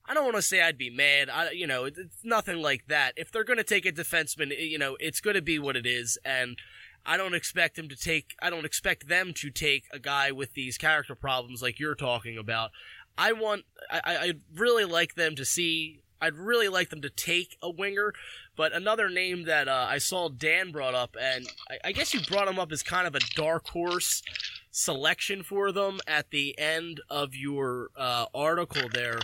I 0.09 0.15
don't 0.15 0.25
want 0.25 0.37
to 0.37 0.43
say 0.43 0.63
I'd 0.63 0.79
be 0.79 0.89
mad. 0.89 1.29
I, 1.29 1.51
you 1.51 1.67
know, 1.67 1.85
it's 1.85 2.01
nothing 2.25 2.63
like 2.63 2.87
that. 2.89 3.13
If 3.17 3.31
they're 3.31 3.45
going 3.45 3.59
to 3.59 3.65
take 3.65 3.85
a 3.85 3.93
defenseman, 3.93 4.59
you 4.59 4.79
know, 4.79 4.97
it's 4.99 5.21
going 5.21 5.37
to 5.37 5.43
be 5.43 5.59
what 5.59 5.77
it 5.77 5.85
is, 5.85 6.19
and 6.25 6.57
I 7.05 7.19
don't 7.19 7.35
expect 7.35 7.79
him 7.79 7.91
to 7.91 7.97
take. 7.97 8.35
I 8.41 8.49
don't 8.49 8.65
expect 8.65 9.09
them 9.09 9.35
to 9.35 9.51
take 9.51 9.85
a 9.93 9.99
guy 9.99 10.33
with 10.33 10.55
these 10.55 10.79
character 10.79 11.15
problems 11.15 11.61
like 11.61 11.79
you're 11.79 11.95
talking 11.95 12.39
about. 12.39 12.71
I 13.19 13.33
want. 13.33 13.65
I, 13.91 14.17
I'd 14.17 14.41
really 14.55 14.87
like 14.87 15.15
them 15.15 15.35
to 15.37 15.45
see. 15.45 16.01
I'd 16.23 16.35
really 16.35 16.69
like 16.69 16.89
them 16.89 17.03
to 17.03 17.11
take 17.11 17.59
a 17.63 17.71
winger, 17.71 18.13
but 18.57 18.73
another 18.73 19.09
name 19.11 19.45
that 19.45 19.69
uh, 19.69 19.87
I 19.89 19.99
saw 19.99 20.31
Dan 20.31 20.73
brought 20.73 20.95
up, 20.95 21.17
and 21.21 21.47
I, 21.71 21.89
I 21.89 21.93
guess 21.93 22.15
you 22.15 22.21
brought 22.21 22.49
him 22.49 22.59
up 22.59 22.73
as 22.73 22.83
kind 22.83 23.07
of 23.07 23.15
a 23.15 23.21
dark 23.37 23.69
horse 23.69 24.23
selection 24.71 25.43
for 25.43 25.71
them 25.71 26.01
at 26.07 26.31
the 26.31 26.59
end 26.59 27.01
of 27.11 27.35
your 27.35 27.91
uh, 27.97 28.27
article 28.35 28.89
there 28.93 29.21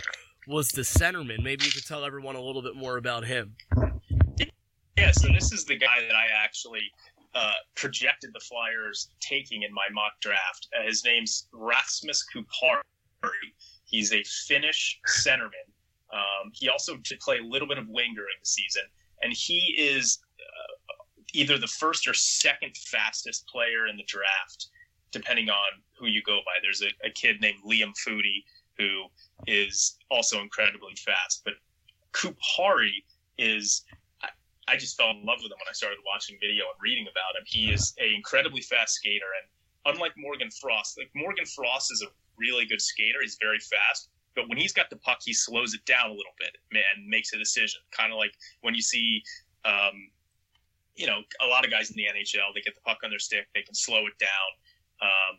was 0.47 0.69
the 0.69 0.81
centerman. 0.81 1.43
Maybe 1.43 1.65
you 1.65 1.71
could 1.71 1.85
tell 1.85 2.03
everyone 2.03 2.35
a 2.35 2.41
little 2.41 2.61
bit 2.61 2.75
more 2.75 2.97
about 2.97 3.25
him. 3.25 3.55
Yeah, 4.97 5.11
so 5.11 5.27
this 5.33 5.51
is 5.51 5.65
the 5.65 5.77
guy 5.77 6.01
that 6.01 6.15
I 6.15 6.27
actually 6.43 6.83
uh, 7.33 7.51
projected 7.75 8.31
the 8.33 8.39
Flyers 8.39 9.09
taking 9.19 9.63
in 9.63 9.73
my 9.73 9.85
mock 9.91 10.13
draft. 10.21 10.67
Uh, 10.77 10.87
his 10.87 11.03
name's 11.03 11.47
Rasmus 11.51 12.25
Kupari. 12.33 12.81
He's 13.85 14.13
a 14.13 14.23
Finnish 14.47 14.99
centerman. 15.07 15.67
Um, 16.13 16.51
he 16.53 16.69
also 16.69 16.95
did 16.97 17.19
play 17.19 17.39
a 17.39 17.43
little 17.43 17.67
bit 17.67 17.77
of 17.77 17.87
wing 17.89 18.13
during 18.15 18.35
the 18.41 18.45
season, 18.45 18.83
and 19.21 19.33
he 19.33 19.75
is 19.77 20.19
uh, 20.39 21.03
either 21.33 21.57
the 21.57 21.67
first 21.67 22.07
or 22.07 22.13
second 22.13 22.77
fastest 22.77 23.45
player 23.47 23.87
in 23.87 23.97
the 23.97 24.03
draft, 24.03 24.67
depending 25.11 25.49
on 25.49 25.81
who 25.99 26.07
you 26.07 26.21
go 26.23 26.39
by. 26.45 26.53
There's 26.61 26.81
a, 26.81 27.05
a 27.05 27.11
kid 27.11 27.41
named 27.41 27.59
Liam 27.67 27.93
Foudy 28.07 28.43
who 28.77 29.05
is 29.47 29.97
also 30.09 30.41
incredibly 30.41 30.95
fast. 30.95 31.41
But 31.43 31.53
Kupari 32.13 33.03
is 33.37 33.83
I, 34.67 34.77
just 34.77 34.97
fell 34.97 35.11
in 35.11 35.23
love 35.23 35.39
with 35.43 35.51
him 35.51 35.59
when 35.59 35.69
I 35.69 35.73
started 35.73 35.99
watching 36.05 36.37
video 36.41 36.65
and 36.65 36.81
reading 36.81 37.05
about 37.05 37.37
him. 37.37 37.43
He 37.45 37.71
is 37.71 37.93
an 37.99 38.13
incredibly 38.15 38.61
fast 38.61 38.95
skater, 38.95 39.29
and 39.37 39.93
unlike 39.93 40.13
Morgan 40.17 40.49
Frost, 40.49 40.97
like 40.97 41.11
Morgan 41.13 41.45
Frost 41.45 41.91
is 41.91 42.01
a 42.01 42.09
really 42.37 42.65
good 42.65 42.81
skater. 42.81 43.19
He's 43.21 43.37
very 43.39 43.59
fast, 43.59 44.09
but 44.35 44.49
when 44.49 44.57
he's 44.57 44.73
got 44.73 44.89
the 44.89 44.97
puck, 44.97 45.19
he 45.23 45.33
slows 45.33 45.73
it 45.73 45.85
down 45.85 46.07
a 46.09 46.13
little 46.13 46.33
bit 46.39 46.57
and 46.71 47.07
makes 47.07 47.33
a 47.33 47.37
decision. 47.37 47.81
Kind 47.91 48.11
of 48.11 48.17
like 48.17 48.33
when 48.61 48.73
you 48.73 48.81
see, 48.81 49.21
um, 49.65 50.09
you 50.95 51.05
know, 51.05 51.19
a 51.43 51.47
lot 51.47 51.63
of 51.63 51.69
guys 51.69 51.91
in 51.91 51.95
the 51.95 52.05
NHL, 52.05 52.53
they 52.55 52.61
get 52.61 52.73
the 52.73 52.81
puck 52.81 52.99
on 53.03 53.11
their 53.11 53.19
stick, 53.19 53.47
they 53.53 53.61
can 53.61 53.75
slow 53.75 54.07
it 54.07 54.17
down. 54.17 54.49
Um, 55.01 55.37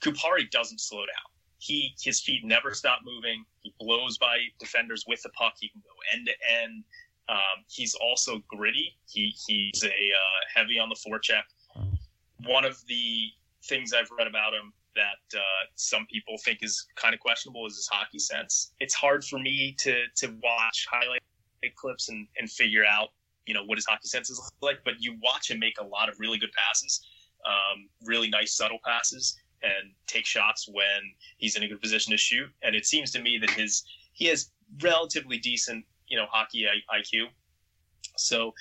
Kupari 0.00 0.50
doesn't 0.50 0.80
slow 0.80 1.00
down 1.00 1.33
he 1.64 1.94
his 2.00 2.20
feet 2.20 2.44
never 2.44 2.74
stop 2.74 3.00
moving. 3.04 3.44
He 3.62 3.74
blows 3.80 4.18
by 4.18 4.36
defenders 4.58 5.04
with 5.08 5.22
the 5.22 5.30
puck. 5.30 5.54
He 5.58 5.68
can 5.68 5.80
go 5.82 6.16
end 6.16 6.26
to 6.26 6.62
end. 6.62 6.84
Um, 7.28 7.64
he's 7.68 7.94
also 7.94 8.42
gritty. 8.48 8.96
He 9.08 9.34
he's 9.46 9.82
a 9.82 9.88
uh, 9.88 10.40
heavy 10.54 10.78
on 10.78 10.90
the 10.90 10.96
forecheck. 10.96 11.44
One 12.44 12.66
of 12.66 12.78
the 12.86 13.28
things 13.64 13.94
I've 13.94 14.10
read 14.16 14.26
about 14.26 14.52
him 14.52 14.74
that 14.94 15.38
uh, 15.38 15.64
some 15.74 16.06
people 16.12 16.36
think 16.44 16.58
is 16.62 16.86
kind 16.96 17.14
of 17.14 17.20
questionable 17.20 17.66
is 17.66 17.76
his 17.76 17.88
hockey 17.90 18.18
sense. 18.18 18.72
It's 18.78 18.94
hard 18.94 19.24
for 19.24 19.38
me 19.38 19.74
to 19.78 19.94
to 20.16 20.26
watch 20.42 20.86
highlight 20.90 21.22
clips 21.76 22.10
and, 22.10 22.28
and 22.38 22.50
figure 22.50 22.84
out 22.84 23.08
you 23.46 23.54
know 23.54 23.64
what 23.64 23.78
his 23.78 23.86
hockey 23.86 24.06
sense 24.06 24.28
is 24.28 24.52
like. 24.60 24.80
But 24.84 24.94
you 24.98 25.16
watch 25.22 25.50
him 25.50 25.58
make 25.58 25.80
a 25.80 25.84
lot 25.84 26.10
of 26.10 26.20
really 26.20 26.38
good 26.38 26.52
passes, 26.52 27.00
um, 27.46 27.88
really 28.04 28.28
nice 28.28 28.54
subtle 28.54 28.80
passes 28.84 29.38
and 29.64 29.92
take 30.06 30.26
shots 30.26 30.68
when 30.68 31.12
he's 31.38 31.56
in 31.56 31.62
a 31.62 31.68
good 31.68 31.80
position 31.80 32.10
to 32.10 32.16
shoot. 32.16 32.48
And 32.62 32.76
it 32.76 32.86
seems 32.86 33.10
to 33.12 33.20
me 33.20 33.38
that 33.38 33.50
his 33.50 33.84
he 34.12 34.26
has 34.26 34.50
relatively 34.82 35.38
decent, 35.38 35.84
you 36.08 36.16
know, 36.16 36.26
hockey 36.30 36.66
IQ. 36.94 37.26
So 38.16 38.54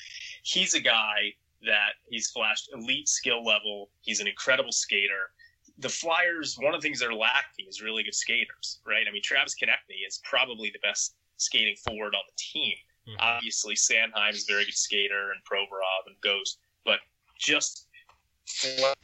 he's 0.44 0.74
a 0.74 0.80
guy 0.80 1.34
that 1.66 1.94
he's 2.10 2.30
flashed 2.32 2.70
elite 2.74 3.08
skill 3.08 3.44
level. 3.44 3.90
He's 4.02 4.20
an 4.20 4.28
incredible 4.28 4.72
skater. 4.72 5.32
The 5.80 5.90
Flyers, 5.90 6.58
one 6.60 6.74
of 6.74 6.82
the 6.82 6.86
things 6.86 7.00
they're 7.00 7.14
lacking 7.14 7.66
is 7.68 7.82
really 7.82 8.04
good 8.04 8.16
skaters, 8.16 8.80
right? 8.86 9.06
I 9.08 9.12
mean, 9.12 9.22
Travis 9.24 9.56
Konecny 9.56 10.08
is 10.08 10.22
probably 10.24 10.70
the 10.70 10.80
best 10.80 11.16
skating 11.38 11.76
forward 11.76 12.16
on 12.16 12.22
the 12.28 12.38
team. 12.38 12.74
Mm-hmm. 13.08 13.18
Obviously, 13.20 13.76
Sanheim 13.76 14.32
is 14.32 14.48
a 14.48 14.52
very 14.52 14.66
good 14.66 14.76
skater, 14.76 15.32
and 15.32 15.42
Provorov 15.44 16.08
and 16.08 16.16
Ghost, 16.22 16.60
but 16.86 17.00
just 17.40 17.83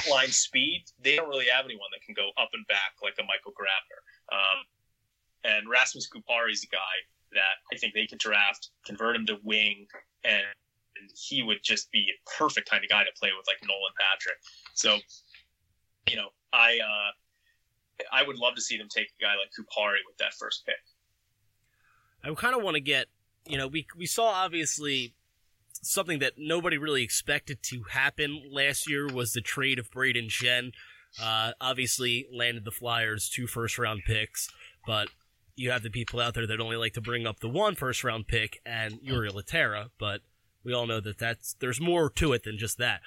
line 0.09 0.31
speed, 0.31 0.85
they 1.01 1.15
don't 1.15 1.29
really 1.29 1.47
have 1.53 1.65
anyone 1.65 1.89
that 1.93 2.01
can 2.05 2.13
go 2.13 2.29
up 2.41 2.49
and 2.53 2.65
back 2.67 2.93
like 3.03 3.15
a 3.19 3.23
Michael 3.23 3.51
Grabner. 3.51 4.01
Um, 4.31 4.59
and 5.43 5.69
Rasmus 5.69 6.09
Kupari 6.09 6.51
is 6.51 6.63
a 6.63 6.67
guy 6.67 6.95
that 7.31 7.61
I 7.71 7.77
think 7.77 7.93
they 7.93 8.07
could 8.07 8.19
draft, 8.19 8.69
convert 8.85 9.15
him 9.15 9.25
to 9.27 9.37
wing, 9.43 9.87
and, 10.23 10.43
he 11.15 11.43
would 11.43 11.59
just 11.63 11.89
be 11.91 12.11
a 12.11 12.29
perfect 12.37 12.69
kind 12.69 12.83
of 12.83 12.89
guy 12.89 13.03
to 13.03 13.09
play 13.17 13.29
with, 13.37 13.47
like 13.47 13.57
Nolan 13.65 13.93
Patrick. 13.97 14.35
So, 14.73 14.97
you 16.09 16.17
know, 16.17 16.27
I 16.51 16.77
uh, 16.83 18.05
I 18.11 18.23
would 18.23 18.37
love 18.37 18.55
to 18.55 18.61
see 18.61 18.77
them 18.77 18.87
take 18.89 19.07
a 19.19 19.23
guy 19.23 19.33
like 19.35 19.49
Kupari 19.57 19.99
with 20.05 20.17
that 20.17 20.33
first 20.33 20.65
pick. 20.65 20.75
I 22.23 22.33
kind 22.35 22.55
of 22.55 22.63
want 22.63 22.75
to 22.75 22.81
get, 22.81 23.07
you 23.47 23.57
know, 23.57 23.67
we 23.67 23.87
we 23.95 24.05
saw 24.05 24.27
obviously 24.27 25.13
something 25.81 26.19
that 26.19 26.33
nobody 26.37 26.77
really 26.77 27.03
expected 27.03 27.63
to 27.63 27.83
happen 27.91 28.43
last 28.51 28.89
year 28.89 29.07
was 29.07 29.33
the 29.33 29.41
trade 29.41 29.79
of 29.79 29.91
Brayden 29.91 30.29
Schenn. 30.29 30.71
Uh, 31.21 31.53
obviously, 31.59 32.27
landed 32.31 32.65
the 32.65 32.71
Flyers 32.71 33.29
two 33.29 33.47
first 33.47 33.77
round 33.77 34.01
picks, 34.05 34.49
but 34.85 35.09
you 35.55 35.71
have 35.71 35.83
the 35.83 35.89
people 35.89 36.19
out 36.19 36.35
there 36.35 36.47
that 36.47 36.59
only 36.59 36.77
like 36.77 36.93
to 36.93 37.01
bring 37.01 37.25
up 37.25 37.39
the 37.39 37.49
one 37.49 37.75
first 37.75 38.03
round 38.03 38.27
pick 38.27 38.61
and 38.65 39.01
Jori 39.01 39.29
Lehtera, 39.31 39.89
but 39.99 40.21
we 40.63 40.73
all 40.73 40.87
know 40.87 40.99
that 40.99 41.17
that's 41.17 41.55
there's 41.59 41.81
more 41.81 42.09
to 42.11 42.33
it 42.33 42.43
than 42.43 42.57
just 42.57 42.77
that. 42.77 43.01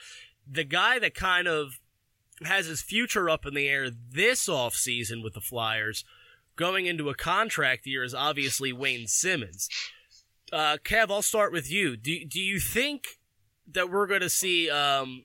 The 0.51 0.65
guy 0.65 0.99
that 0.99 1.15
kind 1.15 1.47
of 1.47 1.79
has 2.45 2.67
his 2.67 2.83
future 2.83 3.31
up 3.31 3.47
in 3.47 3.55
the 3.55 3.69
air 3.69 3.89
this 3.91 4.49
offseason 4.49 5.23
with 5.23 5.35
the 5.35 5.41
Flyers 5.41 6.05
going 6.57 6.87
into 6.87 7.09
a 7.09 7.15
contract 7.15 7.87
year 7.87 8.03
is 8.03 8.15
obviously 8.15 8.73
Wayne 8.73 9.07
Simmonds 9.07 9.69
uh, 10.53 10.77
Kev, 10.85 11.11
I'll 11.11 11.23
start 11.23 11.53
with 11.53 11.71
you. 11.71 11.97
Do 11.97 12.25
do 12.25 12.41
you 12.41 12.61
think 12.61 13.19
that 13.73 13.91
we're 13.91 14.07
going 14.07 14.21
to 14.21 14.29
see 14.29 14.71
um, 14.71 15.25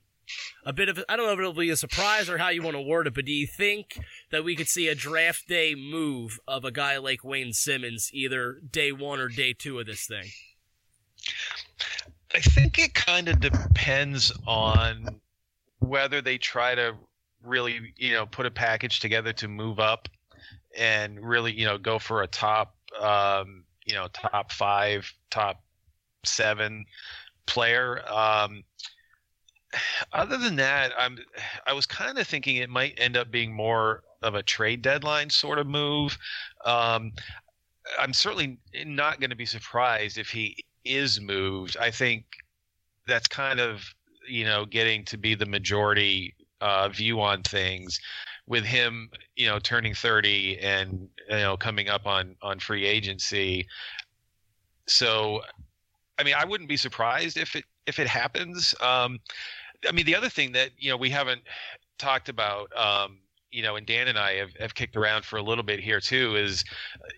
a 0.66 0.72
bit 0.72 0.90
of 0.90 1.04
I 1.10 1.16
don't 1.16 1.26
know 1.26 1.34
if 1.34 1.40
it'll 1.40 1.54
be 1.54 1.70
a 1.70 1.76
surprise 1.76 2.30
or 2.30 2.38
how 2.38 2.50
you 2.50 2.64
want 2.64 2.76
to 2.76 2.82
word 2.82 3.08
it, 3.08 3.14
but 3.14 3.26
do 3.26 3.32
you 3.32 3.46
think 3.46 4.00
that 4.32 4.44
we 4.44 4.56
could 4.56 4.70
see 4.70 4.88
a 4.88 4.96
draft 4.96 5.48
day 5.48 5.76
move 5.76 6.40
of 6.48 6.64
a 6.64 6.72
guy 6.72 6.98
like 6.98 7.24
Wayne 7.24 7.54
Simmonds, 7.54 8.10
either 8.14 8.62
day 8.72 8.92
one 8.92 9.20
or 9.20 9.28
day 9.28 9.54
two 9.54 9.80
of 9.80 9.86
this 9.86 10.06
thing? 10.06 10.30
I 12.34 12.40
think 12.40 12.80
it 12.80 12.94
kind 12.94 13.28
of 13.28 13.40
depends 13.40 14.32
on 14.46 15.20
whether 15.80 16.22
they 16.22 16.38
try 16.38 16.76
to 16.76 16.96
really, 17.44 17.94
you 17.98 18.14
know, 18.14 18.26
put 18.26 18.46
a 18.46 18.52
package 18.52 19.00
together 19.00 19.34
to 19.34 19.48
move 19.48 19.80
up 19.80 20.08
and 20.78 21.20
really, 21.20 21.54
you 21.54 21.66
know, 21.66 21.78
go 21.78 22.00
for 22.00 22.22
a 22.22 22.28
top 22.28 22.76
um, 23.02 23.64
you 23.88 23.96
know 23.96 24.08
top 24.14 24.52
five, 24.52 25.12
top 25.30 25.64
seven 26.26 26.86
player. 27.46 28.02
Um, 28.12 28.64
other 30.14 30.38
than 30.38 30.56
that, 30.58 30.92
I'm 30.98 31.18
I 31.66 31.74
was 31.74 31.86
kind 31.86 32.18
of 32.18 32.28
thinking 32.28 32.58
it 32.58 32.70
might 32.70 32.94
end 32.98 33.18
up 33.18 33.32
being 33.32 33.54
more 33.54 34.04
of 34.22 34.36
a 34.36 34.44
trade 34.44 34.82
deadline 34.82 35.30
sort 35.30 35.60
of 35.60 35.68
move. 35.68 36.18
Um, 36.66 37.12
I'm 38.00 38.14
certainly 38.14 38.60
not 38.86 39.20
going 39.20 39.30
to 39.30 39.36
be 39.36 39.46
surprised 39.46 40.18
if 40.18 40.30
he 40.30 40.58
is 40.84 41.20
moved. 41.20 41.78
I 41.78 41.92
think 41.92 42.26
that's 43.08 43.28
kind 43.28 43.60
of 43.60 43.84
you 44.28 44.46
know 44.46 44.66
getting 44.66 45.06
to 45.06 45.18
be 45.18 45.36
the 45.36 45.46
majority 45.46 46.36
uh, 46.62 46.90
view 46.90 47.22
on 47.22 47.44
things 47.44 48.00
with 48.48 48.64
him 48.64 49.10
you 49.36 49.48
know 49.48 49.60
turning 49.60 49.94
30 49.94 50.60
and 50.60 51.08
you 51.30 51.36
know 51.38 51.56
coming 51.56 51.90
up 51.90 52.06
on 52.06 52.36
on 52.42 52.60
free 52.60 52.86
agency 52.86 53.68
so 54.88 55.42
i 56.18 56.24
mean 56.24 56.36
i 56.38 56.46
wouldn't 56.46 56.70
be 56.70 56.78
surprised 56.78 57.38
if 57.38 57.56
it 57.56 57.64
if 57.86 58.00
it 58.00 58.08
happens 58.08 58.76
um 58.82 59.20
i 59.88 59.92
mean 59.92 60.06
the 60.06 60.16
other 60.16 60.30
thing 60.30 60.52
that 60.52 60.72
you 60.78 60.90
know 60.90 60.98
we 60.98 61.10
haven't 61.10 61.42
talked 61.98 62.30
about 62.30 62.72
um 62.78 63.20
you 63.52 63.64
know, 63.64 63.76
and 63.76 63.88
Dan 63.88 64.08
and 64.08 64.20
I 64.20 64.34
have, 64.36 64.54
have 64.60 64.76
kicked 64.76 64.96
around 64.96 65.24
for 65.24 65.38
a 65.38 65.42
little 65.42 65.64
bit 65.64 65.80
here 65.80 66.00
too, 66.00 66.36
is, 66.36 66.64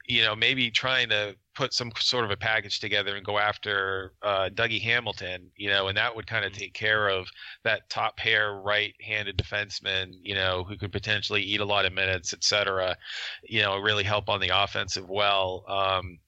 you 0.07 0.21
know, 0.21 0.35
maybe 0.35 0.69
trying 0.69 1.09
to 1.09 1.35
put 1.55 1.73
some 1.73 1.91
sort 1.99 2.23
of 2.23 2.31
a 2.31 2.37
package 2.37 2.79
together 2.79 3.15
and 3.15 3.25
go 3.25 3.39
after 3.39 4.13
uh, 4.21 4.49
Dougie 4.53 4.81
Hamilton, 4.81 5.49
you 5.57 5.69
know, 5.69 5.87
and 5.87 5.97
that 5.97 6.15
would 6.15 6.27
kind 6.27 6.45
of 6.45 6.53
take 6.53 6.73
care 6.73 7.09
of 7.09 7.27
that 7.63 7.89
top 7.89 8.15
pair 8.15 8.53
right-handed 8.53 9.37
defenseman, 9.37 10.13
you 10.21 10.35
know, 10.35 10.63
who 10.63 10.77
could 10.77 10.91
potentially 10.91 11.41
eat 11.41 11.61
a 11.61 11.65
lot 11.65 11.85
of 11.85 11.93
minutes, 11.93 12.31
et 12.31 12.43
cetera, 12.43 12.95
you 13.43 13.61
know, 13.61 13.77
really 13.77 14.03
help 14.03 14.29
on 14.29 14.39
the 14.39 14.51
offensive 14.53 15.09
well. 15.09 15.65
Um, 15.67 16.19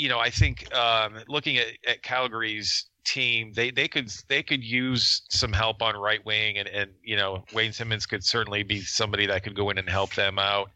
you 0.00 0.08
know, 0.08 0.18
I 0.18 0.30
think 0.30 0.74
um, 0.74 1.16
looking 1.28 1.58
at, 1.58 1.66
at 1.86 2.02
Calgary's 2.02 2.86
team, 3.04 3.52
they 3.54 3.70
they 3.70 3.86
could 3.86 4.10
they 4.28 4.42
could 4.42 4.64
use 4.64 5.20
some 5.28 5.52
help 5.52 5.82
on 5.82 5.94
right 5.94 6.24
wing, 6.24 6.56
and 6.56 6.66
and 6.68 6.90
you 7.02 7.16
know 7.16 7.44
Wayne 7.52 7.72
Simmonds 7.72 8.06
could 8.06 8.24
certainly 8.24 8.62
be 8.62 8.80
somebody 8.80 9.26
that 9.26 9.42
could 9.42 9.54
go 9.54 9.68
in 9.68 9.76
and 9.76 9.90
help 9.90 10.14
them 10.14 10.38
out. 10.38 10.70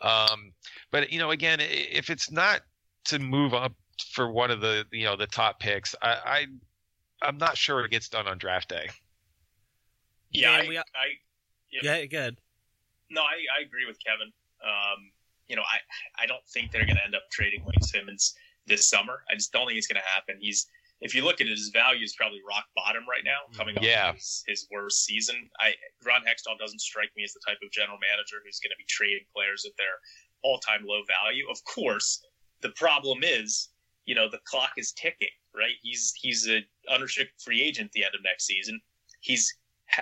Um, 0.00 0.52
but 0.92 1.10
you 1.12 1.18
know, 1.18 1.32
again, 1.32 1.58
if 1.60 2.08
it's 2.08 2.30
not 2.30 2.60
to 3.06 3.18
move 3.18 3.52
up 3.52 3.72
for 4.12 4.30
one 4.30 4.52
of 4.52 4.60
the 4.60 4.84
you 4.92 5.04
know 5.04 5.16
the 5.16 5.26
top 5.26 5.58
picks, 5.58 5.96
I, 6.00 6.46
I 7.22 7.26
am 7.28 7.36
not 7.36 7.56
sure 7.56 7.84
it 7.84 7.90
gets 7.90 8.08
done 8.08 8.28
on 8.28 8.38
draft 8.38 8.68
day. 8.68 8.90
Yeah, 10.30 10.52
I, 10.52 10.68
we, 10.68 10.78
I 10.78 10.82
yep. 11.72 11.82
yeah, 11.82 12.04
good. 12.04 12.38
No, 13.10 13.22
I, 13.22 13.58
I 13.58 13.66
agree 13.66 13.86
with 13.88 13.98
Kevin. 14.04 14.32
Um, 14.62 15.10
you 15.48 15.56
know, 15.56 15.62
I 15.62 16.22
I 16.22 16.26
don't 16.26 16.46
think 16.46 16.70
they're 16.70 16.86
going 16.86 16.96
to 16.96 17.04
end 17.04 17.16
up 17.16 17.22
trading 17.32 17.64
Wayne 17.64 17.82
Simmonds 17.82 18.36
this 18.68 18.88
summer. 18.88 19.22
I 19.30 19.34
just 19.34 19.52
don't 19.52 19.66
think 19.66 19.78
it's 19.78 19.86
going 19.86 20.00
to 20.00 20.08
happen. 20.14 20.36
He's 20.40 20.66
if 21.00 21.14
you 21.14 21.24
look 21.24 21.40
at 21.40 21.46
it, 21.46 21.50
his 21.50 21.68
value 21.68 22.04
is 22.04 22.14
probably 22.16 22.40
rock 22.46 22.64
bottom 22.74 23.04
right 23.08 23.22
now, 23.24 23.46
mm. 23.48 23.56
coming 23.56 23.78
off 23.78 23.84
yeah. 23.84 24.12
his, 24.14 24.42
his 24.46 24.66
worst 24.70 25.04
season. 25.04 25.48
I 25.60 25.74
Ron 26.04 26.22
Hextall 26.22 26.58
doesn't 26.58 26.80
strike 26.80 27.10
me 27.16 27.24
as 27.24 27.32
the 27.32 27.40
type 27.46 27.58
of 27.62 27.70
general 27.70 27.98
manager 27.98 28.36
who's 28.44 28.58
going 28.58 28.70
to 28.70 28.78
be 28.78 28.84
trading 28.88 29.24
players 29.34 29.64
at 29.64 29.76
their 29.76 30.02
all 30.42 30.58
time 30.58 30.84
low 30.84 31.02
value. 31.06 31.46
Of 31.50 31.62
course, 31.64 32.24
the 32.60 32.70
problem 32.70 33.20
is, 33.22 33.68
you 34.06 34.14
know, 34.14 34.28
the 34.28 34.40
clock 34.44 34.72
is 34.76 34.92
ticking, 34.92 35.28
right? 35.54 35.74
He's 35.82 36.12
he's 36.16 36.48
a 36.48 36.60
unrestricted 36.90 37.40
free 37.40 37.62
agent 37.62 37.86
at 37.86 37.92
the 37.92 38.04
end 38.04 38.14
of 38.14 38.22
next 38.24 38.46
season. 38.46 38.80
He's 39.20 39.54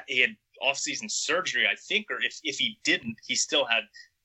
he 0.09 0.21
had 0.21 0.37
offseason 0.63 1.11
surgery, 1.11 1.67
I 1.67 1.75
think, 1.75 2.07
or 2.11 2.23
if 2.23 2.41
if 2.43 2.59
he 2.59 2.79
didn't, 2.85 3.17
he 3.27 3.35
still 3.35 3.67
had 3.67 3.85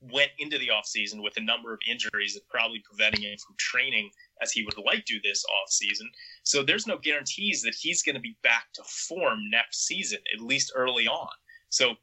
went 0.10 0.32
into 0.39 0.58
the 0.58 0.70
offseason 0.70 1.22
with 1.22 1.38
a 1.38 1.42
number 1.42 1.74
of 1.74 1.80
injuries 1.88 2.34
that 2.34 2.48
probably 2.48 2.80
preventing 2.80 3.22
him 3.22 3.38
from 3.38 3.56
training 3.58 4.10
as 4.42 4.52
he 4.52 4.64
would 4.64 4.78
like 4.86 5.06
to 5.06 5.20
this 5.24 5.46
offseason. 5.46 6.08
So 6.44 6.64
there's 6.64 6.88
no 6.88 6.98
guarantees 6.98 7.62
that 7.64 7.76
he's 7.76 8.02
going 8.02 8.16
to 8.16 8.22
be 8.22 8.38
back 8.44 8.66
to 8.74 8.84
form 8.84 9.39
next 9.50 9.86
season, 9.86 10.20
at 10.34 10.42
least 10.42 10.72
early 10.76 11.08
on. 11.08 11.30
So, 11.70 11.96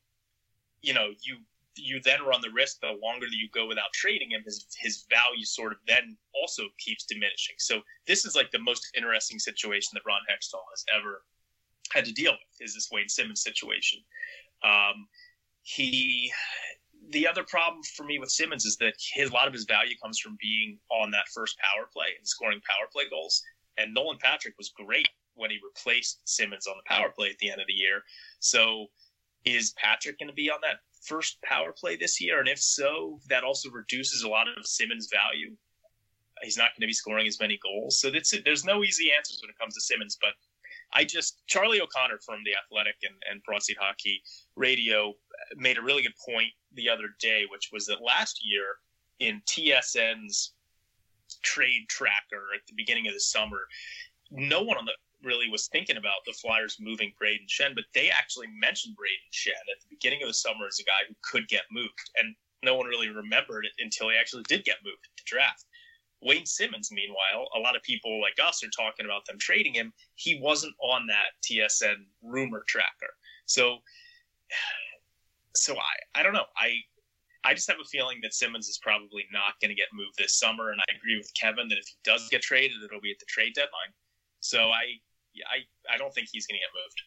you 0.83 0.95
know, 0.95 1.11
you 1.23 1.39
you 1.81 2.01
then 2.01 2.25
run 2.25 2.41
the 2.41 2.51
risk 2.51 2.81
the 2.81 2.99
longer 3.01 3.27
that 3.27 3.37
you 3.37 3.49
go 3.55 3.67
without 3.67 3.93
trading 3.93 4.31
him, 4.31 4.43
his 4.45 4.67
his 4.79 5.05
value 5.09 5.45
sort 5.45 5.73
of 5.73 5.79
then 5.87 6.17
also 6.35 6.65
keeps 6.79 7.05
diminishing. 7.05 7.55
So 7.59 7.83
this 8.07 8.25
is 8.25 8.35
like 8.35 8.51
the 8.51 8.59
most 8.59 8.89
interesting 8.97 9.39
situation 9.39 9.91
that 9.95 10.03
Ron 10.07 10.21
Hextall 10.31 10.65
has 10.73 10.85
ever 10.97 11.23
had 11.93 12.05
to 12.05 12.13
deal 12.13 12.33
with 12.33 12.61
is 12.61 12.75
this 12.75 12.89
Wayne 12.93 13.09
Simmonds 13.09 13.43
situation. 13.43 14.01
Um, 14.65 15.07
he 15.63 16.33
the 17.11 17.27
other 17.27 17.45
problem 17.45 17.83
for 17.83 18.05
me 18.05 18.19
with 18.19 18.31
Simmonds 18.31 18.65
is 18.65 18.77
that 18.77 18.95
his, 19.15 19.31
a 19.31 19.33
lot 19.33 19.47
of 19.47 19.53
his 19.53 19.65
value 19.65 19.95
comes 20.03 20.19
from 20.19 20.37
being 20.41 20.79
on 20.91 21.11
that 21.13 21.29
first 21.35 21.57
power 21.59 21.87
play 21.93 22.09
and 22.19 22.27
scoring 22.27 22.61
power 22.69 22.89
play 22.93 23.05
goals. 23.11 23.43
And 23.77 23.95
Nolan 23.95 24.19
Patrick 24.19 24.55
was 24.59 24.71
great 24.71 25.09
when 25.35 25.51
he 25.51 25.59
replaced 25.65 26.21
Simmonds 26.25 26.67
on 26.67 26.75
the 26.77 26.95
power 26.95 27.11
play 27.11 27.31
at 27.31 27.39
the 27.39 27.51
end 27.51 27.61
of 27.61 27.67
the 27.67 27.73
year. 27.73 28.03
So 28.41 28.87
is 29.45 29.73
Patrick 29.77 30.19
going 30.19 30.29
to 30.29 30.35
be 30.35 30.51
on 30.51 30.59
that 30.63 30.81
first 31.03 31.41
power 31.43 31.73
play 31.73 31.97
this 31.97 32.21
year? 32.21 32.41
And 32.41 32.49
if 32.49 32.61
so, 32.61 33.21
that 33.29 33.45
also 33.45 33.71
reduces 33.71 34.23
a 34.23 34.29
lot 34.29 34.47
of 34.49 34.67
Simmonds' 34.67 35.09
value. 35.11 35.57
He's 36.43 36.59
not 36.59 36.71
going 36.75 36.83
to 36.83 36.87
be 36.87 36.93
scoring 36.93 37.27
as 37.27 37.41
many 37.41 37.59
goals. 37.63 38.01
So 38.01 38.11
there's 38.11 38.65
no 38.65 38.85
easy 38.85 39.11
answers 39.17 39.41
when 39.43 39.51
it 39.51 39.59
comes 39.59 39.75
to 39.75 39.81
Simmonds. 39.81 40.19
But 40.21 40.35
I 40.93 41.05
just, 41.05 41.43
Charlie 41.47 41.81
O'Connor 41.81 42.19
from 42.25 42.41
The 42.45 42.53
Athletic 42.55 42.97
and, 43.03 43.15
and 43.31 43.43
Hockey 43.81 44.23
Radio 44.57 45.15
made 45.57 45.79
a 45.79 45.83
really 45.83 46.03
good 46.03 46.15
point 46.29 46.53
the 46.73 46.89
other 46.89 47.15
day, 47.21 47.45
which 47.51 47.71
was 47.73 47.87
that 47.87 48.03
last 48.05 48.41
year 48.45 48.77
in 49.19 49.43
TSN's 49.49 50.53
trade 51.43 51.87
tracker 51.89 52.45
at 52.55 52.67
the 52.67 52.75
beginning 52.77 53.07
of 53.09 53.15
the 53.15 53.21
summer, 53.21 53.61
no 54.31 54.63
one 54.63 54.77
on 54.77 54.85
the 54.85 54.93
really 55.23 55.49
was 55.51 55.69
thinking 55.69 55.97
about 55.97 56.25
the 56.27 56.33
Flyers 56.33 56.77
moving 56.81 57.13
Brayden 57.21 57.49
Schenn, 57.49 57.75
but 57.75 57.85
they 57.95 58.11
actually 58.11 58.47
mentioned 58.61 58.97
Brayden 58.97 59.33
Schenn 59.33 59.51
at 59.53 59.81
the 59.81 59.89
beginning 59.91 60.23
of 60.23 60.29
the 60.29 60.35
summer 60.35 60.67
as 60.69 60.79
a 60.79 60.85
guy 60.85 61.09
who 61.09 61.15
could 61.23 61.49
get 61.49 61.63
moved. 61.73 62.11
And 62.17 62.35
no 62.63 62.77
one 62.77 62.87
really 62.87 63.09
remembered 63.09 63.65
it 63.65 63.73
until 63.79 64.11
he 64.11 64.17
actually 64.17 64.45
did 64.45 64.65
get 64.65 64.77
moved 64.85 65.09
to 65.17 65.25
draft. 65.27 65.65
Wayne 66.21 66.47
Simmonds, 66.47 66.91
meanwhile, 66.91 67.49
a 67.57 67.61
lot 67.61 67.77
of 67.77 67.83
people 67.83 68.21
like 68.21 68.37
us 68.45 68.63
are 68.65 68.71
talking 68.71 69.07
about 69.07 69.25
them 69.27 69.39
trading 69.39 69.75
him. 69.75 69.93
He 70.17 70.41
wasn't 70.41 70.75
on 70.83 71.07
that 71.07 71.39
TSN 71.45 71.97
rumor 72.23 72.65
tracker. 72.67 73.15
So 73.47 73.79
so 75.59 75.75
I 75.77 76.21
I 76.21 76.23
don't 76.23 76.33
know. 76.33 76.47
I 76.57 76.77
I 77.45 77.55
just 77.55 77.69
have 77.69 77.79
a 77.81 77.89
feeling 77.89 78.19
that 78.23 78.35
Simmonds 78.35 78.69
is 78.69 78.79
probably 78.79 79.25
not 79.33 79.55
going 79.61 79.71
to 79.71 79.75
get 79.75 79.89
moved 79.93 80.19
this 80.19 80.39
summer, 80.39 80.71
and 80.71 80.81
I 80.81 80.97
agree 80.97 81.17
with 81.17 81.31
Kevin 81.35 81.69
that 81.69 81.79
if 81.79 81.87
he 81.87 81.95
does 82.05 82.29
get 82.31 82.43
traded, 82.43 82.83
it'll 82.85 83.01
be 83.01 83.13
at 83.13 83.19
the 83.19 83.27
trade 83.29 83.55
deadline. 83.55 83.93
So 84.41 84.59
I 84.59 84.99
I 85.51 85.95
I 85.95 85.99
don't 85.99 86.13
think 86.15 86.29
he's 86.33 86.47
going 86.47 86.59
to 86.59 86.65
get 86.65 86.71
moved. 86.75 87.03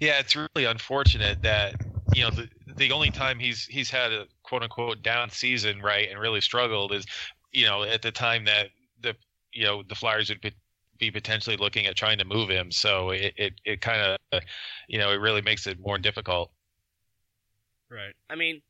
Yeah, 0.00 0.18
it's 0.18 0.36
really 0.36 0.66
unfortunate 0.68 1.42
that 1.42 1.74
you 2.12 2.22
know 2.22 2.30
the 2.30 2.48
the 2.76 2.92
only 2.92 3.10
time 3.10 3.38
he's 3.38 3.64
he's 3.64 3.90
had 3.90 4.12
a 4.12 4.26
quote 4.42 4.62
unquote 4.62 5.02
down 5.02 5.30
season, 5.30 5.80
right, 5.80 6.10
and 6.10 6.18
really 6.18 6.40
struggled 6.40 6.92
is 6.92 7.06
you 7.52 7.66
know 7.66 7.82
at 7.82 8.02
the 8.02 8.12
time 8.12 8.44
that 8.44 8.68
the 9.00 9.14
you 9.52 9.64
know 9.64 9.82
the 9.88 9.94
Flyers 9.94 10.28
would 10.28 10.40
be, 10.40 10.52
be 10.98 11.10
potentially 11.10 11.56
looking 11.56 11.86
at 11.86 11.96
trying 11.96 12.18
to 12.18 12.24
move 12.24 12.48
him. 12.48 12.70
So 12.70 13.10
it 13.10 13.32
it, 13.36 13.54
it 13.64 13.80
kind 13.80 14.18
of 14.32 14.42
you 14.88 14.98
know 14.98 15.10
it 15.10 15.20
really 15.20 15.42
makes 15.42 15.66
it 15.66 15.78
more 15.80 15.98
difficult. 15.98 16.50
Right. 17.94 18.14
I 18.28 18.34
mean, 18.34 18.62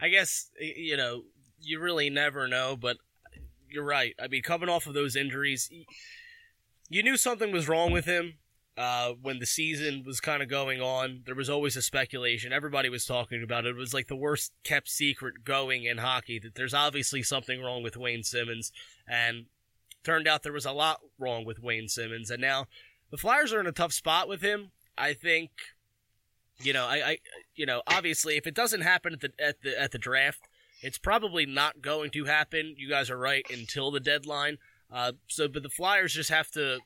I 0.00 0.08
guess 0.08 0.50
you 0.58 0.96
know 0.96 1.22
you 1.60 1.80
really 1.80 2.10
never 2.10 2.48
know, 2.48 2.76
but 2.76 2.96
you're 3.68 3.84
right. 3.84 4.14
I 4.22 4.28
mean, 4.28 4.42
coming 4.42 4.68
off 4.68 4.86
of 4.86 4.94
those 4.94 5.16
injuries, 5.16 5.70
you 6.88 7.02
knew 7.02 7.16
something 7.16 7.52
was 7.52 7.68
wrong 7.68 7.92
with 7.92 8.06
him 8.06 8.38
uh, 8.76 9.12
when 9.20 9.38
the 9.38 9.46
season 9.46 10.04
was 10.06 10.20
kind 10.20 10.42
of 10.42 10.48
going 10.48 10.80
on. 10.80 11.22
There 11.26 11.34
was 11.34 11.50
always 11.50 11.76
a 11.76 11.82
speculation. 11.82 12.52
Everybody 12.52 12.88
was 12.88 13.04
talking 13.04 13.42
about 13.42 13.66
it. 13.66 13.70
It 13.70 13.76
was 13.76 13.94
like 13.94 14.08
the 14.08 14.16
worst 14.16 14.52
kept 14.64 14.88
secret 14.88 15.44
going 15.44 15.84
in 15.84 15.98
hockey 15.98 16.38
that 16.38 16.54
there's 16.54 16.74
obviously 16.74 17.22
something 17.22 17.62
wrong 17.62 17.82
with 17.82 17.96
Wayne 17.96 18.22
Simmonds. 18.22 18.72
and 19.06 19.46
turned 20.04 20.28
out 20.28 20.42
there 20.42 20.52
was 20.52 20.64
a 20.64 20.72
lot 20.72 21.00
wrong 21.18 21.44
with 21.44 21.62
Wayne 21.62 21.88
Simmonds. 21.88 22.30
And 22.30 22.40
now 22.40 22.66
the 23.10 23.18
Flyers 23.18 23.52
are 23.52 23.60
in 23.60 23.66
a 23.66 23.72
tough 23.72 23.92
spot 23.92 24.28
with 24.28 24.40
him. 24.40 24.70
I 24.96 25.12
think 25.12 25.50
you 26.62 26.72
know, 26.72 26.86
I, 26.86 26.96
I, 26.96 27.18
you 27.54 27.66
know, 27.66 27.82
obviously, 27.86 28.36
if 28.36 28.46
it 28.46 28.54
doesn't 28.54 28.80
happen 28.80 29.12
at 29.12 29.20
the 29.20 29.32
at 29.38 29.62
the 29.62 29.80
at 29.80 29.92
the 29.92 29.98
draft, 29.98 30.40
it's 30.82 30.98
probably 30.98 31.46
not 31.46 31.82
going 31.82 32.10
to 32.10 32.24
happen. 32.24 32.74
You 32.76 32.88
guys 32.88 33.10
are 33.10 33.18
right 33.18 33.46
until 33.50 33.90
the 33.90 34.00
deadline. 34.00 34.58
Uh, 34.92 35.12
so, 35.26 35.48
but 35.48 35.62
the 35.62 35.68
Flyers 35.68 36.14
just 36.14 36.30
have 36.30 36.50
to. 36.52 36.78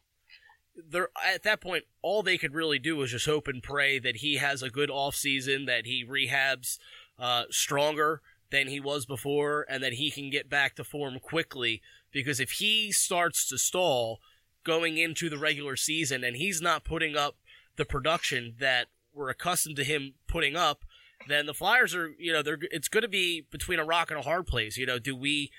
They're 0.74 1.08
at 1.24 1.42
that 1.42 1.60
point. 1.60 1.84
All 2.00 2.22
they 2.22 2.38
could 2.38 2.54
really 2.54 2.78
do 2.78 3.00
is 3.02 3.10
just 3.10 3.26
hope 3.26 3.48
and 3.48 3.62
pray 3.62 3.98
that 3.98 4.16
he 4.16 4.36
has 4.36 4.62
a 4.62 4.70
good 4.70 4.90
off 4.90 5.14
season, 5.14 5.66
that 5.66 5.86
he 5.86 6.04
rehabs 6.04 6.78
uh, 7.18 7.44
stronger 7.50 8.22
than 8.50 8.68
he 8.68 8.80
was 8.80 9.06
before, 9.06 9.66
and 9.68 9.82
that 9.82 9.94
he 9.94 10.10
can 10.10 10.30
get 10.30 10.50
back 10.50 10.76
to 10.76 10.84
form 10.84 11.18
quickly. 11.18 11.80
Because 12.10 12.40
if 12.40 12.52
he 12.52 12.92
starts 12.92 13.48
to 13.48 13.58
stall 13.58 14.20
going 14.64 14.98
into 14.98 15.28
the 15.28 15.38
regular 15.38 15.76
season, 15.76 16.24
and 16.24 16.36
he's 16.36 16.60
not 16.60 16.84
putting 16.84 17.16
up 17.16 17.36
the 17.76 17.84
production 17.84 18.54
that 18.58 18.88
we're 19.14 19.30
accustomed 19.30 19.76
to 19.76 19.84
him 19.84 20.14
putting 20.26 20.56
up, 20.56 20.84
then 21.28 21.46
the 21.46 21.54
Flyers 21.54 21.94
are, 21.94 22.12
you 22.18 22.32
know, 22.32 22.42
they're 22.42 22.58
it's 22.70 22.88
going 22.88 23.02
to 23.02 23.08
be 23.08 23.46
between 23.50 23.78
a 23.78 23.84
rock 23.84 24.10
and 24.10 24.18
a 24.18 24.22
hard 24.22 24.46
place. 24.46 24.76
You 24.76 24.86
know, 24.86 24.98
do 24.98 25.14
we 25.14 25.50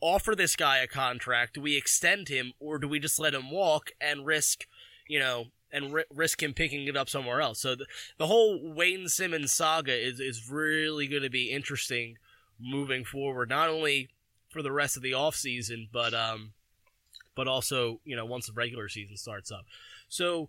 offer 0.00 0.34
this 0.34 0.56
guy 0.56 0.78
a 0.78 0.86
contract? 0.86 1.54
Do 1.54 1.60
we 1.60 1.76
extend 1.76 2.28
him, 2.28 2.52
or 2.58 2.78
do 2.78 2.88
we 2.88 2.98
just 2.98 3.18
let 3.18 3.34
him 3.34 3.50
walk 3.50 3.90
and 4.00 4.26
risk, 4.26 4.66
you 5.06 5.18
know, 5.18 5.46
and 5.70 5.92
ri- 5.92 6.04
risk 6.12 6.42
him 6.42 6.54
picking 6.54 6.86
it 6.86 6.96
up 6.96 7.08
somewhere 7.08 7.40
else? 7.40 7.60
So 7.60 7.74
the, 7.74 7.86
the 8.16 8.26
whole 8.26 8.72
Wayne 8.74 9.08
Simmonds 9.08 9.52
saga 9.52 9.94
is 9.94 10.20
is 10.20 10.50
really 10.50 11.06
going 11.06 11.22
to 11.22 11.30
be 11.30 11.50
interesting 11.50 12.16
moving 12.60 13.04
forward, 13.04 13.48
not 13.48 13.68
only 13.68 14.08
for 14.48 14.62
the 14.62 14.72
rest 14.72 14.96
of 14.96 15.02
the 15.02 15.12
offseason, 15.12 15.88
but 15.92 16.14
um, 16.14 16.52
but 17.34 17.46
also 17.46 18.00
you 18.04 18.16
know 18.16 18.26
once 18.26 18.46
the 18.46 18.52
regular 18.52 18.88
season 18.88 19.16
starts 19.16 19.50
up. 19.50 19.64
So, 20.08 20.48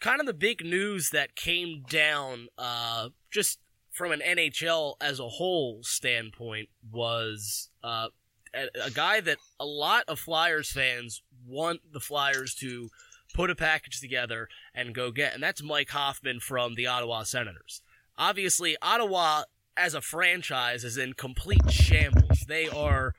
kind 0.00 0.20
of 0.20 0.26
the 0.26 0.34
big 0.34 0.64
news 0.64 1.10
that 1.10 1.36
came 1.36 1.84
down, 1.88 2.48
uh, 2.58 3.10
just 3.30 3.58
from 3.90 4.12
an 4.12 4.20
NHL 4.20 4.94
as 5.00 5.20
a 5.20 5.28
whole 5.28 5.82
standpoint, 5.82 6.68
was 6.90 7.70
uh, 7.84 8.08
a, 8.54 8.66
a 8.84 8.90
guy 8.90 9.20
that 9.20 9.38
a 9.58 9.66
lot 9.66 10.04
of 10.08 10.18
Flyers 10.18 10.72
fans 10.72 11.22
want 11.46 11.80
the 11.92 12.00
Flyers 12.00 12.54
to 12.56 12.88
put 13.34 13.50
a 13.50 13.54
package 13.54 14.00
together 14.00 14.48
and 14.74 14.94
go 14.94 15.10
get, 15.10 15.34
and 15.34 15.42
that's 15.42 15.62
Mike 15.62 15.90
Hoffman 15.90 16.40
from 16.40 16.74
the 16.74 16.86
Ottawa 16.86 17.22
Senators. 17.22 17.82
Obviously, 18.18 18.76
Ottawa 18.82 19.44
as 19.76 19.94
a 19.94 20.00
franchise 20.00 20.84
is 20.84 20.98
in 20.98 21.14
complete 21.14 21.70
shambles. 21.70 22.44
They 22.46 22.68
are, 22.68 23.14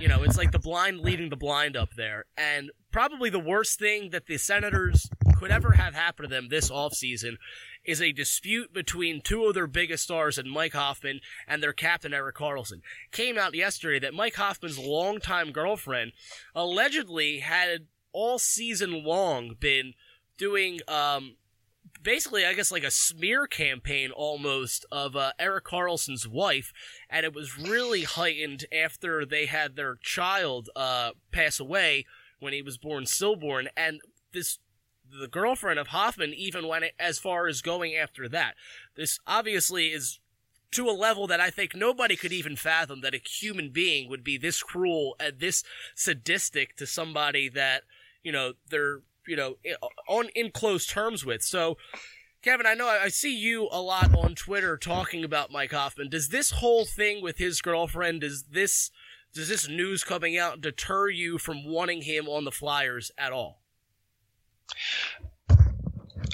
you 0.00 0.08
know, 0.08 0.22
it's 0.22 0.36
like 0.36 0.50
the 0.50 0.58
blind 0.58 1.00
leading 1.00 1.28
the 1.28 1.36
blind 1.36 1.76
up 1.76 1.90
there. 1.96 2.24
And 2.36 2.70
probably 2.90 3.30
the 3.30 3.38
worst 3.38 3.78
thing 3.78 4.10
that 4.10 4.26
the 4.26 4.38
Senators 4.38 5.08
could 5.42 5.50
ever 5.50 5.72
have 5.72 5.94
happened 5.94 6.28
to 6.28 6.34
them 6.34 6.48
this 6.48 6.70
offseason 6.70 7.36
is 7.84 8.00
a 8.00 8.12
dispute 8.12 8.72
between 8.72 9.20
two 9.20 9.44
of 9.44 9.54
their 9.54 9.66
biggest 9.66 10.04
stars 10.04 10.38
and 10.38 10.50
Mike 10.50 10.72
Hoffman 10.72 11.20
and 11.48 11.60
their 11.60 11.72
captain 11.72 12.14
Erik 12.14 12.36
Karlsson. 12.36 12.80
Came 13.10 13.36
out 13.36 13.54
yesterday 13.54 13.98
that 13.98 14.14
Mike 14.14 14.36
Hoffman's 14.36 14.78
longtime 14.78 15.50
girlfriend 15.50 16.12
allegedly 16.54 17.40
had 17.40 17.86
all 18.12 18.38
season 18.38 19.04
long 19.04 19.56
been 19.58 19.94
doing 20.38 20.78
um, 20.86 21.36
basically, 22.00 22.46
I 22.46 22.54
guess, 22.54 22.70
like 22.70 22.84
a 22.84 22.90
smear 22.90 23.48
campaign 23.48 24.12
almost 24.12 24.86
of 24.92 25.16
uh, 25.16 25.32
Erik 25.40 25.64
Karlsson's 25.64 26.28
wife, 26.28 26.72
and 27.10 27.24
it 27.26 27.34
was 27.34 27.58
really 27.58 28.02
heightened 28.02 28.66
after 28.72 29.26
they 29.26 29.46
had 29.46 29.74
their 29.74 29.96
child 29.96 30.68
uh, 30.76 31.10
pass 31.32 31.58
away 31.58 32.06
when 32.38 32.52
he 32.52 32.62
was 32.62 32.78
born 32.78 33.06
stillborn, 33.06 33.68
and 33.76 34.00
this 34.32 34.58
the 35.20 35.28
girlfriend 35.28 35.78
of 35.78 35.88
Hoffman 35.88 36.32
even 36.34 36.66
went 36.66 36.86
as 36.98 37.18
far 37.18 37.46
as 37.46 37.60
going 37.60 37.94
after 37.94 38.28
that. 38.28 38.54
This 38.96 39.18
obviously 39.26 39.88
is 39.88 40.18
to 40.72 40.88
a 40.88 40.92
level 40.92 41.26
that 41.26 41.40
I 41.40 41.50
think 41.50 41.74
nobody 41.74 42.16
could 42.16 42.32
even 42.32 42.56
fathom 42.56 43.02
that 43.02 43.14
a 43.14 43.18
human 43.18 43.70
being 43.70 44.08
would 44.08 44.24
be 44.24 44.38
this 44.38 44.62
cruel 44.62 45.16
and 45.20 45.38
this 45.38 45.62
sadistic 45.94 46.76
to 46.76 46.86
somebody 46.86 47.48
that 47.50 47.82
you 48.22 48.32
know 48.32 48.54
they're 48.70 49.00
you 49.26 49.36
know 49.36 49.56
on 50.08 50.28
in 50.34 50.50
close 50.50 50.86
terms 50.86 51.24
with. 51.24 51.42
So, 51.42 51.76
Kevin, 52.42 52.66
I 52.66 52.74
know 52.74 52.88
I 52.88 53.08
see 53.08 53.36
you 53.36 53.68
a 53.70 53.80
lot 53.82 54.14
on 54.16 54.34
Twitter 54.34 54.76
talking 54.76 55.24
about 55.24 55.52
Mike 55.52 55.72
Hoffman. 55.72 56.08
Does 56.08 56.30
this 56.30 56.52
whole 56.52 56.86
thing 56.86 57.22
with 57.22 57.38
his 57.38 57.60
girlfriend 57.60 58.22
does 58.22 58.44
this 58.44 58.90
does 59.34 59.48
this 59.48 59.68
news 59.68 60.04
coming 60.04 60.36
out 60.36 60.60
deter 60.60 61.08
you 61.08 61.38
from 61.38 61.64
wanting 61.66 62.02
him 62.02 62.28
on 62.28 62.44
the 62.44 62.50
Flyers 62.50 63.10
at 63.16 63.32
all? 63.32 63.61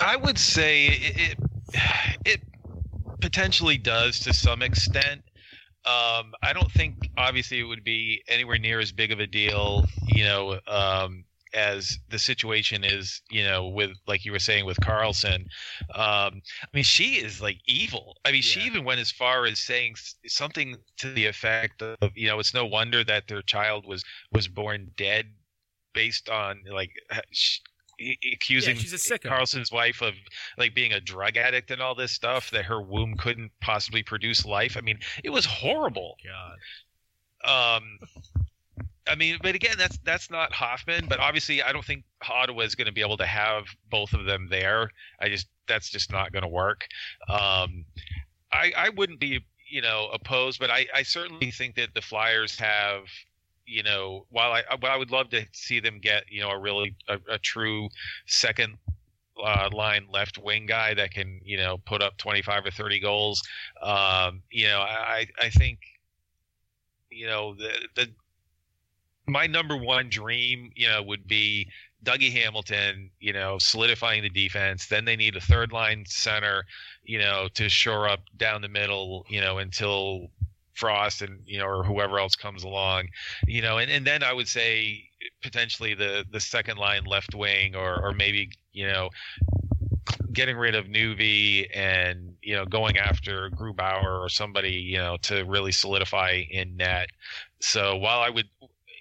I 0.00 0.16
would 0.16 0.38
say 0.38 0.86
it, 0.86 1.36
it, 1.72 2.18
it 2.24 2.40
potentially 3.20 3.78
does 3.78 4.20
to 4.20 4.32
some 4.32 4.62
extent. 4.62 5.22
Um, 5.84 6.34
I 6.42 6.52
don't 6.52 6.70
think 6.70 7.10
obviously 7.16 7.60
it 7.60 7.64
would 7.64 7.84
be 7.84 8.22
anywhere 8.28 8.58
near 8.58 8.78
as 8.78 8.92
big 8.92 9.10
of 9.10 9.20
a 9.20 9.26
deal, 9.26 9.86
you 10.06 10.24
know, 10.24 10.60
um, 10.66 11.24
as 11.54 11.98
the 12.10 12.18
situation 12.18 12.84
is, 12.84 13.22
you 13.30 13.42
know, 13.42 13.68
with 13.68 13.92
like 14.06 14.24
you 14.24 14.32
were 14.32 14.38
saying 14.38 14.66
with 14.66 14.78
Karlsson. 14.80 15.46
Um, 15.94 16.42
I 16.62 16.68
mean, 16.74 16.84
she 16.84 17.14
is 17.14 17.40
like 17.40 17.58
evil. 17.66 18.18
I 18.24 18.28
mean, 18.32 18.36
yeah. 18.36 18.42
she 18.42 18.60
even 18.60 18.84
went 18.84 19.00
as 19.00 19.10
far 19.10 19.46
as 19.46 19.58
saying 19.58 19.94
something 20.26 20.76
to 20.98 21.10
the 21.10 21.26
effect 21.26 21.80
of, 21.80 21.96
you 22.14 22.28
know, 22.28 22.38
it's 22.38 22.52
no 22.52 22.66
wonder 22.66 23.02
that 23.04 23.28
their 23.28 23.42
child 23.42 23.86
was 23.86 24.04
was 24.30 24.46
born 24.46 24.90
dead, 24.96 25.26
based 25.94 26.28
on 26.28 26.62
like. 26.70 26.90
She, 27.30 27.60
accusing 28.32 28.76
yeah, 28.76 28.82
Karlsson's 29.18 29.72
wife 29.72 30.02
of 30.02 30.14
like 30.56 30.74
being 30.74 30.92
a 30.92 31.00
drug 31.00 31.36
addict 31.36 31.70
and 31.70 31.80
all 31.80 31.94
this 31.94 32.12
stuff 32.12 32.50
that 32.50 32.64
her 32.64 32.80
womb 32.80 33.16
couldn't 33.16 33.50
possibly 33.60 34.02
produce 34.02 34.44
life. 34.44 34.76
I 34.76 34.80
mean, 34.80 34.98
it 35.24 35.30
was 35.30 35.44
horrible. 35.44 36.16
God. 36.24 37.76
Um 37.76 37.98
I 39.08 39.14
mean, 39.14 39.38
but 39.42 39.54
again, 39.54 39.76
that's 39.78 39.98
that's 40.04 40.30
not 40.30 40.52
Hoffman. 40.52 41.06
But 41.08 41.18
obviously, 41.18 41.62
I 41.62 41.72
don't 41.72 41.84
think 41.84 42.04
Ottawa 42.28 42.62
is 42.62 42.74
going 42.74 42.86
to 42.86 42.92
be 42.92 43.00
able 43.00 43.16
to 43.16 43.26
have 43.26 43.64
both 43.90 44.12
of 44.12 44.26
them 44.26 44.48
there. 44.50 44.90
I 45.20 45.28
just 45.28 45.48
that's 45.66 45.90
just 45.90 46.12
not 46.12 46.32
going 46.32 46.42
to 46.42 46.48
work. 46.48 46.86
Um, 47.28 47.84
I 48.52 48.72
I 48.76 48.90
wouldn't 48.90 49.20
be 49.20 49.40
you 49.70 49.80
know 49.80 50.08
opposed, 50.12 50.60
but 50.60 50.70
I 50.70 50.86
I 50.94 51.02
certainly 51.02 51.50
think 51.50 51.76
that 51.76 51.94
the 51.94 52.02
Flyers 52.02 52.58
have 52.58 53.04
you 53.68 53.82
know 53.82 54.26
while 54.30 54.52
I 54.52 54.62
I 54.70 54.96
would 54.96 55.10
love 55.10 55.28
to 55.30 55.44
see 55.52 55.80
them 55.80 55.98
get 56.00 56.24
you 56.30 56.40
know 56.40 56.50
a 56.50 56.58
really 56.58 56.96
a, 57.08 57.18
a 57.30 57.38
true 57.38 57.88
second 58.26 58.78
uh, 59.44 59.68
line 59.72 60.06
left 60.10 60.38
wing 60.38 60.66
guy 60.66 60.94
that 60.94 61.12
can 61.12 61.40
you 61.44 61.56
know 61.56 61.78
put 61.78 62.02
up 62.02 62.16
25 62.16 62.66
or 62.66 62.70
30 62.70 62.98
goals 62.98 63.42
um, 63.82 64.42
you 64.50 64.66
know 64.66 64.80
i 64.80 65.26
i 65.40 65.48
think 65.48 65.78
you 67.10 67.26
know 67.26 67.54
the 67.54 67.70
the 67.94 68.08
my 69.28 69.46
number 69.46 69.76
one 69.76 70.08
dream, 70.08 70.72
you 70.74 70.88
know, 70.88 71.02
would 71.02 71.26
be 71.28 71.68
Dougie 72.04 72.32
Hamilton, 72.32 73.10
you 73.20 73.32
know, 73.32 73.58
solidifying 73.58 74.22
the 74.22 74.30
defense. 74.30 74.86
Then 74.86 75.04
they 75.04 75.16
need 75.16 75.36
a 75.36 75.40
third 75.40 75.72
line 75.72 76.04
center, 76.06 76.64
you 77.04 77.18
know, 77.18 77.48
to 77.54 77.68
shore 77.68 78.08
up 78.08 78.20
down 78.36 78.62
the 78.62 78.68
middle, 78.68 79.26
you 79.28 79.40
know, 79.40 79.58
until 79.58 80.30
Frost 80.78 81.22
and 81.22 81.40
you 81.44 81.58
know 81.58 81.66
or 81.66 81.84
whoever 81.84 82.18
else 82.18 82.36
comes 82.36 82.64
along, 82.64 83.08
you 83.46 83.62
know, 83.62 83.78
and, 83.78 83.90
and 83.90 84.06
then 84.06 84.22
I 84.22 84.32
would 84.32 84.48
say 84.48 85.04
potentially 85.42 85.94
the 85.94 86.24
the 86.30 86.40
second 86.40 86.78
line 86.78 87.04
left 87.04 87.34
wing 87.34 87.74
or 87.74 88.00
or 88.02 88.12
maybe 88.12 88.50
you 88.72 88.86
know 88.86 89.10
getting 90.32 90.56
rid 90.56 90.74
of 90.74 90.86
Nuvi 90.86 91.66
and 91.74 92.34
you 92.42 92.54
know 92.54 92.64
going 92.64 92.98
after 92.98 93.50
Grubauer 93.50 94.24
or 94.24 94.28
somebody 94.28 94.72
you 94.72 94.98
know 94.98 95.16
to 95.22 95.44
really 95.44 95.72
solidify 95.72 96.44
in 96.50 96.76
net. 96.76 97.08
So 97.60 97.96
while 97.96 98.20
I 98.20 98.30
would 98.30 98.46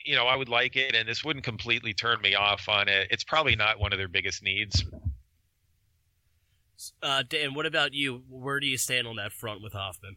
you 0.08 0.16
know, 0.16 0.26
I 0.26 0.38
would 0.38 0.48
like 0.48 0.78
it, 0.78 0.96
and 0.96 1.08
this 1.08 1.24
wouldn't 1.24 1.44
completely 1.44 1.94
turn 1.94 2.22
me 2.22 2.34
off 2.34 2.70
on 2.70 2.88
it. 2.88 3.10
It's 3.12 3.26
probably 3.26 3.58
not 3.58 3.78
one 3.78 3.92
of 3.92 4.00
their 4.00 4.08
biggest 4.08 4.42
needs. 4.42 4.86
Uh, 7.04 7.24
Dan, 7.28 7.54
what 7.54 7.66
about 7.66 7.94
you? 7.94 8.24
Where 8.30 8.60
do 8.60 8.68
you 8.68 8.78
stand 8.78 9.06
on 9.06 9.18
that 9.18 9.34
front 9.34 9.62
with 9.62 9.74
Hoffman? 9.74 10.16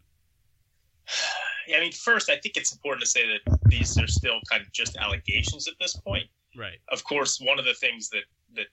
Yeah, 1.66 1.78
I 1.78 1.80
mean, 1.80 1.92
first, 1.92 2.30
I 2.30 2.36
think 2.36 2.56
it's 2.56 2.72
important 2.72 3.02
to 3.02 3.08
say 3.08 3.22
that 3.26 3.58
these 3.66 3.98
are 3.98 4.06
still 4.06 4.40
kind 4.50 4.62
of 4.62 4.72
just 4.72 4.96
allegations 4.96 5.68
at 5.68 5.74
this 5.80 5.96
point. 5.96 6.26
Right. 6.56 6.78
Of 6.88 7.04
course, 7.04 7.40
one 7.40 7.58
of 7.58 7.64
the 7.64 7.74
things 7.74 8.08
that 8.10 8.24
that 8.54 8.66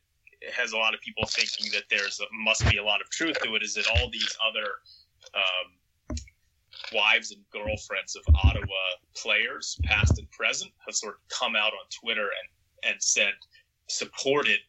has 0.52 0.72
a 0.72 0.78
lot 0.78 0.94
of 0.94 1.02
people 1.02 1.26
thinking 1.26 1.72
that 1.74 1.84
there's 1.90 2.20
a, 2.20 2.26
must 2.32 2.70
be 2.70 2.78
a 2.78 2.84
lot 2.84 3.02
of 3.02 3.10
truth 3.10 3.38
to 3.44 3.56
it 3.56 3.64
is 3.64 3.74
that 3.74 3.88
all 3.88 4.10
these 4.12 4.38
other 4.48 4.68
um, 5.34 6.16
wives 6.94 7.32
and 7.32 7.42
girlfriends 7.52 8.16
of 8.16 8.24
Ottawa 8.44 8.66
players, 9.16 9.80
past 9.84 10.20
and 10.20 10.30
present, 10.32 10.72
have 10.86 10.96
sort 10.96 11.16
of 11.16 11.20
come 11.30 11.56
out 11.56 11.74
on 11.74 11.90
Twitter 11.90 12.30
and, 12.84 12.92
and 12.92 13.02
said, 13.02 13.34
supported 13.88 14.60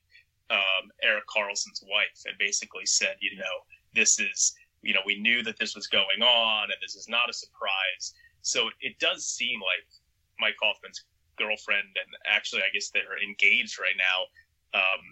um, 0.50 0.90
Erik 1.02 1.24
Karlsson's 1.26 1.82
wife 1.88 2.22
and 2.26 2.36
basically 2.38 2.86
said, 2.86 3.16
you 3.20 3.36
know, 3.36 3.44
this 3.94 4.18
is, 4.18 4.54
you 4.82 4.94
know, 4.94 5.00
we 5.04 5.18
knew 5.18 5.42
that 5.42 5.58
this 5.58 5.74
was 5.74 5.86
going 5.86 6.22
on 6.22 6.64
and 6.64 6.78
this 6.82 6.94
is 6.94 7.08
not 7.08 7.28
a 7.28 7.32
surprise. 7.32 8.14
So 8.42 8.70
it 8.80 8.98
does 8.98 9.26
seem 9.26 9.60
like 9.60 9.86
Mike 10.40 10.56
Hoffman's 10.62 11.04
girlfriend, 11.36 11.88
and 11.96 12.10
actually, 12.26 12.62
I 12.62 12.70
guess 12.72 12.90
they're 12.90 13.22
engaged 13.22 13.78
right 13.78 13.96
now, 13.96 14.80
um, 14.80 15.02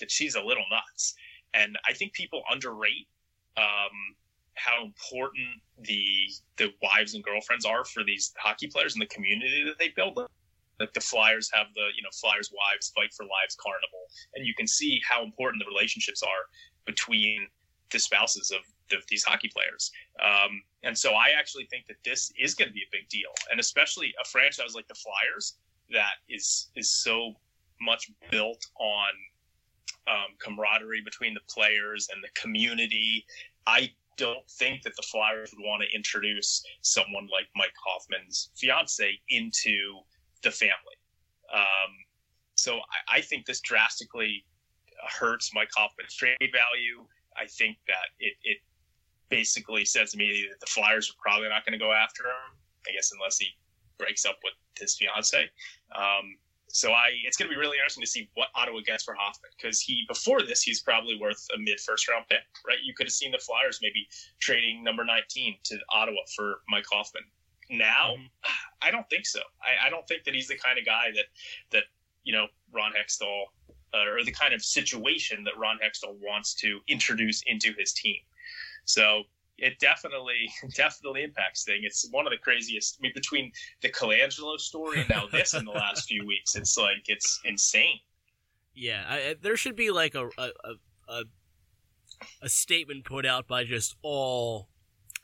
that 0.00 0.10
she's 0.10 0.34
a 0.34 0.42
little 0.42 0.64
nuts. 0.70 1.14
And 1.54 1.78
I 1.86 1.92
think 1.92 2.12
people 2.12 2.42
underrate 2.50 3.08
um, 3.56 4.16
how 4.54 4.84
important 4.84 5.46
the 5.82 6.28
the 6.56 6.72
wives 6.82 7.14
and 7.14 7.22
girlfriends 7.22 7.64
are 7.64 7.84
for 7.84 8.04
these 8.04 8.32
hockey 8.38 8.66
players 8.66 8.94
and 8.94 9.02
the 9.02 9.06
community 9.06 9.64
that 9.64 9.78
they 9.78 9.88
build. 9.88 10.18
Like 10.80 10.92
the 10.92 11.00
Flyers 11.00 11.50
have 11.52 11.68
the 11.74 11.88
you 11.96 12.02
know 12.02 12.10
Flyers 12.12 12.50
Wives 12.52 12.92
Fight 12.94 13.12
for 13.14 13.24
Lives 13.24 13.56
Carnival, 13.56 14.04
and 14.34 14.46
you 14.46 14.54
can 14.54 14.66
see 14.66 15.00
how 15.08 15.22
important 15.22 15.62
the 15.62 15.70
relationships 15.70 16.22
are 16.22 16.50
between 16.84 17.46
the 17.92 17.98
spouses 17.98 18.50
of, 18.50 18.96
of 18.96 19.04
these 19.08 19.24
hockey 19.24 19.50
players. 19.52 19.90
Um, 20.22 20.62
and 20.82 20.96
so 20.96 21.12
I 21.12 21.30
actually 21.38 21.66
think 21.66 21.86
that 21.86 21.96
this 22.04 22.32
is 22.38 22.54
going 22.54 22.68
to 22.68 22.74
be 22.74 22.82
a 22.82 22.92
big 22.92 23.08
deal, 23.08 23.30
and 23.50 23.60
especially 23.60 24.14
a 24.20 24.28
franchise 24.28 24.74
like 24.74 24.88
the 24.88 24.94
Flyers 24.94 25.54
that 25.92 26.14
is 26.28 26.68
is 26.76 26.90
so 26.90 27.34
much 27.80 28.10
built 28.30 28.64
on 28.78 29.10
um, 30.06 30.34
camaraderie 30.38 31.02
between 31.04 31.34
the 31.34 31.40
players 31.48 32.08
and 32.12 32.22
the 32.22 32.28
community. 32.40 33.24
I 33.66 33.90
don't 34.16 34.48
think 34.48 34.82
that 34.82 34.94
the 34.96 35.02
Flyers 35.02 35.52
would 35.56 35.64
want 35.64 35.82
to 35.82 35.94
introduce 35.94 36.64
someone 36.82 37.28
like 37.32 37.48
Mike 37.56 37.74
Hoffman's 37.84 38.50
fiance 38.54 39.18
into 39.30 40.00
the 40.42 40.50
family. 40.50 40.96
Um, 41.52 41.92
so 42.54 42.76
I, 42.76 43.16
I, 43.16 43.20
think 43.20 43.46
this 43.46 43.60
drastically 43.60 44.44
hurts 45.18 45.50
Mike 45.54 45.70
Hoffman's 45.76 46.14
trade 46.14 46.36
value. 46.40 47.06
I 47.36 47.46
think 47.46 47.78
that 47.86 48.14
it, 48.18 48.34
it 48.42 48.58
basically 49.28 49.84
says 49.84 50.12
to 50.12 50.18
me 50.18 50.46
that 50.50 50.60
the 50.60 50.66
Flyers 50.66 51.10
are 51.10 51.18
probably 51.20 51.48
not 51.48 51.64
going 51.64 51.78
to 51.78 51.84
go 51.84 51.92
after 51.92 52.24
him. 52.24 52.58
I 52.88 52.92
guess 52.92 53.12
unless 53.12 53.38
he 53.38 53.48
breaks 53.98 54.24
up 54.24 54.36
with 54.44 54.52
his 54.78 54.96
fiance. 54.96 55.48
Um, 55.94 56.36
so 56.68 56.90
I, 56.90 57.10
it's 57.24 57.36
going 57.36 57.48
to 57.48 57.54
be 57.54 57.60
really 57.60 57.78
interesting 57.78 58.02
to 58.02 58.10
see 58.10 58.28
what 58.34 58.48
Ottawa 58.56 58.80
gets 58.84 59.04
for 59.04 59.14
Hoffman 59.14 59.50
because 59.56 59.80
he 59.80 60.04
before 60.08 60.42
this 60.42 60.62
he's 60.62 60.82
probably 60.82 61.16
worth 61.20 61.46
a 61.54 61.58
mid 61.58 61.78
first 61.78 62.08
round 62.08 62.24
pick, 62.28 62.42
right? 62.66 62.78
You 62.82 62.94
could 62.94 63.06
have 63.06 63.12
seen 63.12 63.30
the 63.30 63.38
Flyers 63.38 63.78
maybe 63.80 64.08
trading 64.40 64.82
number 64.82 65.04
19 65.04 65.56
to 65.64 65.78
Ottawa 65.90 66.18
for 66.34 66.56
Mike 66.68 66.86
Hoffman. 66.90 67.22
Now, 67.70 68.14
mm-hmm. 68.14 68.26
I 68.82 68.90
don't 68.90 69.08
think 69.08 69.24
so. 69.24 69.40
I, 69.62 69.86
I, 69.86 69.90
don't 69.90 70.06
think 70.08 70.24
that 70.24 70.34
he's 70.34 70.48
the 70.48 70.56
kind 70.56 70.78
of 70.78 70.84
guy 70.84 71.12
that 71.14 71.26
that 71.70 71.84
you 72.24 72.32
know 72.32 72.46
Ron 72.72 72.92
Hextall 72.92 73.44
uh, 73.94 74.10
or 74.10 74.24
the 74.24 74.32
kind 74.32 74.52
of 74.52 74.62
situation 74.62 75.44
that 75.44 75.56
Ron 75.56 75.78
Hextall 75.84 76.16
wants 76.20 76.54
to 76.54 76.80
introduce 76.88 77.42
into 77.46 77.72
his 77.78 77.92
team. 77.92 78.16
So 78.84 79.22
it 79.58 79.78
definitely 79.78 80.50
definitely 80.76 81.22
impacts 81.22 81.64
thing. 81.64 81.80
It's 81.82 82.08
one 82.10 82.26
of 82.26 82.32
the 82.32 82.38
craziest. 82.38 82.98
I 82.98 83.02
mean, 83.02 83.12
between 83.14 83.52
the 83.82 83.90
Colangelo 83.90 84.58
story 84.58 85.00
and 85.00 85.08
now 85.08 85.26
this 85.30 85.54
in 85.54 85.64
the 85.64 85.72
last 85.72 86.08
few 86.08 86.26
weeks, 86.26 86.56
it's 86.56 86.76
like 86.76 87.04
it's 87.06 87.40
insane. 87.44 87.98
Yeah, 88.74 89.04
I, 89.08 89.36
there 89.40 89.56
should 89.56 89.76
be 89.76 89.90
like 89.90 90.14
a, 90.14 90.28
a 90.36 90.50
a 91.08 91.22
a 92.42 92.48
statement 92.48 93.04
put 93.04 93.26
out 93.26 93.46
by 93.46 93.64
just 93.64 93.94
all 94.02 94.68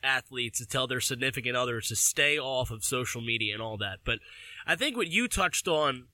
athletes 0.03 0.59
to 0.59 0.65
tell 0.65 0.87
their 0.87 1.01
significant 1.01 1.55
others 1.55 1.87
to 1.89 1.95
stay 1.95 2.39
off 2.39 2.71
of 2.71 2.83
social 2.83 3.21
media 3.21 3.53
and 3.53 3.61
all 3.61 3.77
that. 3.77 3.99
But 4.03 4.19
I 4.65 4.75
think 4.75 4.97
what 4.97 5.07
you 5.07 5.27
touched 5.27 5.67
on 5.67 6.07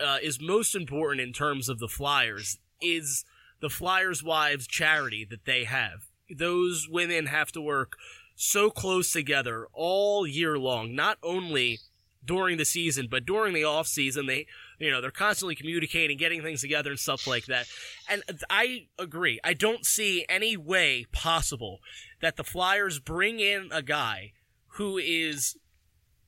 uh, 0.00 0.18
is 0.22 0.40
most 0.40 0.74
important 0.74 1.20
in 1.20 1.32
terms 1.32 1.68
of 1.68 1.78
the 1.78 1.88
Flyers 1.88 2.58
is 2.80 3.24
the 3.60 3.70
Flyers' 3.70 4.22
wives 4.22 4.66
charity 4.66 5.26
that 5.28 5.44
they 5.44 5.64
have 5.64 6.08
those 6.30 6.88
women 6.88 7.26
have 7.26 7.52
to 7.52 7.60
work 7.60 7.96
so 8.34 8.70
close 8.70 9.12
together 9.12 9.66
all 9.72 10.26
year 10.26 10.58
long, 10.58 10.94
not 10.94 11.18
only 11.22 11.78
during 12.24 12.58
the 12.58 12.64
season, 12.64 13.08
but 13.10 13.24
during 13.24 13.54
the 13.54 13.64
off 13.64 13.86
season, 13.86 14.26
they, 14.26 14.46
you 14.78 14.90
know, 14.90 15.00
they're 15.00 15.10
constantly 15.10 15.54
communicating, 15.54 16.16
getting 16.16 16.42
things 16.42 16.60
together 16.60 16.90
and 16.90 16.98
stuff 16.98 17.26
like 17.26 17.46
that. 17.46 17.66
And 18.08 18.22
I 18.50 18.86
agree. 18.98 19.40
I 19.42 19.54
don't 19.54 19.86
see 19.86 20.26
any 20.28 20.56
way 20.56 21.06
possible 21.10 21.78
that 22.20 22.36
the 22.36 22.44
Flyers 22.44 22.98
bring 22.98 23.40
in 23.40 23.70
a 23.72 23.82
guy 23.82 24.32
who 24.72 24.98
is, 24.98 25.56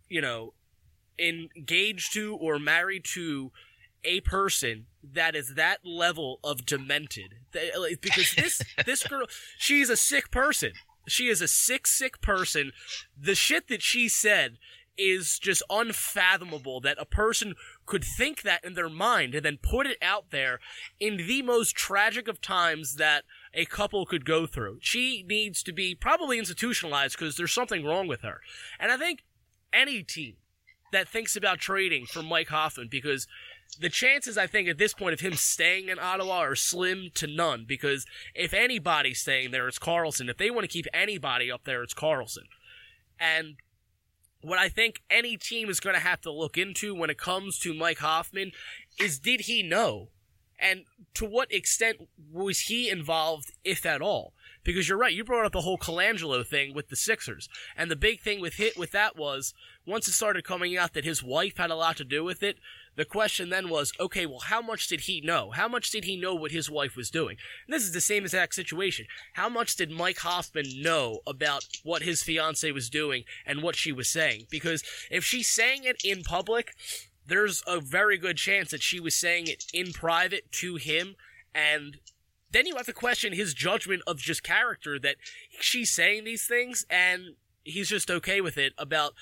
you 0.08 0.20
know, 0.20 0.54
engaged 1.20 2.12
to 2.14 2.34
or 2.36 2.58
married 2.58 3.04
to 3.04 3.52
a 4.04 4.20
person 4.20 4.86
that 5.02 5.34
is 5.34 5.54
that 5.54 5.84
level 5.84 6.40
of 6.42 6.64
demented. 6.64 7.34
Because 7.52 8.32
this 8.32 8.62
this 8.86 9.02
girl 9.06 9.26
she's 9.58 9.90
a 9.90 9.96
sick 9.96 10.30
person. 10.30 10.72
She 11.08 11.28
is 11.28 11.40
a 11.40 11.48
sick 11.48 11.86
sick 11.86 12.20
person. 12.20 12.72
The 13.18 13.34
shit 13.34 13.68
that 13.68 13.82
she 13.82 14.08
said 14.08 14.58
is 14.96 15.38
just 15.38 15.62
unfathomable 15.70 16.80
that 16.82 16.98
a 17.00 17.06
person 17.06 17.54
could 17.86 18.04
think 18.04 18.42
that 18.42 18.62
in 18.64 18.74
their 18.74 18.90
mind 18.90 19.34
and 19.34 19.44
then 19.44 19.58
put 19.62 19.86
it 19.86 19.96
out 20.02 20.26
there 20.30 20.60
in 20.98 21.16
the 21.16 21.40
most 21.40 21.74
tragic 21.74 22.28
of 22.28 22.40
times 22.40 22.96
that 22.96 23.24
a 23.54 23.64
couple 23.64 24.04
could 24.04 24.26
go 24.26 24.46
through. 24.46 24.78
She 24.82 25.24
needs 25.26 25.62
to 25.62 25.72
be 25.72 25.94
probably 25.94 26.38
institutionalized 26.38 27.18
because 27.18 27.36
there's 27.36 27.52
something 27.52 27.84
wrong 27.84 28.08
with 28.08 28.20
her. 28.20 28.40
And 28.78 28.92
i 28.92 28.96
think 28.96 29.24
any 29.72 30.02
team 30.02 30.34
that 30.93 31.09
thinks 31.09 31.36
about 31.36 31.59
trading 31.59 32.07
for 32.07 32.22
mike 32.22 32.49
hoffman 32.49 32.88
because 32.91 33.26
the 33.78 33.88
chances, 33.88 34.36
I 34.36 34.47
think, 34.47 34.68
at 34.68 34.78
this 34.78 34.95
point 34.95 35.12
of 35.12 35.20
him 35.20 35.34
staying 35.34 35.88
in 35.88 35.99
Ottawa 35.99 36.38
are 36.38 36.57
slim 36.57 37.11
to 37.14 37.26
none 37.26 37.64
because 37.66 38.07
if 38.34 38.53
anybody's 38.53 39.20
staying 39.20 39.51
there, 39.51 39.68
it's 39.68 39.78
Karlsson. 39.78 40.28
If 40.28 40.38
they 40.38 40.51
want 40.51 40.64
to 40.64 40.72
keep 40.72 40.86
anybody 40.93 41.51
up 41.51 41.64
there, 41.64 41.82
it's 41.82 41.95
Karlsson. 41.95 42.47
And 43.18 43.57
what 44.43 44.59
I 44.59 44.68
think 44.68 45.03
any 45.11 45.36
team 45.36 45.68
is 45.68 45.80
going 45.80 45.95
to 45.95 46.01
have 46.01 46.20
to 46.22 46.32
look 46.32 46.57
into 46.57 46.95
when 46.95 47.11
it 47.11 47.18
comes 47.18 47.59
to 47.61 47.74
Mike 47.74 47.99
Hoffman 47.99 48.53
is 48.99 49.18
did 49.18 49.43
he 49.43 49.62
know? 49.62 50.09
And 50.59 50.84
to 51.14 51.24
what 51.24 51.53
extent 51.53 52.09
was 52.30 52.61
he 52.61 52.91
involved, 52.91 53.53
if 53.64 53.86
at 53.86 54.03
all? 54.03 54.34
Because 54.62 54.88
you're 54.88 54.98
right, 54.98 55.12
you 55.12 55.24
brought 55.24 55.46
up 55.46 55.52
the 55.52 55.62
whole 55.62 55.78
Colangelo 55.78 56.46
thing 56.46 56.74
with 56.74 56.88
the 56.88 56.96
Sixers. 56.96 57.48
And 57.76 57.90
the 57.90 57.96
big 57.96 58.20
thing 58.20 58.40
with 58.40 58.54
hit 58.54 58.76
with 58.76 58.92
that 58.92 59.16
was 59.16 59.54
once 59.86 60.06
it 60.06 60.12
started 60.12 60.44
coming 60.44 60.76
out 60.76 60.92
that 60.94 61.04
his 61.04 61.22
wife 61.22 61.56
had 61.56 61.70
a 61.70 61.74
lot 61.74 61.96
to 61.96 62.04
do 62.04 62.22
with 62.22 62.42
it, 62.42 62.58
the 62.96 63.04
question 63.04 63.48
then 63.48 63.70
was, 63.70 63.92
okay, 63.98 64.26
well, 64.26 64.40
how 64.40 64.61
much 64.61 64.88
did 64.88 65.00
he 65.00 65.20
know? 65.20 65.50
How 65.52 65.68
much 65.68 65.90
did 65.90 66.04
he 66.04 66.16
know 66.16 66.34
what 66.34 66.50
his 66.50 66.70
wife 66.70 66.96
was 66.96 67.11
doing? 67.11 67.36
And 67.66 67.74
this 67.74 67.84
is 67.84 67.92
the 67.92 68.00
same 68.00 68.24
exact 68.24 68.54
situation. 68.54 69.06
How 69.34 69.48
much 69.48 69.76
did 69.76 69.90
Mike 69.90 70.18
Hoffman 70.18 70.82
know 70.82 71.20
about 71.26 71.64
what 71.82 72.02
his 72.02 72.22
fiance 72.22 72.70
was 72.72 72.90
doing 72.90 73.24
and 73.46 73.62
what 73.62 73.76
she 73.76 73.92
was 73.92 74.08
saying? 74.08 74.46
Because 74.50 74.82
if 75.11 75.24
she's 75.24 75.48
saying 75.48 75.84
it 75.84 76.02
in 76.04 76.22
public, 76.22 76.74
there's 77.26 77.62
a 77.66 77.80
very 77.80 78.18
good 78.18 78.36
chance 78.36 78.70
that 78.70 78.82
she 78.82 79.00
was 79.00 79.14
saying 79.14 79.46
it 79.46 79.64
in 79.72 79.92
private 79.92 80.50
to 80.52 80.76
him 80.76 81.14
and 81.54 81.98
then 82.53 82.66
you 82.66 82.76
have 82.76 82.86
to 82.86 82.92
question 82.92 83.32
his 83.32 83.55
judgment 83.55 84.03
of 84.07 84.18
just 84.18 84.42
character 84.42 84.98
that 84.98 85.16
she's 85.61 85.90
saying 85.90 86.24
these 86.24 86.46
things 86.46 86.84
and 86.90 87.36
he's 87.64 87.88
just 87.88 88.11
okay 88.11 88.40
with 88.40 88.59
it 88.59 88.72
about 88.78 89.14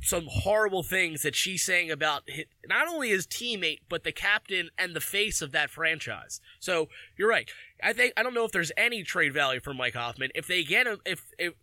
some 0.00 0.26
horrible 0.28 0.82
things 0.82 1.22
that 1.22 1.34
she's 1.34 1.64
saying 1.64 1.90
about 1.90 2.22
his, 2.26 2.44
not 2.68 2.86
only 2.86 3.08
his 3.08 3.26
teammate 3.26 3.80
but 3.88 4.04
the 4.04 4.12
captain 4.12 4.70
and 4.78 4.94
the 4.94 5.00
face 5.00 5.42
of 5.42 5.52
that 5.52 5.70
franchise. 5.70 6.40
So 6.60 6.88
you're 7.16 7.28
right. 7.28 7.50
I 7.82 7.92
think 7.92 8.12
I 8.16 8.22
don't 8.22 8.34
know 8.34 8.44
if 8.44 8.52
there's 8.52 8.72
any 8.76 9.02
trade 9.02 9.34
value 9.34 9.60
for 9.60 9.74
Mike 9.74 9.94
Hoffman. 9.94 10.30
If 10.34 10.46
they 10.46 10.62
get 10.62 10.86
him, 10.86 10.98
if 11.04 11.26
if 11.38 11.54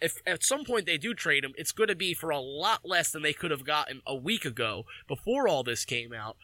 if 0.00 0.20
at 0.26 0.44
some 0.44 0.64
point 0.64 0.86
they 0.86 0.98
do 0.98 1.14
trade 1.14 1.44
him, 1.44 1.52
it's 1.56 1.72
going 1.72 1.88
to 1.88 1.94
be 1.94 2.14
for 2.14 2.30
a 2.30 2.40
lot 2.40 2.80
less 2.84 3.10
than 3.10 3.22
they 3.22 3.32
could 3.32 3.50
have 3.50 3.64
gotten 3.64 4.02
a 4.06 4.14
week 4.14 4.44
ago 4.44 4.84
before 5.08 5.48
all 5.48 5.62
this 5.62 5.84
came 5.84 6.12
out. 6.12 6.36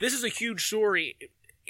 This 0.00 0.14
is 0.14 0.24
a 0.24 0.28
huge 0.28 0.64
story 0.64 1.16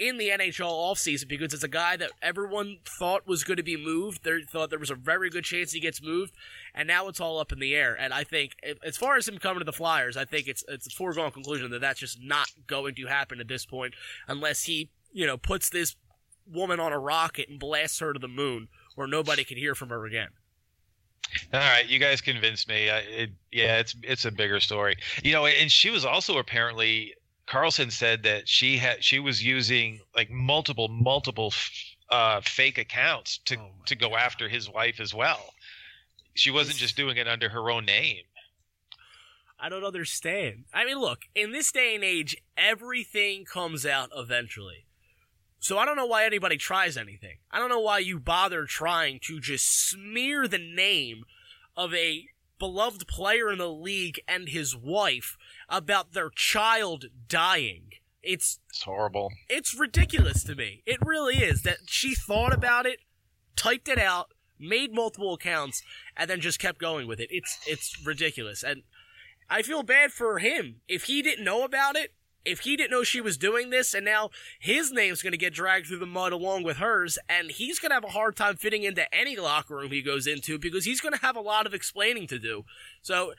in 0.08 0.18
the 0.18 0.30
NHL 0.30 0.66
offseason 0.66 1.28
because 1.28 1.54
it's 1.54 1.62
a 1.62 1.68
guy 1.68 1.96
that 1.96 2.10
everyone 2.20 2.78
thought 2.84 3.26
was 3.26 3.44
going 3.44 3.56
to 3.56 3.62
be 3.62 3.76
moved. 3.76 4.24
They 4.24 4.42
thought 4.42 4.70
there 4.70 4.78
was 4.78 4.90
a 4.90 4.96
very 4.96 5.30
good 5.30 5.44
chance 5.44 5.72
he 5.72 5.80
gets 5.80 6.02
moved, 6.02 6.34
and 6.74 6.88
now 6.88 7.06
it's 7.06 7.20
all 7.20 7.38
up 7.38 7.52
in 7.52 7.60
the 7.60 7.74
air. 7.74 7.96
And 7.98 8.12
I 8.12 8.24
think, 8.24 8.56
as 8.84 8.96
far 8.96 9.16
as 9.16 9.28
him 9.28 9.38
coming 9.38 9.60
to 9.60 9.64
the 9.64 9.72
Flyers, 9.72 10.16
I 10.16 10.24
think 10.24 10.48
it's 10.48 10.64
it's 10.68 10.88
a 10.88 10.90
foregone 10.90 11.30
conclusion 11.30 11.70
that 11.70 11.80
that's 11.80 12.00
just 12.00 12.18
not 12.20 12.48
going 12.66 12.96
to 12.96 13.06
happen 13.06 13.40
at 13.40 13.48
this 13.48 13.64
point 13.64 13.94
unless 14.26 14.64
he, 14.64 14.90
you 15.12 15.26
know, 15.26 15.36
puts 15.36 15.70
this 15.70 15.94
woman 16.46 16.80
on 16.80 16.92
a 16.92 16.98
rocket 16.98 17.48
and 17.48 17.60
blasts 17.60 18.00
her 18.00 18.12
to 18.12 18.18
the 18.18 18.28
moon 18.28 18.68
where 18.96 19.06
nobody 19.06 19.44
can 19.44 19.56
hear 19.56 19.74
from 19.74 19.90
her 19.90 20.04
again. 20.04 20.28
All 21.54 21.60
right, 21.60 21.88
you 21.88 21.98
guys 21.98 22.20
convinced 22.20 22.68
me. 22.68 22.90
I, 22.90 22.98
it, 22.98 23.30
yeah, 23.52 23.78
it's 23.78 23.94
it's 24.02 24.24
a 24.24 24.30
bigger 24.30 24.60
story, 24.60 24.96
you 25.22 25.32
know. 25.32 25.46
And 25.46 25.70
she 25.70 25.90
was 25.90 26.04
also 26.04 26.38
apparently 26.38 27.14
Karlsson 27.46 27.90
said 27.90 28.22
that 28.22 28.48
she 28.48 28.78
had 28.78 29.02
she 29.02 29.18
was 29.18 29.42
using 29.42 30.00
like 30.14 30.30
multiple 30.30 30.88
multiple 30.88 31.52
uh, 32.08 32.40
fake 32.42 32.78
accounts 32.78 33.38
to 33.46 33.56
oh 33.58 33.70
to 33.86 33.94
go 33.94 34.10
God. 34.10 34.18
after 34.20 34.48
his 34.48 34.68
wife 34.68 35.00
as 35.00 35.12
well. 35.12 35.54
She 36.34 36.50
wasn't 36.50 36.78
just 36.78 36.96
doing 36.96 37.18
it 37.18 37.28
under 37.28 37.48
her 37.48 37.70
own 37.70 37.84
name. 37.84 38.22
I 39.60 39.68
don't 39.68 39.84
understand. 39.84 40.64
I 40.72 40.84
mean, 40.84 40.98
look, 40.98 41.20
in 41.34 41.52
this 41.52 41.70
day 41.70 41.94
and 41.94 42.02
age, 42.02 42.36
everything 42.56 43.44
comes 43.44 43.86
out 43.86 44.08
eventually. 44.16 44.86
So 45.60 45.78
I 45.78 45.84
don't 45.84 45.94
know 45.96 46.06
why 46.06 46.24
anybody 46.24 46.56
tries 46.56 46.96
anything. 46.96 47.36
I 47.48 47.60
don't 47.60 47.68
know 47.68 47.78
why 47.78 48.00
you 48.00 48.18
bother 48.18 48.64
trying 48.64 49.20
to 49.28 49.38
just 49.38 49.88
smear 49.88 50.48
the 50.48 50.58
name 50.58 51.22
of 51.76 51.94
a 51.94 52.26
beloved 52.62 53.08
player 53.08 53.50
in 53.50 53.58
the 53.58 53.68
league 53.68 54.20
and 54.28 54.48
his 54.48 54.76
wife 54.76 55.36
about 55.68 56.12
their 56.12 56.30
child 56.30 57.06
dying. 57.26 57.90
It's, 58.22 58.60
it's 58.70 58.84
horrible. 58.84 59.32
It's 59.48 59.76
ridiculous 59.76 60.44
to 60.44 60.54
me. 60.54 60.84
It 60.86 61.04
really 61.04 61.38
is 61.38 61.62
that 61.62 61.78
she 61.86 62.14
thought 62.14 62.52
about 62.52 62.86
it, 62.86 63.00
typed 63.56 63.88
it 63.88 63.98
out, 63.98 64.28
made 64.60 64.94
multiple 64.94 65.34
accounts, 65.34 65.82
and 66.16 66.30
then 66.30 66.40
just 66.40 66.60
kept 66.60 66.78
going 66.78 67.08
with 67.08 67.18
it. 67.18 67.30
It's 67.32 67.58
it's 67.66 68.00
ridiculous. 68.06 68.62
And 68.62 68.84
I 69.50 69.62
feel 69.62 69.82
bad 69.82 70.12
for 70.12 70.38
him. 70.38 70.82
If 70.86 71.06
he 71.06 71.20
didn't 71.20 71.44
know 71.44 71.64
about 71.64 71.96
it, 71.96 72.14
if 72.44 72.60
he 72.60 72.76
didn't 72.76 72.90
know 72.90 73.02
she 73.02 73.20
was 73.20 73.36
doing 73.36 73.70
this 73.70 73.94
and 73.94 74.04
now 74.04 74.30
his 74.58 74.92
name's 74.92 75.22
going 75.22 75.32
to 75.32 75.38
get 75.38 75.54
dragged 75.54 75.86
through 75.86 75.98
the 75.98 76.06
mud 76.06 76.32
along 76.32 76.62
with 76.62 76.78
hers 76.78 77.18
and 77.28 77.50
he's 77.50 77.78
going 77.78 77.90
to 77.90 77.94
have 77.94 78.04
a 78.04 78.08
hard 78.08 78.36
time 78.36 78.56
fitting 78.56 78.82
into 78.82 79.12
any 79.14 79.36
locker 79.36 79.76
room 79.76 79.90
he 79.90 80.02
goes 80.02 80.26
into 80.26 80.58
because 80.58 80.84
he's 80.84 81.00
going 81.00 81.14
to 81.14 81.20
have 81.20 81.36
a 81.36 81.40
lot 81.40 81.66
of 81.66 81.74
explaining 81.74 82.26
to 82.26 82.38
do. 82.38 82.64
So, 83.00 83.32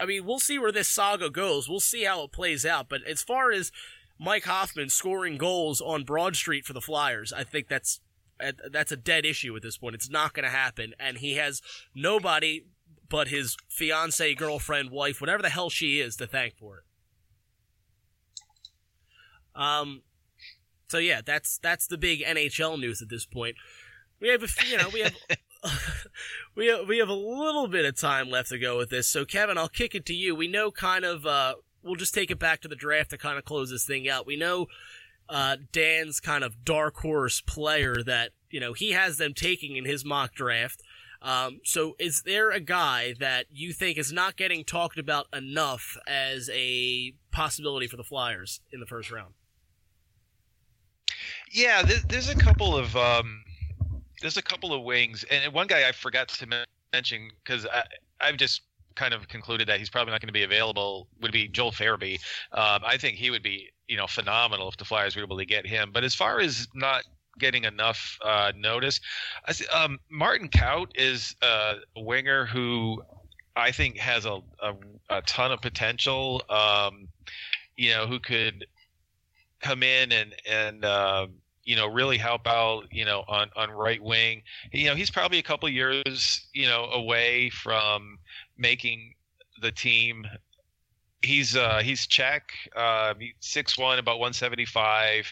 I 0.00 0.06
mean, 0.06 0.24
we'll 0.24 0.38
see 0.38 0.58
where 0.58 0.72
this 0.72 0.88
saga 0.88 1.30
goes. 1.30 1.68
We'll 1.68 1.80
see 1.80 2.04
how 2.04 2.24
it 2.24 2.32
plays 2.32 2.64
out. 2.66 2.88
But 2.88 3.02
as 3.06 3.22
far 3.22 3.52
as 3.52 3.70
Mike 4.18 4.44
Hoffman 4.44 4.88
scoring 4.88 5.38
goals 5.38 5.80
on 5.80 6.04
Broad 6.04 6.36
Street 6.36 6.64
for 6.64 6.72
the 6.72 6.80
Flyers, 6.80 7.32
I 7.32 7.44
think 7.44 7.68
that's 7.68 8.00
That's 8.70 8.92
a 8.92 8.96
dead 8.96 9.26
issue 9.26 9.56
at 9.56 9.62
this 9.62 9.78
point. 9.78 9.96
It's 9.96 10.10
not 10.10 10.32
going 10.32 10.44
to 10.44 10.56
happen, 10.56 10.94
and 11.00 11.18
he 11.18 11.34
has 11.34 11.60
nobody 11.94 12.64
but 13.10 13.28
his 13.28 13.56
fiance, 13.68 14.34
girlfriend, 14.34 14.90
wife, 14.90 15.20
whatever 15.20 15.42
the 15.42 15.48
hell 15.48 15.70
she 15.70 15.98
is, 15.98 16.14
to 16.16 16.26
thank 16.26 16.56
for 16.56 16.78
it. 16.78 16.84
Um, 19.58 20.02
so 20.88 20.98
yeah, 20.98 21.20
that's 21.24 21.58
that's 21.58 21.86
the 21.86 21.98
big 21.98 22.20
NHL 22.20 22.80
news 22.80 23.02
at 23.02 23.10
this 23.10 23.26
point. 23.26 23.56
We 24.20 24.28
have 24.28 24.42
a 24.42 24.48
you 24.70 24.78
know 24.78 24.88
we 24.88 25.00
have 25.00 25.14
we 26.54 26.66
have, 26.68 26.88
we 26.88 26.98
have 26.98 27.08
a 27.08 27.14
little 27.14 27.68
bit 27.68 27.84
of 27.84 27.98
time 27.98 28.30
left 28.30 28.48
to 28.50 28.58
go 28.58 28.78
with 28.78 28.88
this. 28.88 29.08
So 29.08 29.24
Kevin, 29.24 29.58
I'll 29.58 29.68
kick 29.68 29.94
it 29.94 30.06
to 30.06 30.14
you. 30.14 30.34
We 30.34 30.48
know 30.48 30.70
kind 30.70 31.04
of 31.04 31.26
uh, 31.26 31.56
we'll 31.82 31.96
just 31.96 32.14
take 32.14 32.30
it 32.30 32.38
back 32.38 32.62
to 32.62 32.68
the 32.68 32.76
draft 32.76 33.10
to 33.10 33.18
kind 33.18 33.36
of 33.36 33.44
close 33.44 33.70
this 33.70 33.84
thing 33.84 34.08
out. 34.08 34.26
We 34.26 34.36
know 34.36 34.66
uh, 35.28 35.56
Dan's 35.72 36.20
kind 36.20 36.44
of 36.44 36.64
dark 36.64 36.96
horse 36.98 37.40
player 37.40 38.02
that 38.04 38.30
you 38.50 38.60
know 38.60 38.72
he 38.72 38.92
has 38.92 39.18
them 39.18 39.34
taking 39.34 39.76
in 39.76 39.84
his 39.84 40.04
mock 40.04 40.34
draft. 40.34 40.82
Um, 41.20 41.60
so 41.64 41.96
is 41.98 42.22
there 42.22 42.50
a 42.52 42.60
guy 42.60 43.14
that 43.18 43.46
you 43.50 43.72
think 43.72 43.98
is 43.98 44.12
not 44.12 44.36
getting 44.36 44.64
talked 44.64 44.98
about 44.98 45.26
enough 45.32 45.96
as 46.06 46.48
a 46.52 47.12
possibility 47.32 47.88
for 47.88 47.96
the 47.96 48.04
Flyers 48.04 48.60
in 48.72 48.78
the 48.78 48.86
first 48.86 49.10
round? 49.10 49.34
Yeah, 51.52 51.82
there's 52.08 52.28
a 52.28 52.34
couple 52.34 52.76
of 52.76 52.96
um, 52.96 53.42
there's 54.20 54.36
a 54.36 54.42
couple 54.42 54.72
of 54.72 54.82
wings, 54.82 55.24
and 55.30 55.52
one 55.52 55.66
guy 55.66 55.88
I 55.88 55.92
forgot 55.92 56.28
to 56.28 56.64
mention 56.92 57.30
because 57.44 57.66
I've 58.20 58.36
just 58.36 58.62
kind 58.96 59.14
of 59.14 59.28
concluded 59.28 59.68
that 59.68 59.78
he's 59.78 59.88
probably 59.88 60.10
not 60.10 60.20
going 60.20 60.28
to 60.28 60.32
be 60.32 60.42
available 60.42 61.06
would 61.20 61.32
be 61.32 61.46
Joel 61.48 61.70
Farabee. 61.70 62.18
Um, 62.52 62.82
I 62.84 62.96
think 62.98 63.16
he 63.16 63.30
would 63.30 63.42
be 63.42 63.70
you 63.86 63.96
know 63.96 64.06
phenomenal 64.06 64.68
if 64.68 64.76
the 64.76 64.84
Flyers 64.84 65.16
were 65.16 65.22
able 65.22 65.38
to 65.38 65.46
get 65.46 65.66
him. 65.66 65.90
But 65.92 66.04
as 66.04 66.14
far 66.14 66.40
as 66.40 66.66
not 66.74 67.04
getting 67.38 67.64
enough 67.64 68.18
uh, 68.24 68.52
notice, 68.56 69.00
um, 69.72 69.98
Martin 70.10 70.48
Kaut 70.48 70.88
is 70.96 71.34
a 71.42 71.76
winger 71.96 72.44
who 72.46 73.02
I 73.56 73.70
think 73.72 73.96
has 73.98 74.24
a, 74.24 74.40
a, 74.62 74.74
a 75.10 75.22
ton 75.22 75.52
of 75.52 75.60
potential. 75.60 76.42
Um, 76.50 77.08
you 77.76 77.90
know, 77.90 78.06
who 78.06 78.18
could 78.18 78.66
come 79.60 79.82
in 79.82 80.12
and 80.12 80.34
and 80.48 80.84
uh, 80.84 81.26
you 81.64 81.76
know 81.76 81.86
really 81.86 82.18
help 82.18 82.46
out 82.46 82.84
you 82.90 83.04
know 83.04 83.24
on 83.28 83.50
on 83.56 83.70
right 83.70 84.02
wing. 84.02 84.42
You 84.72 84.88
know 84.88 84.94
he's 84.94 85.10
probably 85.10 85.38
a 85.38 85.42
couple 85.42 85.68
years 85.68 86.46
you 86.52 86.66
know 86.66 86.86
away 86.86 87.50
from 87.50 88.18
making 88.56 89.14
the 89.60 89.72
team. 89.72 90.26
He's 91.22 91.56
uh, 91.56 91.80
he's 91.82 92.06
Czech, 92.06 92.52
uh, 92.76 93.14
six 93.40 93.76
one, 93.76 93.98
about 93.98 94.20
one 94.20 94.32
seventy 94.32 94.64
five. 94.64 95.30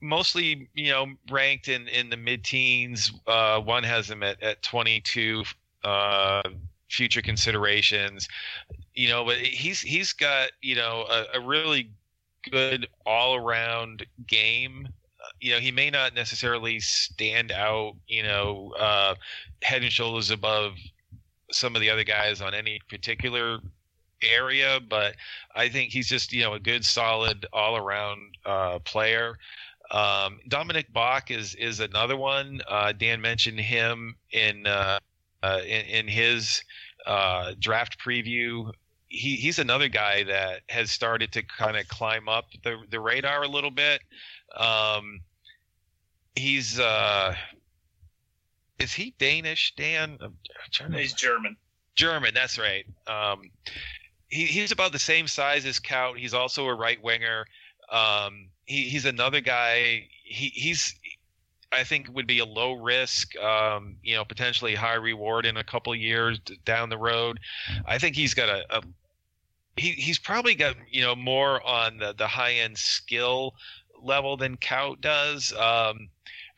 Mostly, 0.00 0.68
you 0.74 0.90
know, 0.90 1.06
ranked 1.30 1.68
in, 1.68 1.86
in 1.86 2.10
the 2.10 2.16
mid 2.16 2.42
teens. 2.42 3.12
Uh, 3.24 3.60
one 3.60 3.84
has 3.84 4.10
him 4.10 4.24
at, 4.24 4.42
at 4.42 4.60
22 4.62 5.44
uh, 5.84 6.42
future 6.88 7.22
considerations 7.22 8.28
you 8.94 9.08
know 9.08 9.24
but 9.24 9.38
he's 9.38 9.80
he's 9.80 10.12
got 10.12 10.50
you 10.60 10.74
know 10.74 11.06
a, 11.10 11.38
a 11.38 11.40
really 11.40 11.90
good 12.50 12.88
all 13.06 13.34
around 13.34 14.04
game. 14.26 14.88
You 15.40 15.54
know, 15.54 15.60
he 15.60 15.70
may 15.70 15.90
not 15.90 16.14
necessarily 16.14 16.80
stand 16.80 17.52
out, 17.52 17.94
you 18.06 18.22
know, 18.22 18.74
uh, 18.78 19.14
head 19.62 19.82
and 19.82 19.92
shoulders 19.92 20.30
above 20.30 20.74
some 21.50 21.74
of 21.76 21.80
the 21.80 21.90
other 21.90 22.04
guys 22.04 22.40
on 22.40 22.54
any 22.54 22.80
particular 22.88 23.58
area, 24.22 24.80
but 24.88 25.14
I 25.54 25.68
think 25.68 25.90
he's 25.90 26.08
just, 26.08 26.32
you 26.32 26.42
know, 26.42 26.54
a 26.54 26.60
good, 26.60 26.84
solid 26.84 27.46
all 27.52 27.76
around 27.76 28.36
uh, 28.44 28.78
player. 28.80 29.38
Um, 29.90 30.40
Dominik 30.48 30.90
Bokk 30.94 31.30
is 31.30 31.54
is 31.56 31.80
another 31.80 32.16
one. 32.16 32.62
Uh, 32.66 32.92
Dan 32.92 33.20
mentioned 33.20 33.60
him 33.60 34.16
in 34.30 34.66
uh, 34.66 34.98
uh, 35.42 35.60
in, 35.66 35.84
in, 35.86 36.08
his 36.08 36.62
uh, 37.04 37.52
draft 37.58 37.98
preview 38.00 38.72
he 39.12 39.36
he's 39.36 39.58
another 39.58 39.88
guy 39.88 40.24
that 40.24 40.62
has 40.68 40.90
started 40.90 41.32
to 41.32 41.42
kind 41.42 41.76
of 41.76 41.86
climb 41.88 42.28
up 42.28 42.46
the 42.64 42.78
the 42.90 42.98
radar 42.98 43.42
a 43.42 43.48
little 43.48 43.70
bit. 43.70 44.00
Um, 44.56 45.20
he's 46.34 46.80
uh, 46.80 47.34
is 48.78 48.94
he 48.94 49.14
Danish? 49.18 49.74
Dan, 49.76 50.18
I'm 50.20 50.36
trying 50.72 50.92
to... 50.92 50.98
he's 50.98 51.12
German. 51.12 51.56
German, 51.94 52.32
that's 52.32 52.58
right. 52.58 52.86
Um, 53.06 53.50
he, 54.28 54.46
he's 54.46 54.72
about 54.72 54.92
the 54.92 54.98
same 54.98 55.28
size 55.28 55.66
as 55.66 55.78
Kaut. 55.78 56.18
He's 56.18 56.32
also 56.32 56.66
a 56.66 56.74
right 56.74 57.00
winger. 57.02 57.44
Um, 57.90 58.48
he, 58.64 58.88
he's 58.88 59.04
another 59.04 59.42
guy. 59.42 60.08
He, 60.24 60.48
he's 60.54 60.94
I 61.70 61.84
think 61.84 62.08
would 62.14 62.26
be 62.26 62.38
a 62.38 62.46
low 62.46 62.72
risk, 62.72 63.36
um, 63.36 63.96
you 64.02 64.14
know, 64.14 64.24
potentially 64.24 64.74
high 64.74 64.94
reward 64.94 65.44
in 65.44 65.58
a 65.58 65.64
couple 65.64 65.94
years 65.94 66.38
down 66.64 66.88
the 66.88 66.98
road. 66.98 67.40
I 67.86 67.98
think 67.98 68.16
he's 68.16 68.32
got 68.32 68.48
a, 68.48 68.78
a 68.78 68.82
he 69.76 69.92
he's 69.92 70.18
probably 70.18 70.54
got 70.54 70.76
you 70.90 71.02
know 71.02 71.14
more 71.14 71.64
on 71.66 71.98
the, 71.98 72.14
the 72.16 72.26
high 72.26 72.54
end 72.54 72.76
skill 72.78 73.54
level 74.02 74.36
than 74.36 74.56
Kaut 74.56 75.00
does. 75.00 75.52
Um, 75.52 76.08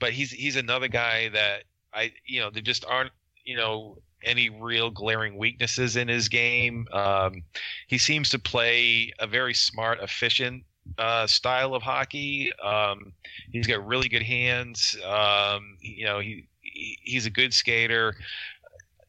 but 0.00 0.12
he's 0.12 0.30
he's 0.30 0.56
another 0.56 0.88
guy 0.88 1.28
that 1.30 1.64
I 1.92 2.12
you 2.26 2.40
know 2.40 2.50
there 2.50 2.62
just 2.62 2.84
aren't 2.84 3.12
you 3.44 3.56
know 3.56 3.98
any 4.24 4.50
real 4.50 4.90
glaring 4.90 5.36
weaknesses 5.36 5.96
in 5.96 6.08
his 6.08 6.28
game. 6.28 6.86
Um, 6.92 7.42
he 7.86 7.98
seems 7.98 8.30
to 8.30 8.38
play 8.38 9.12
a 9.18 9.26
very 9.26 9.54
smart, 9.54 10.00
efficient 10.00 10.64
uh, 10.98 11.26
style 11.26 11.74
of 11.74 11.82
hockey. 11.82 12.52
Um, 12.62 13.12
he's 13.52 13.66
got 13.66 13.86
really 13.86 14.08
good 14.08 14.22
hands. 14.22 14.96
Um, 15.06 15.76
you 15.80 16.06
know, 16.06 16.20
he 16.20 16.46
he's 16.62 17.26
a 17.26 17.30
good 17.30 17.54
skater 17.54 18.14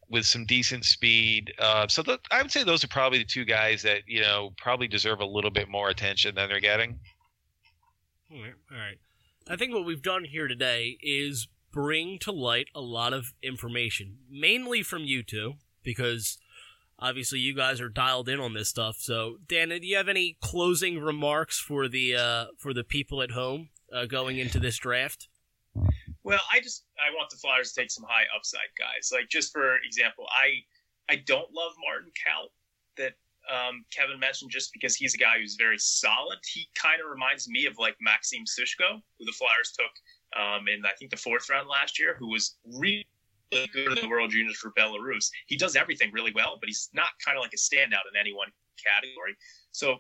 with 0.10 0.26
some 0.26 0.46
decent 0.46 0.86
speed. 0.86 1.54
Uh, 1.60 1.88
so 1.88 2.02
the, 2.04 2.20
I 2.32 2.42
would 2.42 2.52
say 2.52 2.64
those 2.64 2.84
are 2.84 2.88
probably 2.88 3.20
the 3.20 3.26
two 3.26 3.46
guys 3.46 3.82
that 3.84 4.02
you 4.08 4.22
know 4.22 4.54
probably 4.58 4.88
deserve 4.88 5.20
a 5.20 5.26
little 5.26 5.52
bit 5.52 5.70
more 5.70 5.90
attention 5.90 6.36
than 6.36 6.50
they're 6.50 6.60
getting. 6.60 7.00
All 8.32 8.42
right. 8.42 8.54
All 8.72 8.78
right. 8.78 8.98
I 9.48 9.56
think 9.56 9.74
what 9.74 9.86
we've 9.86 10.02
done 10.02 10.26
here 10.26 10.48
today 10.48 10.98
is 11.02 11.48
bring 11.72 12.18
to 12.20 12.32
light 12.32 12.68
a 12.74 12.82
lot 12.82 13.14
of 13.14 13.34
information, 13.44 14.18
mainly 14.30 14.82
from 14.82 15.04
you 15.04 15.22
two, 15.22 15.56
because 15.84 16.38
obviously 16.98 17.40
you 17.40 17.54
guys 17.54 17.80
are 17.80 17.90
dialed 17.90 18.30
in 18.30 18.40
on 18.40 18.54
this 18.54 18.70
stuff. 18.70 18.96
So, 19.00 19.38
Dan, 19.48 19.70
do 19.70 19.86
you 19.86 19.98
have 19.98 20.10
any 20.10 20.38
closing 20.42 21.00
remarks 21.00 21.60
for 21.60 21.88
the 21.88 22.16
uh, 22.16 22.46
for 22.58 22.74
the 22.74 22.84
people 22.84 23.22
at 23.22 23.32
home 23.32 23.70
uh, 23.94 24.06
going 24.06 24.40
into 24.40 24.60
this 24.60 24.78
draft? 24.78 25.28
Well, 26.26 26.42
I 26.52 26.60
just 26.60 26.86
I 26.98 27.14
want 27.14 27.30
the 27.30 27.38
Flyers 27.38 27.72
to 27.72 27.82
take 27.82 27.92
some 27.92 28.04
high 28.10 28.26
upside 28.36 28.74
guys. 28.78 29.12
Like 29.14 29.30
just 29.30 29.54
for 29.54 29.78
example, 29.86 30.26
I 30.32 30.66
I 31.08 31.18
don't 31.18 31.54
love 31.54 31.74
Martin 31.86 32.12
Kaut 32.18 32.50
that 32.98 33.14
um, 33.46 33.86
Kevin 33.96 34.20
mentioned 34.20 34.50
just 34.50 34.74
because 34.74 34.96
he's 34.96 35.14
a 35.14 35.20
guy 35.20 35.38
who's 35.40 35.56
very 35.56 35.78
solid. 35.78 36.40
He 36.52 36.68
kind 36.74 37.00
of 37.00 37.12
reminds 37.12 37.48
me 37.48 37.68
of 37.68 37.78
like 37.78 37.96
Maxime 38.02 38.46
Sushko, 38.46 39.00
who 39.20 39.26
the 39.26 39.34
Flyers 39.38 39.72
took 39.78 40.42
um, 40.42 40.68
in 40.68 40.84
I 40.84 40.94
think 40.98 41.12
the 41.12 41.18
fourth 41.18 41.48
round 41.48 41.70
last 41.70 42.00
year, 42.00 42.16
who 42.18 42.32
was 42.32 42.58
really 42.74 43.06
good 43.52 43.96
in 43.96 44.02
the 44.02 44.10
World 44.10 44.32
Juniors 44.32 44.58
for 44.58 44.72
Belarus. 44.72 45.30
He 45.46 45.56
does 45.56 45.76
everything 45.76 46.10
really 46.12 46.32
well, 46.34 46.58
but 46.60 46.68
he's 46.68 46.90
not 46.92 47.10
kind 47.24 47.38
of 47.38 47.44
like 47.44 47.54
a 47.54 47.58
standout 47.58 48.10
in 48.12 48.20
any 48.20 48.34
one 48.34 48.50
category. 48.84 49.38
So 49.74 49.98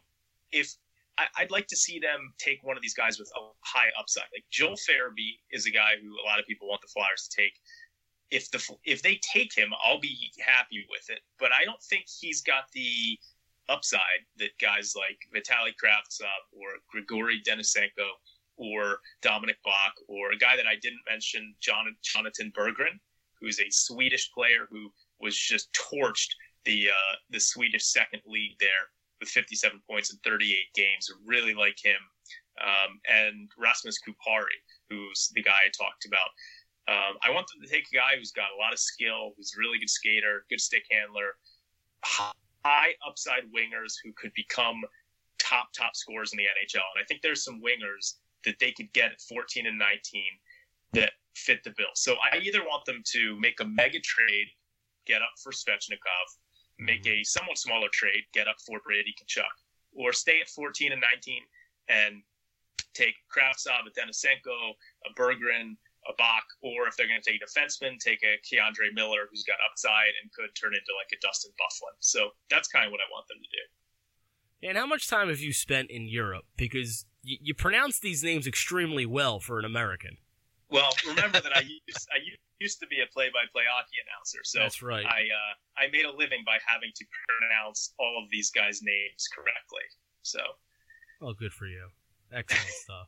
if 0.51 0.73
I, 1.18 1.43
would 1.43 1.51
like 1.51 1.68
to 1.68 1.78
see 1.78 1.99
them 1.99 2.34
take 2.38 2.59
one 2.63 2.76
of 2.76 2.84
these 2.84 2.93
guys 2.93 3.20
with 3.20 3.32
a 3.38 3.41
high 3.61 3.89
upside. 3.97 4.26
Like 4.34 4.45
Joel 4.51 4.76
Farabee 4.76 5.39
is 5.51 5.66
a 5.66 5.72
guy 5.72 5.93
who 6.01 6.09
a 6.11 6.26
lot 6.28 6.39
of 6.39 6.45
people 6.45 6.68
want 6.68 6.82
the 6.82 6.88
Flyers 6.88 7.28
to 7.30 7.41
take. 7.41 7.53
If 8.32 8.51
the 8.51 8.61
if 8.84 9.01
they 9.01 9.20
take 9.22 9.55
him, 9.55 9.70
I'll 9.84 9.99
be 9.99 10.32
happy 10.45 10.86
with 10.89 11.09
it. 11.09 11.20
But 11.39 11.51
I 11.59 11.63
don't 11.63 11.82
think 11.84 12.05
he's 12.07 12.41
got 12.41 12.66
the 12.74 13.18
upside 13.70 14.26
that 14.38 14.57
guys 14.59 14.93
like 14.95 15.18
Vitaly 15.34 15.74
Kravtsov 15.82 16.41
or 16.51 16.68
Grigory 16.89 17.41
Denisenko 17.47 18.09
or 18.57 18.99
Dominik 19.22 19.61
Bokk 19.66 19.93
or 20.07 20.32
a 20.32 20.38
guy 20.38 20.55
that 20.55 20.68
I 20.68 20.76
didn't 20.82 21.01
mention, 21.09 21.55
John, 21.61 21.95
Jonathan 22.03 22.51
Berggren, 22.57 22.99
who's 23.39 23.59
a 23.59 23.70
Swedish 23.70 24.32
player 24.32 24.68
who 24.70 24.91
was 25.20 25.38
just 25.38 25.70
torched 25.74 26.30
the 26.66 26.89
uh, 26.89 27.16
the 27.30 27.39
Swedish 27.39 27.86
second 27.86 28.22
league 28.26 28.57
there 28.59 28.89
with 29.20 29.30
57 29.30 29.82
points 29.89 30.11
in 30.11 30.20
38 30.24 30.57
games. 30.76 31.09
Really 31.26 31.53
like 31.53 31.78
him. 31.82 31.99
Um, 32.61 32.99
and 33.09 33.49
Rasmus 33.57 33.99
Kupari, 34.07 34.59
who's 34.89 35.32
the 35.36 35.43
guy 35.43 35.57
I 35.66 35.72
talked 35.76 36.05
about. 36.05 36.30
Um, 36.88 37.18
I 37.24 37.32
want 37.32 37.47
them 37.47 37.66
to 37.66 37.68
take 37.68 37.88
a 37.91 37.95
guy 37.95 38.16
who's 38.18 38.32
got 38.32 38.53
a 38.55 38.61
lot 38.61 38.72
of 38.72 38.80
skill, 38.80 39.34
who's 39.36 39.53
a 39.55 39.59
really 39.59 39.80
good 39.80 39.89
skater, 39.89 40.45
good 40.49 40.61
stick 40.61 40.84
handler, 40.89 41.36
high 42.03 42.93
upside 43.05 43.43
wingers 43.51 43.93
who 44.03 44.13
could 44.13 44.32
become 44.36 44.84
top 45.39 45.70
top 45.78 45.95
scorers 45.95 46.32
in 46.32 46.38
the 46.38 46.43
NHL. 46.43 46.86
And 46.95 47.01
I 47.01 47.05
think 47.07 47.22
there's 47.22 47.43
some 47.43 47.61
wingers 47.61 48.16
that 48.45 48.55
they 48.59 48.72
could 48.72 48.91
get 48.93 49.11
at 49.11 49.22
14 49.22 49.66
and 49.66 49.78
19 49.78 50.24
that 50.93 51.11
fit 51.36 51.63
the 51.63 51.74
bill. 51.76 51.93
So 51.95 52.16
I 52.16 52.38
either 52.38 52.61
want 52.61 52.86
them 52.86 53.01
to 53.13 53.39
make 53.39 53.59
a 53.59 53.66
mega 53.66 53.99
trade, 53.99 54.47
get 55.05 55.22
up 55.22 55.34
for 55.43 55.51
Svechnikov, 55.51 56.28
make 56.80 57.05
a 57.07 57.23
somewhat 57.23 57.57
smaller 57.57 57.88
trade, 57.91 58.23
get 58.34 58.47
up 58.47 58.57
for 58.65 58.80
Brady 58.84 59.13
Tkachuk, 59.13 59.55
or 59.93 60.13
stay 60.13 60.39
at 60.41 60.49
14 60.49 60.91
and 60.91 61.01
19 61.01 61.41
and 61.89 62.21
take 62.93 63.15
Kravtsov, 63.32 63.88
a 63.88 63.91
Denisenko, 63.91 64.73
a 65.05 65.19
Berggren, 65.19 65.78
a 66.07 66.13
Bokk, 66.21 66.45
or 66.61 66.88
if 66.88 66.95
they're 66.95 67.07
going 67.07 67.21
to 67.21 67.32
take 67.32 67.41
a 67.41 67.45
defenseman, 67.45 67.97
take 67.99 68.21
a 68.23 68.38
K'Andre 68.45 68.93
Miller 68.93 69.28
who's 69.30 69.43
got 69.43 69.57
upside 69.69 70.13
and 70.21 70.32
could 70.34 70.49
turn 70.55 70.73
into 70.73 70.91
like 70.97 71.11
a 71.13 71.19
Dustin 71.21 71.51
Byfuglien. 71.59 71.97
So 71.99 72.30
that's 72.49 72.67
kind 72.67 72.86
of 72.86 72.91
what 72.91 73.01
I 73.01 73.09
want 73.11 73.28
them 73.28 73.38
to 73.41 73.49
do. 73.49 74.69
And 74.69 74.78
how 74.78 74.86
much 74.86 75.07
time 75.07 75.30
have 75.30 75.39
you 75.39 75.53
spent 75.53 75.91
in 75.91 76.07
Europe? 76.07 76.45
Because 76.57 77.05
you, 77.23 77.38
you 77.41 77.53
pronounce 77.53 77.99
these 77.99 78.23
names 78.23 78.47
extremely 78.47 79.05
well 79.05 79.39
for 79.39 79.59
an 79.59 79.65
American. 79.65 80.17
Well, 80.69 80.91
remember 81.07 81.39
that 81.39 81.55
I 81.55 81.61
used 81.88 82.07
I 82.11 82.17
used 82.23 82.39
to 82.60 82.88
be 82.88 83.01
a 83.01 83.08
play-by-play 83.12 83.64
hockey 83.70 83.97
announcer, 84.08 84.39
so 84.43 84.60
That's 84.60 84.82
right. 84.82 85.06
I 85.06 85.22
uh, 85.28 85.53
I 85.78 85.88
made 85.91 86.06
a 86.06 86.12
living 86.12 86.43
by 86.45 86.58
having 86.66 86.91
to 86.95 87.06
pronounce 87.28 87.93
all 87.99 88.22
of 88.24 88.30
these 88.32 88.51
guys' 88.51 88.82
names 88.82 89.28
correctly. 89.34 89.86
So 90.24 90.39
Oh, 91.22 91.34
good 91.34 91.53
for 91.53 91.66
you. 91.66 91.89
Excellent 92.34 92.68
stuff. 92.84 93.08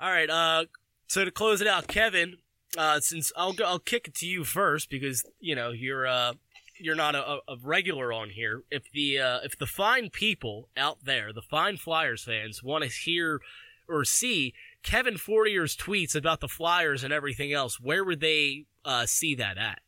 All 0.00 0.10
right. 0.10 0.30
Uh, 0.30 0.64
so 1.06 1.24
to 1.24 1.30
close 1.30 1.60
it 1.60 1.66
out, 1.66 1.86
Kevin, 1.86 2.38
uh, 2.76 3.00
since 3.00 3.32
I'll 3.36 3.52
go, 3.52 3.64
I'll 3.64 3.78
kick 3.78 4.08
it 4.08 4.14
to 4.16 4.26
you 4.26 4.44
first 4.44 4.90
because 4.90 5.24
you 5.40 5.54
know 5.54 5.70
you're 5.70 6.06
uh 6.06 6.34
you're 6.80 6.96
not 6.96 7.14
a, 7.14 7.38
a 7.48 7.56
regular 7.62 8.12
on 8.12 8.30
here. 8.30 8.62
If 8.70 8.90
the 8.92 9.18
uh, 9.18 9.38
if 9.44 9.58
the 9.58 9.66
fine 9.66 10.10
people 10.10 10.68
out 10.76 11.04
there, 11.04 11.32
the 11.32 11.42
fine 11.42 11.76
Flyers 11.76 12.24
fans, 12.24 12.62
want 12.62 12.84
to 12.84 12.90
hear 12.90 13.40
or 13.88 14.04
see 14.04 14.54
Kevin 14.82 15.16
Fortier's 15.16 15.76
tweets 15.76 16.14
about 16.14 16.40
the 16.40 16.48
Flyers 16.48 17.04
and 17.04 17.12
everything 17.12 17.52
else, 17.52 17.78
where 17.80 18.04
would 18.04 18.20
they 18.20 18.66
uh, 18.84 19.06
see 19.06 19.34
that 19.36 19.58
at? 19.58 19.80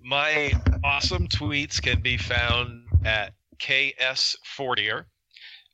My 0.00 0.52
awesome 0.84 1.28
tweets 1.28 1.80
can 1.80 2.00
be 2.00 2.16
found 2.16 2.84
at 3.04 3.34
KS 3.58 4.36
Fortier. 4.44 5.06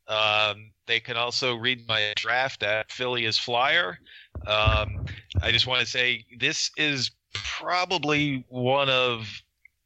Um, 0.07 0.71
they 0.87 1.01
can 1.01 1.17
also 1.17 1.55
read 1.55 1.87
my 1.87 2.13
draft 2.17 2.63
at 2.63 2.91
Philly 2.91 3.27
is 3.27 3.39
Flyer. 3.39 3.99
Um, 4.47 5.05
I 5.43 5.53
just 5.53 5.67
want 5.67 5.81
to 5.81 5.87
say 5.87 6.25
this 6.39 6.71
is 6.77 7.11
probably 7.35 8.45
one 8.49 8.89
of 8.89 9.29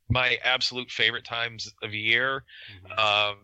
my 0.09 0.39
absolute 0.45 0.91
favorite 0.91 1.25
times 1.25 1.73
of 1.83 1.93
year. 1.93 2.45
Um, 2.97 3.37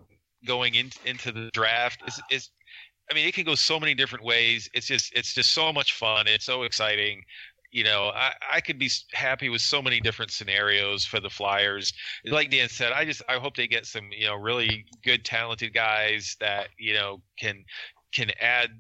going 0.46 0.74
in, 0.74 0.90
into 1.04 1.32
the 1.32 1.50
draft 1.52 2.02
is 2.06 2.20
is 2.30 2.50
I 3.10 3.14
mean, 3.14 3.26
it 3.26 3.34
can 3.34 3.44
go 3.44 3.54
so 3.54 3.80
many 3.80 3.94
different 3.94 4.24
ways. 4.24 4.68
It's 4.74 4.86
just 4.86 5.12
it's 5.14 5.34
just 5.34 5.52
so 5.52 5.72
much 5.72 5.94
fun. 5.94 6.26
It's 6.26 6.44
so 6.44 6.62
exciting. 6.62 7.22
You 7.70 7.84
know, 7.84 8.12
I, 8.14 8.32
I 8.50 8.60
could 8.60 8.78
be 8.78 8.90
happy 9.12 9.50
with 9.50 9.60
so 9.60 9.82
many 9.82 10.00
different 10.00 10.30
scenarios 10.30 11.04
for 11.04 11.20
the 11.20 11.28
Flyers. 11.28 11.92
Like 12.24 12.50
Dan 12.50 12.68
said, 12.68 12.92
I 12.92 13.04
just 13.04 13.22
I 13.28 13.34
hope 13.34 13.56
they 13.56 13.66
get 13.66 13.86
some 13.86 14.08
you 14.10 14.26
know 14.26 14.36
really 14.36 14.84
good 15.04 15.24
talented 15.24 15.74
guys 15.74 16.36
that 16.40 16.68
you 16.78 16.94
know 16.94 17.22
can 17.38 17.64
can 18.12 18.30
add 18.40 18.70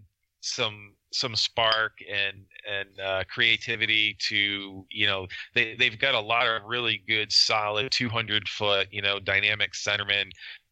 some 0.40 0.94
some 1.12 1.34
spark 1.34 1.92
and 2.10 2.44
and 2.70 3.00
uh, 3.00 3.24
creativity 3.32 4.16
to 4.28 4.86
you 4.90 5.06
know 5.06 5.26
they 5.54 5.74
they've 5.76 5.98
got 5.98 6.14
a 6.14 6.20
lot 6.20 6.46
of 6.46 6.62
really 6.66 7.02
good 7.08 7.32
solid 7.32 7.90
200 7.90 8.48
foot 8.48 8.88
you 8.90 9.02
know 9.02 9.18
dynamic 9.18 9.72
centermen 9.72 10.30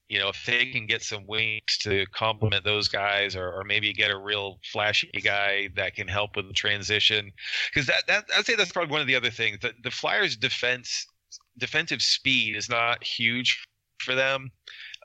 you 0.09 0.19
know, 0.19 0.29
if 0.29 0.45
they 0.47 0.67
can 0.67 0.87
get 0.87 1.03
some 1.03 1.27
wings 1.27 1.79
to 1.81 2.07
complement 2.13 2.65
those 2.65 2.89
guys, 2.89 3.35
or, 3.35 3.53
or 3.53 3.65
maybe 3.65 3.93
get 3.93 4.11
a 4.11 4.17
real 4.17 4.59
flashy 4.73 5.11
guy 5.23 5.69
that 5.75 5.95
can 5.95 6.07
help 6.07 6.37
with 6.37 6.47
the 6.47 6.55
transition, 6.55 7.33
because 7.73 7.87
that, 7.87 8.07
that 8.07 8.25
I'd 8.37 8.47
say 8.47 8.55
that's 8.55 8.73
probably 8.73 8.93
one 8.93 9.01
of 9.01 9.07
the 9.07 9.17
other 9.17 9.31
things. 9.31 9.59
The, 9.61 9.73
the 9.83 9.91
Flyers' 9.91 10.37
defense 10.37 11.07
defensive 11.59 12.03
speed 12.03 12.55
is 12.57 12.69
not 12.69 13.03
huge 13.03 13.67
for 14.01 14.15
them. 14.15 14.51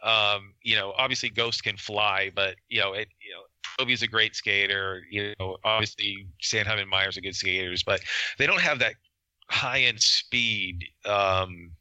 Um, 0.04 0.54
you 0.64 0.76
know, 0.76 0.94
obviously 0.98 1.30
Ghost 1.30 1.64
can 1.64 1.78
fly, 1.78 2.32
but 2.36 2.56
you 2.70 2.80
know, 2.80 2.94
it 2.94 3.08
you 3.22 3.34
know, 3.34 3.42
Toby's 3.78 4.04
a 4.04 4.08
great 4.08 4.36
skater. 4.36 5.02
You 5.10 5.34
know, 5.40 5.58
obviously 5.64 6.28
Sanheim 6.44 6.80
and 6.80 6.90
Myers 6.90 7.18
are 7.18 7.22
good 7.22 7.36
skaters, 7.36 7.84
but 7.84 8.02
they 8.38 8.48
don't 8.48 8.62
have 8.62 8.80
that 8.80 8.96
high 9.50 9.82
end 9.82 10.02
speed. 10.02 10.86
Um, 11.06 11.72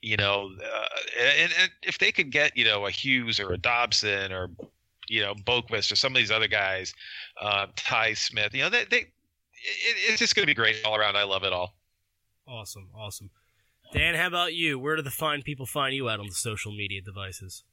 you 0.00 0.16
know, 0.16 0.50
uh, 0.62 0.86
and, 1.20 1.52
and 1.60 1.70
if 1.82 1.98
they 1.98 2.12
could 2.12 2.30
get 2.30 2.56
you 2.56 2.64
know 2.64 2.86
a 2.86 2.90
Hughes 2.90 3.40
or 3.40 3.52
a 3.52 3.58
Dobson 3.58 4.32
or 4.32 4.50
you 5.08 5.22
know 5.22 5.34
Boqvist 5.34 5.90
or 5.92 5.96
some 5.96 6.12
of 6.12 6.16
these 6.18 6.30
other 6.30 6.48
guys, 6.48 6.94
uh, 7.40 7.66
Ty 7.76 8.14
Smith, 8.14 8.54
you 8.54 8.62
know, 8.62 8.70
they, 8.70 8.84
they 8.90 8.98
it, 8.98 9.96
it's 10.08 10.18
just 10.18 10.34
going 10.34 10.44
to 10.44 10.46
be 10.46 10.54
great 10.54 10.76
all 10.84 10.96
around. 10.96 11.16
I 11.16 11.24
love 11.24 11.44
it 11.44 11.52
all. 11.52 11.74
Awesome, 12.46 12.88
awesome. 12.94 13.30
Dan, 13.92 14.14
how 14.14 14.26
about 14.26 14.54
you? 14.54 14.78
Where 14.78 14.96
do 14.96 15.02
the 15.02 15.10
fine 15.10 15.42
people 15.42 15.66
find 15.66 15.94
you 15.94 16.08
at 16.08 16.20
on 16.20 16.26
the 16.26 16.34
social 16.34 16.72
media 16.72 17.00
devices? 17.00 17.64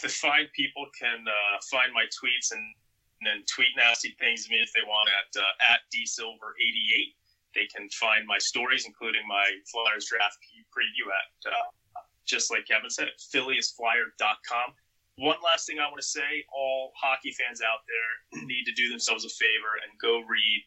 The 0.00 0.08
fine 0.08 0.48
people 0.54 0.86
can 0.98 1.24
uh, 1.26 1.58
find 1.70 1.92
my 1.94 2.04
tweets 2.12 2.52
and, 2.52 2.60
and 2.60 3.24
then 3.24 3.44
tweet 3.48 3.72
nasty 3.76 4.14
things 4.20 4.44
to 4.44 4.50
me 4.50 4.60
if 4.60 4.72
they 4.74 4.84
want 4.86 5.08
at 5.08 5.40
uh, 5.40 5.72
at 5.72 5.80
dsilver88. 5.94 7.14
They 7.54 7.66
can 7.74 7.88
find 7.90 8.26
my 8.26 8.38
stories, 8.38 8.84
including 8.86 9.22
my 9.28 9.44
Flyers 9.70 10.06
draft 10.08 10.38
preview 10.76 11.06
at, 11.12 11.52
uh, 11.52 12.00
just 12.24 12.50
like 12.50 12.66
Kevin 12.66 12.90
said, 12.90 13.08
phillyisflyer.com. 13.34 14.74
One 15.18 15.36
last 15.44 15.66
thing 15.66 15.78
I 15.78 15.86
want 15.86 16.00
to 16.00 16.06
say 16.06 16.44
all 16.54 16.92
hockey 16.96 17.32
fans 17.32 17.60
out 17.60 17.80
there 17.86 18.42
need 18.46 18.64
to 18.64 18.72
do 18.72 18.88
themselves 18.88 19.24
a 19.24 19.28
favor 19.28 19.76
and 19.82 19.92
go 20.00 20.20
read 20.20 20.64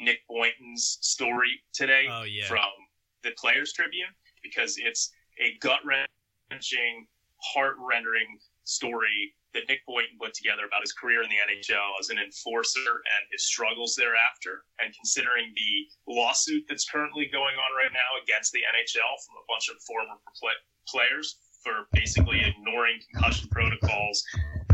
Nick 0.00 0.18
Boynton's 0.28 0.98
story 1.00 1.60
today 1.72 2.06
Oh, 2.10 2.24
yeah. 2.24 2.46
from 2.48 2.70
the 3.22 3.30
Players 3.38 3.72
Tribune 3.72 4.08
because 4.42 4.76
it's 4.78 5.12
a 5.40 5.56
gut 5.60 5.78
wrenching, 5.84 7.06
heart 7.40 7.76
rendering 7.78 8.38
story 8.64 9.34
that 9.54 9.68
Nick 9.68 9.84
Boynton 9.86 10.16
put 10.18 10.32
together 10.34 10.64
about 10.64 10.80
his 10.80 10.92
career 10.92 11.22
in 11.22 11.28
the 11.28 11.36
NHL 11.36 12.00
as 12.00 12.08
an 12.10 12.18
enforcer 12.18 13.04
and 13.04 13.22
his 13.30 13.44
struggles 13.46 13.94
thereafter. 13.96 14.64
And 14.80 14.94
considering 14.94 15.52
the 15.54 15.72
lawsuit 16.12 16.64
that's 16.68 16.88
currently 16.88 17.26
going 17.26 17.56
on 17.56 17.70
right 17.76 17.92
now 17.92 18.10
against 18.22 18.52
the 18.52 18.60
NHL 18.64 19.12
from 19.24 19.34
a 19.36 19.44
bunch 19.48 19.68
of 19.68 19.76
former 19.84 20.16
pl- 20.40 20.62
players 20.88 21.38
for 21.62 21.86
basically 21.92 22.40
ignoring 22.44 22.98
concussion 23.12 23.48
protocols, 23.50 24.24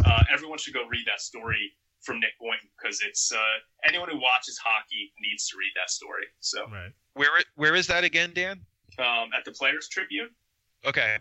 uh, 0.05 0.22
everyone 0.31 0.59
should 0.59 0.74
go 0.74 0.87
read 0.87 1.05
that 1.07 1.20
story 1.20 1.72
from 2.03 2.20
Nick 2.20 2.39
Boynton 2.41 2.68
because 2.79 3.03
it's 3.03 3.33
uh, 3.33 3.39
anyone 3.87 4.09
who 4.09 4.18
watches 4.20 4.57
hockey 4.62 5.12
needs 5.20 5.49
to 5.49 5.57
read 5.59 5.72
that 5.74 5.91
story. 5.91 6.24
So 6.41 6.66
Right. 6.70 6.93
Where 7.14 7.31
where 7.57 7.74
is 7.74 7.89
that 7.89 8.05
again, 8.05 8.31
Dan? 8.33 8.62
um, 8.99 9.31
at 9.37 9.45
the 9.45 9.53
Players 9.53 9.89
Tribune. 9.89 10.31
Okay. 10.87 11.18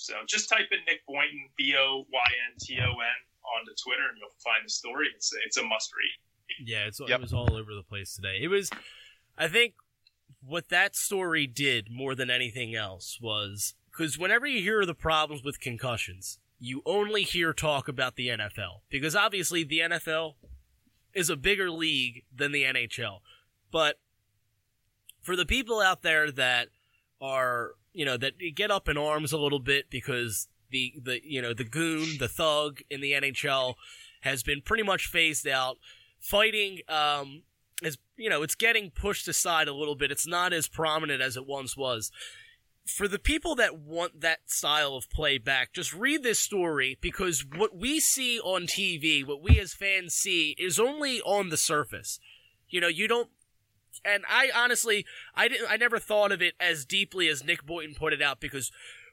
So 0.00 0.14
just 0.26 0.48
type 0.48 0.68
in 0.72 0.78
Nick 0.86 1.04
Boynton, 1.06 1.48
B 1.56 1.74
O 1.78 2.04
Y 2.12 2.30
N 2.50 2.56
T 2.60 2.78
O 2.80 2.90
N, 2.90 3.18
onto 3.58 3.72
Twitter, 3.82 4.08
and 4.08 4.18
you'll 4.18 4.30
find 4.42 4.64
the 4.64 4.70
story. 4.70 5.08
It's 5.14 5.32
a, 5.34 5.36
it's 5.44 5.56
a 5.56 5.62
must 5.64 5.90
read. 5.94 6.66
Yeah, 6.68 6.86
it's, 6.86 7.00
Yep. 7.00 7.10
it 7.10 7.20
was 7.22 7.32
all 7.32 7.54
over 7.54 7.74
the 7.74 7.82
place 7.82 8.14
today. 8.14 8.38
It 8.42 8.48
was, 8.48 8.70
I 9.38 9.48
think, 9.48 9.74
what 10.44 10.68
that 10.68 10.96
story 10.96 11.46
did 11.46 11.90
more 11.90 12.14
than 12.14 12.30
anything 12.30 12.74
else 12.74 13.18
was 13.20 13.74
because 13.90 14.18
whenever 14.18 14.46
you 14.46 14.62
hear 14.62 14.84
the 14.86 14.94
problems 14.94 15.42
with 15.44 15.60
concussions, 15.60 16.38
you 16.58 16.82
only 16.84 17.22
hear 17.22 17.52
talk 17.52 17.88
about 17.88 18.16
the 18.16 18.28
NFL 18.28 18.80
because 18.90 19.16
obviously 19.16 19.64
the 19.64 19.80
NFL 19.80 20.34
is 21.14 21.28
a 21.30 21.36
bigger 21.36 21.70
league 21.70 22.24
than 22.34 22.52
the 22.52 22.62
NHL. 22.64 23.20
But 23.70 23.98
for 25.22 25.36
the 25.36 25.46
people 25.46 25.80
out 25.80 26.02
there 26.02 26.30
that 26.30 26.68
are, 27.20 27.72
you 27.92 28.04
know, 28.04 28.16
that 28.16 28.34
get 28.54 28.70
up 28.70 28.88
in 28.88 28.96
arms 28.96 29.32
a 29.32 29.38
little 29.38 29.58
bit 29.58 29.90
because 29.90 30.48
the, 30.70 30.94
the, 31.02 31.20
you 31.24 31.42
know, 31.42 31.52
the 31.52 31.64
goon, 31.64 32.18
the 32.18 32.28
thug 32.28 32.80
in 32.90 33.00
the 33.00 33.12
NHL 33.12 33.74
has 34.22 34.42
been 34.42 34.60
pretty 34.62 34.82
much 34.82 35.06
phased 35.06 35.46
out. 35.46 35.78
Fighting, 36.20 36.80
um, 36.88 37.42
is, 37.82 37.98
you 38.16 38.28
know, 38.28 38.42
it's 38.42 38.54
getting 38.54 38.90
pushed 38.90 39.26
aside 39.26 39.68
a 39.68 39.74
little 39.74 39.94
bit. 39.94 40.10
It's 40.10 40.26
not 40.26 40.52
as 40.52 40.68
prominent 40.68 41.22
as 41.22 41.36
it 41.36 41.46
once 41.46 41.76
was. 41.76 42.12
For 42.86 43.08
the 43.08 43.18
people 43.18 43.54
that 43.56 43.78
want 43.78 44.20
that 44.20 44.50
style 44.50 44.94
of 44.94 45.10
play 45.10 45.38
back, 45.38 45.72
just 45.72 45.92
read 45.92 46.22
this 46.22 46.38
story 46.38 46.98
because 47.00 47.44
what 47.56 47.76
we 47.76 48.00
see 48.00 48.40
on 48.40 48.62
TV, 48.62 49.26
what 49.26 49.42
we 49.42 49.58
as 49.60 49.72
fans 49.72 50.14
see, 50.14 50.56
is 50.58 50.78
only 50.78 51.20
on 51.22 51.50
the 51.50 51.56
surface. 51.56 52.18
You 52.68 52.80
know, 52.80 52.88
you 52.88 53.06
don't 53.06 53.30
and 54.04 54.24
I 54.28 54.50
honestly, 54.54 55.04
I 55.34 55.48
didn't, 55.48 55.70
I 55.70 55.76
never 55.76 55.98
thought 55.98 56.32
of 56.32 56.42
it 56.42 56.54
as 56.60 56.84
deeply 56.84 57.28
as 57.28 57.44
Nick 57.44 57.64
Boynton 57.64 57.94
put 57.94 58.12
it 58.12 58.22
out 58.22 58.40
because 58.40 58.70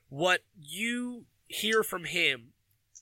what 0.09 0.41
you 0.59 1.25
hear 1.47 1.83
from 1.83 2.05
him 2.05 2.53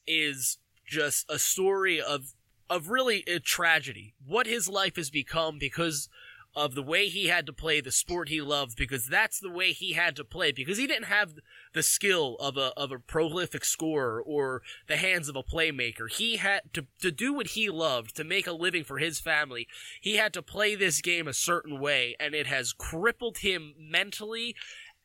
is 0.07 0.57
just 0.87 1.25
a 1.29 1.39
story 1.39 2.01
of, 2.01 2.33
of 2.69 2.89
really 2.89 3.23
a 3.27 3.39
tragedy. 3.39 4.13
What 4.25 4.47
his 4.47 4.67
life 4.67 4.95
has 4.95 5.09
become 5.09 5.57
because 5.59 6.09
of 6.55 6.73
the 6.73 6.83
way 6.83 7.07
he 7.07 7.27
had 7.27 7.45
to 7.45 7.53
play 7.53 7.81
the 7.81 7.91
sport 7.91 8.29
he 8.29 8.41
loved 8.41 8.77
because 8.77 9.07
that's 9.07 9.39
the 9.39 9.49
way 9.49 9.71
he 9.73 9.93
had 9.93 10.15
to 10.15 10.23
play 10.23 10.51
because 10.51 10.77
he 10.77 10.87
didn't 10.87 11.05
have 11.05 11.33
the 11.73 11.83
skill 11.83 12.35
of 12.39 12.55
a 12.57 12.71
of 12.77 12.91
a 12.91 12.99
prolific 12.99 13.65
scorer 13.65 14.21
or 14.21 14.61
the 14.87 14.97
hands 14.97 15.27
of 15.27 15.35
a 15.35 15.43
playmaker. 15.43 16.09
He 16.09 16.37
had 16.37 16.61
to 16.73 16.85
to 17.01 17.11
do 17.11 17.33
what 17.33 17.47
he 17.47 17.69
loved, 17.69 18.15
to 18.15 18.23
make 18.23 18.47
a 18.47 18.53
living 18.53 18.83
for 18.83 18.99
his 18.99 19.19
family. 19.19 19.67
He 19.99 20.15
had 20.15 20.33
to 20.33 20.41
play 20.41 20.75
this 20.75 21.01
game 21.01 21.27
a 21.27 21.33
certain 21.33 21.79
way 21.79 22.15
and 22.19 22.33
it 22.33 22.47
has 22.47 22.73
crippled 22.73 23.39
him 23.39 23.73
mentally 23.77 24.55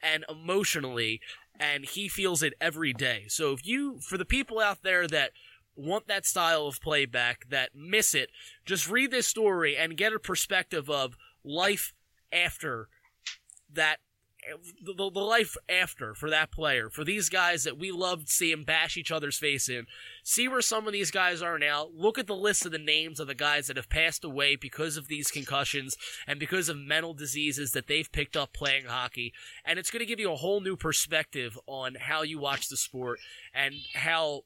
and 0.02 0.24
emotionally 0.28 1.20
and 1.58 1.84
he 1.84 2.08
feels 2.08 2.42
it 2.42 2.54
every 2.60 2.92
day. 2.92 3.26
So 3.28 3.52
if 3.52 3.66
you 3.66 3.98
for 4.00 4.16
the 4.16 4.24
people 4.24 4.60
out 4.60 4.82
there 4.82 5.06
that 5.08 5.32
want 5.76 6.08
that 6.08 6.26
style 6.26 6.66
of 6.66 6.80
playback 6.80 7.48
that 7.48 7.70
miss 7.74 8.14
it, 8.14 8.30
just 8.64 8.88
read 8.88 9.10
this 9.10 9.26
story 9.26 9.76
and 9.76 9.96
get 9.96 10.12
a 10.12 10.18
perspective 10.18 10.88
of 10.90 11.16
life 11.44 11.92
after 12.32 12.88
that 13.72 13.98
the, 14.82 14.94
the, 14.94 15.20
life 15.20 15.56
after 15.68 16.14
for 16.14 16.30
that 16.30 16.50
player, 16.50 16.88
for 16.88 17.04
these 17.04 17.28
guys 17.28 17.64
that 17.64 17.78
we 17.78 17.90
loved 17.92 18.28
seeing 18.28 18.64
bash 18.64 18.96
each 18.96 19.12
other's 19.12 19.38
face 19.38 19.68
in. 19.68 19.86
See 20.24 20.48
where 20.48 20.62
some 20.62 20.86
of 20.86 20.92
these 20.92 21.10
guys 21.10 21.42
are 21.42 21.58
now. 21.58 21.88
Look 21.94 22.18
at 22.18 22.26
the 22.26 22.34
list 22.34 22.64
of 22.64 22.72
the 22.72 22.78
names 22.78 23.20
of 23.20 23.26
the 23.26 23.34
guys 23.34 23.66
that 23.66 23.76
have 23.76 23.90
passed 23.90 24.24
away 24.24 24.56
because 24.56 24.96
of 24.96 25.08
these 25.08 25.30
concussions 25.30 25.96
and 26.26 26.40
because 26.40 26.68
of 26.68 26.76
mental 26.76 27.14
diseases 27.14 27.72
that 27.72 27.86
they've 27.86 28.10
picked 28.10 28.36
up 28.36 28.52
playing 28.52 28.86
hockey. 28.86 29.32
And 29.64 29.78
it's 29.78 29.90
going 29.90 30.00
to 30.00 30.06
give 30.06 30.20
you 30.20 30.32
a 30.32 30.36
whole 30.36 30.60
new 30.60 30.76
perspective 30.76 31.58
on 31.66 31.96
how 32.00 32.22
you 32.22 32.38
watch 32.38 32.68
the 32.68 32.76
sport 32.76 33.20
and 33.54 33.74
how 33.94 34.42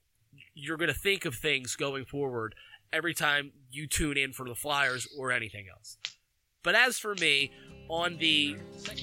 you're 0.55 0.77
going 0.77 0.93
to 0.93 0.99
think 0.99 1.25
of 1.25 1.37
things 1.37 1.77
going 1.77 2.05
forward 2.05 2.55
every 2.93 3.15
time 3.15 3.53
you 3.71 3.87
tune 3.87 4.17
in 4.17 4.33
for 4.33 4.49
the 4.49 4.55
Flyers 4.55 5.07
or 5.19 5.33
anything 5.33 5.67
else. 5.73 5.99
But 6.65 6.75
as 6.75 6.99
for 6.99 7.15
me, 7.15 7.53
on 7.89 8.17
the 8.17 8.57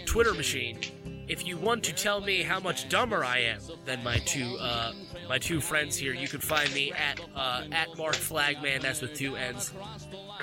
Twitter 0.05 0.33
machine, 0.33 0.79
if 1.27 1.47
you 1.47 1.55
want 1.55 1.83
to 1.85 1.93
tell 1.93 2.19
me 2.19 2.41
how 2.41 2.59
much 2.59 2.89
dumber 2.89 3.23
I 3.23 3.37
am 3.37 3.59
than 3.85 4.03
my 4.03 4.17
two 4.17 4.57
uh, 4.59 4.91
my 5.29 5.37
two 5.37 5.61
friends 5.61 5.95
here, 5.95 6.13
you 6.13 6.27
can 6.27 6.41
find 6.41 6.73
me 6.73 6.91
at 6.91 7.21
uh, 7.35 7.63
at 7.71 7.95
Mark 7.97 8.15
Flagman. 8.15 8.81
That's 8.81 9.01
with 9.01 9.13
two 9.13 9.37
N's. 9.37 9.71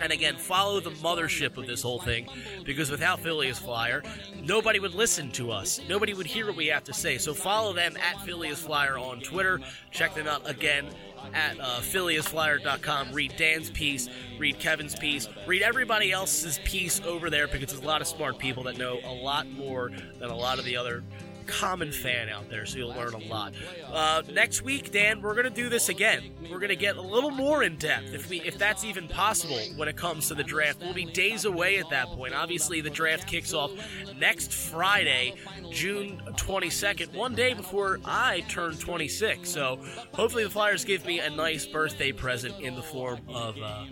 And 0.01 0.13
again, 0.13 0.37
follow 0.37 0.81
the 0.81 0.93
mothership 0.93 1.59
of 1.59 1.67
this 1.67 1.83
whole 1.83 1.99
thing, 2.01 2.29
because 2.65 2.91
without 2.91 3.21
Phileas 3.21 3.59
Flyer, 3.59 4.03
nobody 4.41 4.79
would 4.79 4.95
listen 4.95 5.31
to 5.33 5.51
us. 5.51 5.81
Nobody 5.89 6.15
would 6.15 6.27
hear 6.27 6.47
what 6.47 6.57
we 6.57 6.69
have 6.69 6.85
to 6.85 6.95
say. 6.95 7.19
So 7.19 7.35
follow 7.35 7.73
them 7.73 7.97
at 7.97 8.25
Phileas 8.25 8.61
Flyer 8.61 8.97
on 8.97 9.21
Twitter. 9.21 9.61
Check 9.91 10.15
them 10.15 10.29
out 10.29 10.49
again 10.49 10.87
at 11.35 11.59
uh, 11.61 11.81
PhileasFlyer.com. 11.81 13.13
Read 13.13 13.35
Dan's 13.37 13.71
piece, 13.71 14.09
read 14.39 14.59
Kevin's 14.59 14.95
piece, 14.95 15.29
read 15.47 15.63
everybody 15.63 16.13
else's 16.13 16.59
piece 16.65 17.01
over 17.05 17.31
there 17.31 17.49
because 17.49 17.71
there's 17.71 17.83
a 17.83 17.87
lot 17.87 18.01
of 18.01 18.07
smart 18.07 18.39
people 18.39 18.63
that 18.65 18.79
know 18.79 18.99
a 19.05 19.13
lot 19.13 19.49
more 19.51 19.91
than 20.19 20.31
a 20.31 20.37
lot 20.37 20.59
of 20.59 20.65
the 20.65 20.77
other 20.77 21.03
common 21.49 21.91
fan 21.91 22.29
out 22.29 22.49
there, 22.49 22.67
so 22.67 22.79
you'll 22.79 22.95
learn 22.95 23.15
a 23.15 23.19
lot. 23.19 23.55
Uh, 23.91 24.23
next 24.31 24.63
week, 24.63 24.93
Dan, 24.93 25.21
we're 25.21 25.35
gonna 25.35 25.51
do 25.51 25.69
this 25.69 25.89
again. 25.89 26.23
We're 26.51 26.59
gonna 26.61 26.77
get 26.77 26.97
a 26.97 27.03
little 27.03 27.31
more 27.31 27.63
in 27.63 27.77
depth, 27.77 28.13
if 28.13 28.29
we, 28.29 28.41
if 28.43 28.59
that's 28.59 28.85
even 28.85 29.09
possible, 29.09 29.59
when 29.77 29.89
it 29.89 29.97
comes 29.97 30.29
to 30.29 30.35
the 30.35 30.45
draft. 30.45 30.81
We'll 30.81 30.95
be 30.95 31.07
days 31.07 31.45
away 31.45 31.79
at 31.79 31.91
that 31.91 32.09
point. 32.09 32.35
Obviously, 32.35 32.81
the 32.81 32.91
draft 32.91 33.27
kicks 33.27 33.53
off 33.53 33.73
next 34.17 34.53
Friday, 34.53 35.35
June 35.71 36.23
22nd, 36.37 37.15
one 37.15 37.35
day 37.35 37.55
before 37.55 37.99
I 38.05 38.41
turn 38.49 38.77
26. 38.77 39.49
So 39.49 39.81
hopefully, 40.13 40.45
the 40.45 40.51
Flyers 40.51 40.85
give 40.85 41.05
me 41.07 41.21
a 41.21 41.31
nice 41.31 41.67
birthday 41.67 42.13
present 42.13 42.61
in 42.61 42.75
the 42.75 42.83
form 42.83 43.21
of 43.29 43.57
uh, 43.59 43.85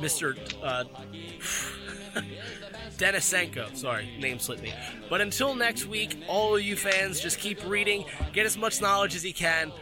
Mr. 0.00 0.36
Uh, 0.62 0.84
Denisenko. 2.98 3.76
Sorry, 3.76 4.08
name 4.18 4.38
slipped 4.38 4.62
me. 4.62 4.72
But 5.08 5.20
until 5.20 5.54
next 5.54 5.86
week, 5.86 6.16
all 6.28 6.56
of 6.56 6.62
you 6.62 6.76
fans, 6.76 7.20
just 7.20 7.38
keep 7.38 7.64
reading, 7.66 8.04
get 8.32 8.46
as 8.46 8.56
much 8.56 8.80
knowledge 8.80 9.14
as 9.14 9.24
you 9.24 9.34
can, 9.34 9.72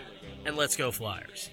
and 0.44 0.56
let's 0.56 0.76
go 0.76 0.90
Flyers. 0.90 1.50